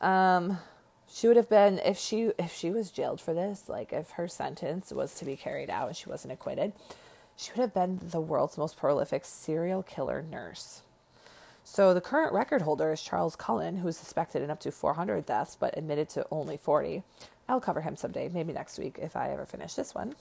Um, 0.00 0.58
she 1.12 1.28
would 1.28 1.36
have 1.36 1.50
been 1.50 1.78
if 1.80 1.98
she 1.98 2.30
if 2.38 2.54
she 2.54 2.70
was 2.70 2.90
jailed 2.90 3.20
for 3.20 3.34
this, 3.34 3.68
like 3.68 3.92
if 3.92 4.12
her 4.12 4.26
sentence 4.26 4.90
was 4.90 5.14
to 5.16 5.26
be 5.26 5.36
carried 5.36 5.68
out 5.68 5.88
and 5.88 5.96
she 5.96 6.08
wasn't 6.08 6.32
acquitted, 6.32 6.72
she 7.36 7.50
would 7.52 7.60
have 7.60 7.74
been 7.74 8.00
the 8.02 8.20
world's 8.20 8.56
most 8.56 8.78
prolific 8.78 9.26
serial 9.26 9.82
killer 9.82 10.22
nurse. 10.22 10.82
So 11.62 11.92
the 11.92 12.00
current 12.00 12.32
record 12.32 12.62
holder 12.62 12.90
is 12.90 13.02
Charles 13.02 13.36
Cullen, 13.36 13.76
who 13.76 13.88
is 13.88 13.98
suspected 13.98 14.42
in 14.42 14.50
up 14.50 14.60
to 14.60 14.72
400 14.72 15.26
deaths 15.26 15.58
but 15.60 15.76
admitted 15.76 16.08
to 16.10 16.26
only 16.30 16.56
40. 16.56 17.02
I'll 17.48 17.60
cover 17.60 17.82
him 17.82 17.96
someday, 17.96 18.30
maybe 18.32 18.52
next 18.52 18.78
week 18.78 18.98
if 19.00 19.14
I 19.14 19.30
ever 19.30 19.44
finish 19.44 19.74
this 19.74 19.94
one. 19.94 20.14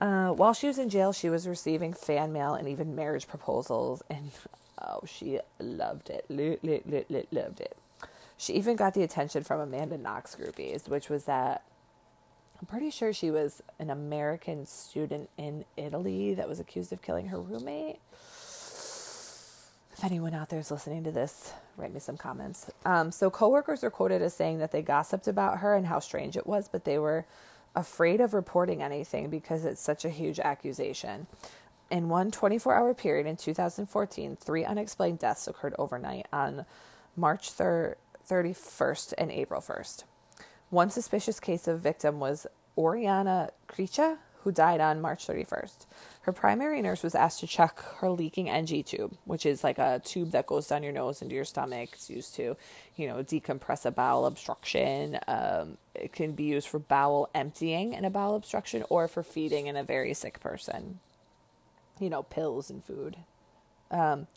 Uh, 0.00 0.30
while 0.30 0.54
she 0.54 0.66
was 0.66 0.78
in 0.78 0.88
jail, 0.88 1.12
she 1.12 1.28
was 1.28 1.48
receiving 1.48 1.92
fan 1.92 2.32
mail 2.32 2.54
and 2.54 2.68
even 2.68 2.94
marriage 2.94 3.26
proposals, 3.26 4.02
and 4.08 4.30
oh, 4.82 5.00
she 5.06 5.40
loved 5.58 6.10
it, 6.10 6.26
loved 6.30 7.60
it. 7.60 7.76
She 8.36 8.52
even 8.52 8.76
got 8.76 8.94
the 8.94 9.02
attention 9.02 9.42
from 9.42 9.60
Amanda 9.60 9.98
Knox 9.98 10.36
groupies, 10.36 10.88
which 10.88 11.08
was 11.08 11.24
that 11.24 11.64
I'm 12.60 12.66
pretty 12.66 12.90
sure 12.90 13.12
she 13.12 13.30
was 13.30 13.62
an 13.78 13.90
American 13.90 14.66
student 14.66 15.30
in 15.36 15.64
Italy 15.76 16.34
that 16.34 16.48
was 16.48 16.60
accused 16.60 16.92
of 16.92 17.02
killing 17.02 17.28
her 17.28 17.40
roommate 17.40 17.98
if 19.98 20.04
anyone 20.04 20.32
out 20.32 20.48
there 20.48 20.60
is 20.60 20.70
listening 20.70 21.02
to 21.02 21.10
this, 21.10 21.52
write 21.76 21.92
me 21.92 21.98
some 21.98 22.16
comments. 22.16 22.70
Um, 22.84 23.10
so, 23.10 23.30
coworkers 23.30 23.82
are 23.82 23.90
quoted 23.90 24.22
as 24.22 24.32
saying 24.32 24.58
that 24.58 24.70
they 24.70 24.80
gossiped 24.80 25.26
about 25.26 25.58
her 25.58 25.74
and 25.74 25.86
how 25.88 25.98
strange 25.98 26.36
it 26.36 26.46
was, 26.46 26.68
but 26.68 26.84
they 26.84 26.98
were 27.00 27.26
afraid 27.74 28.20
of 28.20 28.34
reporting 28.34 28.82
anything 28.82 29.30
because 29.30 29.64
it's 29.64 29.80
such 29.80 30.04
a 30.04 30.10
huge 30.10 30.40
accusation. 30.40 31.26
In 31.90 32.08
one 32.08 32.30
24 32.30 32.74
hour 32.74 32.94
period 32.94 33.26
in 33.26 33.36
2014, 33.36 34.36
three 34.36 34.64
unexplained 34.64 35.18
deaths 35.18 35.48
occurred 35.48 35.74
overnight 35.78 36.26
on 36.32 36.66
March 37.16 37.50
3rd, 37.50 37.94
31st 38.28 39.14
and 39.16 39.30
April 39.32 39.60
1st. 39.60 40.04
One 40.70 40.90
suspicious 40.90 41.40
case 41.40 41.66
of 41.66 41.80
victim 41.80 42.20
was 42.20 42.46
Oriana 42.76 43.50
Kricha, 43.68 44.18
who 44.42 44.52
died 44.52 44.80
on 44.80 45.00
March 45.00 45.26
31st. 45.26 45.86
Her 46.22 46.32
primary 46.32 46.80
nurse 46.82 47.02
was 47.02 47.14
asked 47.14 47.40
to 47.40 47.46
check 47.46 47.80
her 47.98 48.10
leaking 48.10 48.48
NG 48.48 48.82
tube, 48.84 49.16
which 49.24 49.44
is 49.44 49.64
like 49.64 49.78
a 49.78 50.00
tube 50.04 50.30
that 50.30 50.46
goes 50.46 50.68
down 50.68 50.82
your 50.82 50.92
nose 50.92 51.22
into 51.22 51.34
your 51.34 51.44
stomach. 51.44 51.90
It's 51.92 52.08
used 52.08 52.34
to, 52.36 52.56
you 52.96 53.06
know, 53.06 53.22
decompress 53.22 53.84
a 53.84 53.90
bowel 53.90 54.26
obstruction. 54.26 55.18
Um, 55.26 55.78
it 55.94 56.12
can 56.12 56.32
be 56.32 56.44
used 56.44 56.68
for 56.68 56.78
bowel 56.78 57.30
emptying 57.34 57.94
in 57.94 58.04
a 58.04 58.10
bowel 58.10 58.36
obstruction 58.36 58.84
or 58.88 59.08
for 59.08 59.22
feeding 59.22 59.66
in 59.66 59.76
a 59.76 59.82
very 59.82 60.14
sick 60.14 60.40
person. 60.40 61.00
You 61.98 62.10
know, 62.10 62.22
pills 62.22 62.70
and 62.70 62.84
food. 62.84 63.16
Um, 63.90 64.28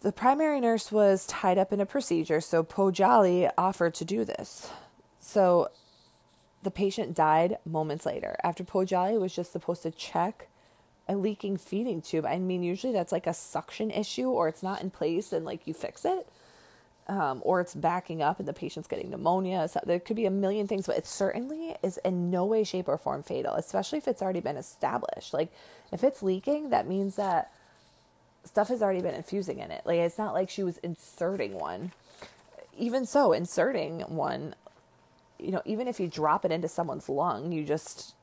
the 0.00 0.12
primary 0.12 0.60
nurse 0.60 0.92
was 0.92 1.26
tied 1.26 1.58
up 1.58 1.72
in 1.72 1.80
a 1.80 1.86
procedure, 1.86 2.40
so 2.40 2.62
Poggiali 2.62 3.50
offered 3.58 3.94
to 3.94 4.04
do 4.04 4.24
this. 4.24 4.70
So 5.18 5.68
the 6.62 6.70
patient 6.70 7.14
died 7.14 7.58
moments 7.64 8.04
later 8.04 8.36
after 8.42 8.64
Poggiali 8.64 9.20
was 9.20 9.34
just 9.34 9.52
supposed 9.52 9.82
to 9.82 9.90
check 9.90 10.48
a 11.08 11.16
leaking 11.16 11.56
feeding 11.56 12.02
tube. 12.02 12.26
I 12.26 12.38
mean, 12.38 12.62
usually 12.62 12.92
that's 12.92 13.12
like 13.12 13.26
a 13.26 13.34
suction 13.34 13.90
issue 13.90 14.28
or 14.28 14.48
it's 14.48 14.62
not 14.62 14.82
in 14.82 14.90
place 14.90 15.32
and 15.32 15.44
like 15.44 15.66
you 15.66 15.74
fix 15.74 16.04
it. 16.04 16.28
Um, 17.06 17.40
or 17.42 17.62
it's 17.62 17.74
backing 17.74 18.20
up 18.20 18.38
and 18.38 18.46
the 18.46 18.52
patient's 18.52 18.86
getting 18.86 19.08
pneumonia. 19.08 19.66
So 19.68 19.80
there 19.86 19.98
could 19.98 20.16
be 20.16 20.26
a 20.26 20.30
million 20.30 20.68
things, 20.68 20.86
but 20.86 20.98
it 20.98 21.06
certainly 21.06 21.74
is 21.82 21.96
in 22.04 22.30
no 22.30 22.44
way, 22.44 22.64
shape, 22.64 22.86
or 22.86 22.98
form 22.98 23.22
fatal, 23.22 23.54
especially 23.54 23.96
if 23.96 24.06
it's 24.06 24.20
already 24.20 24.40
been 24.40 24.58
established. 24.58 25.32
Like 25.32 25.50
if 25.90 26.04
it's 26.04 26.22
leaking, 26.22 26.68
that 26.68 26.86
means 26.86 27.16
that 27.16 27.50
stuff 28.44 28.68
has 28.68 28.82
already 28.82 29.00
been 29.00 29.14
infusing 29.14 29.58
in 29.60 29.70
it. 29.70 29.82
Like 29.86 30.00
it's 30.00 30.18
not 30.18 30.34
like 30.34 30.50
she 30.50 30.62
was 30.62 30.76
inserting 30.78 31.54
one. 31.54 31.92
Even 32.76 33.06
so, 33.06 33.32
inserting 33.32 34.00
one, 34.02 34.54
you 35.38 35.52
know, 35.52 35.62
even 35.64 35.88
if 35.88 36.00
you 36.00 36.08
drop 36.08 36.44
it 36.44 36.52
into 36.52 36.68
someone's 36.68 37.08
lung, 37.08 37.52
you 37.52 37.64
just 37.64 38.14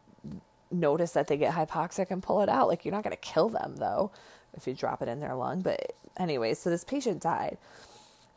notice 0.72 1.12
that 1.12 1.28
they 1.28 1.38
get 1.38 1.54
hypoxic 1.54 2.12
and 2.12 2.22
pull 2.22 2.42
it 2.42 2.50
out. 2.50 2.68
Like 2.68 2.86
you're 2.86 2.94
not 2.94 3.04
going 3.04 3.16
to 3.16 3.22
kill 3.22 3.50
them 3.50 3.76
though 3.78 4.12
if 4.56 4.68
you 4.68 4.74
drop 4.74 5.02
it 5.02 5.08
in 5.08 5.20
their 5.20 5.36
lung. 5.36 5.62
But 5.62 5.94
anyway, 6.18 6.54
so 6.54 6.70
this 6.70 6.84
patient 6.84 7.22
died. 7.22 7.58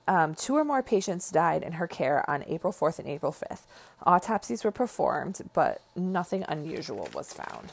Um, 0.06 0.34
two 0.34 0.56
or 0.56 0.64
more 0.64 0.82
patients 0.82 1.30
died 1.30 1.62
in 1.62 1.72
her 1.72 1.86
care 1.86 2.28
on 2.30 2.42
April 2.46 2.72
4th 2.72 2.98
and 2.98 3.08
April 3.08 3.30
5th. 3.32 3.62
Autopsies 4.06 4.64
were 4.64 4.70
performed, 4.70 5.42
but 5.52 5.82
nothing 5.94 6.44
unusual 6.48 7.08
was 7.12 7.32
found. 7.32 7.72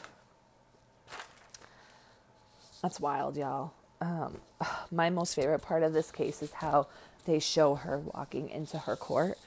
That's 2.82 3.00
wild, 3.00 3.36
y'all. 3.38 3.72
um, 4.02 4.38
my 4.90 5.08
most 5.08 5.34
favorite 5.34 5.60
part 5.60 5.82
of 5.82 5.94
this 5.94 6.10
case 6.10 6.42
is 6.42 6.52
how 6.52 6.88
they 7.24 7.38
show 7.38 7.74
her 7.76 7.98
walking 7.98 8.50
into 8.50 8.78
her 8.80 8.96
court 8.96 9.38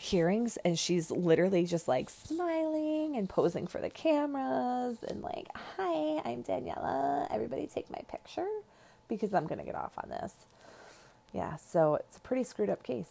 hearings 0.00 0.56
and 0.64 0.78
she's 0.78 1.10
literally 1.10 1.66
just 1.66 1.86
like 1.86 2.08
smiling 2.08 3.16
and 3.16 3.28
posing 3.28 3.66
for 3.66 3.82
the 3.82 3.90
cameras 3.90 4.96
and 5.06 5.20
like 5.20 5.46
hi 5.76 6.22
i'm 6.24 6.42
daniela. 6.42 7.26
Everybody 7.30 7.66
take 7.66 7.90
my 7.90 8.00
picture 8.10 8.48
because 9.08 9.34
i'm 9.34 9.46
going 9.46 9.58
to 9.58 9.64
get 9.64 9.74
off 9.74 9.92
on 10.02 10.08
this. 10.08 10.32
Yeah 11.34 11.56
so 11.56 11.96
it's 11.96 12.16
a 12.16 12.20
pretty 12.20 12.44
screwed 12.44 12.70
up 12.70 12.82
case. 12.82 13.10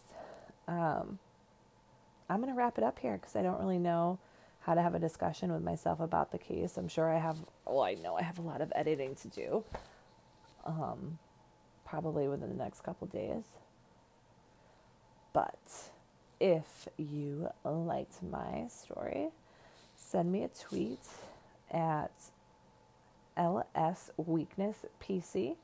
Um, 0.68 1.20
i'm 2.28 2.42
going 2.42 2.52
to 2.52 2.58
wrap 2.58 2.80
it 2.80 2.84
up 2.84 2.98
here 2.98 3.18
because 3.18 3.36
i 3.36 3.44
don't 3.44 3.60
really 3.60 3.78
know 3.78 4.18
how 4.62 4.74
to 4.74 4.82
have 4.82 4.96
a 4.96 5.00
discussion 5.00 5.52
with 5.52 5.62
myself 5.62 6.00
about 6.00 6.32
the 6.32 6.40
case. 6.40 6.76
I'm 6.76 6.88
sure 6.88 7.14
i 7.14 7.20
have 7.20 7.38
well 7.68 7.84
i 7.84 7.94
know 7.94 8.16
i 8.16 8.24
have 8.24 8.40
a 8.40 8.42
lot 8.44 8.62
of 8.62 8.74
editing 8.76 9.14
to 9.14 9.28
do 9.28 9.64
um, 10.66 11.20
probably 11.86 12.28
within 12.28 12.50
the 12.50 12.64
next 12.64 12.82
couple 12.82 13.06
days. 13.06 13.44
But 15.34 15.60
if 16.40 16.88
you 16.98 17.50
liked 17.64 18.24
my 18.24 18.68
story, 18.70 19.30
send 19.96 20.32
me 20.32 20.44
a 20.44 20.50
tweet 20.50 21.06
at 21.72 22.12
lsweaknesspc. 23.38 25.56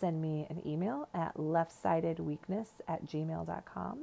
Send 0.00 0.22
me 0.22 0.46
an 0.48 0.62
email 0.66 1.08
at 1.12 1.36
leftsidedweakness 1.36 2.68
at 2.88 3.06
gmail.com. 3.06 3.98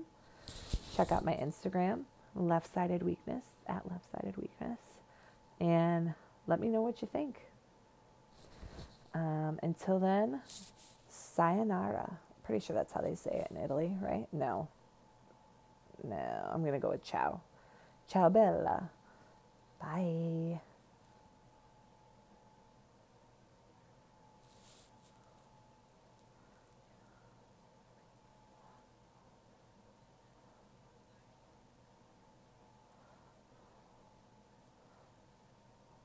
Check 0.96 1.12
out 1.12 1.26
my 1.26 1.34
Instagram, 1.34 2.04
leftsidedweakness 2.38 3.42
at 3.68 3.84
leftsidedweakness. 3.88 4.78
And 5.60 6.14
let 6.46 6.60
me 6.60 6.70
know 6.70 6.82
what 6.82 7.02
you 7.02 7.08
think. 7.12 7.42
Um, 9.14 9.60
until 9.64 10.00
then, 10.00 10.42
sayonara. 11.10 12.20
Pretty 12.44 12.64
sure 12.64 12.76
that's 12.76 12.94
how 12.94 13.02
they 13.02 13.16
say 13.16 13.32
it 13.32 13.48
in 13.52 13.62
Italy, 13.62 13.92
right? 14.02 14.28
No, 14.32 14.68
no, 16.04 16.50
I'm 16.52 16.62
going 16.62 16.74
to 16.74 16.80
go 16.80 16.90
with 16.90 17.04
ciao. 17.04 17.42
Ciao, 18.08 18.30
Bella. 18.30 18.90
Bye. 19.82 20.60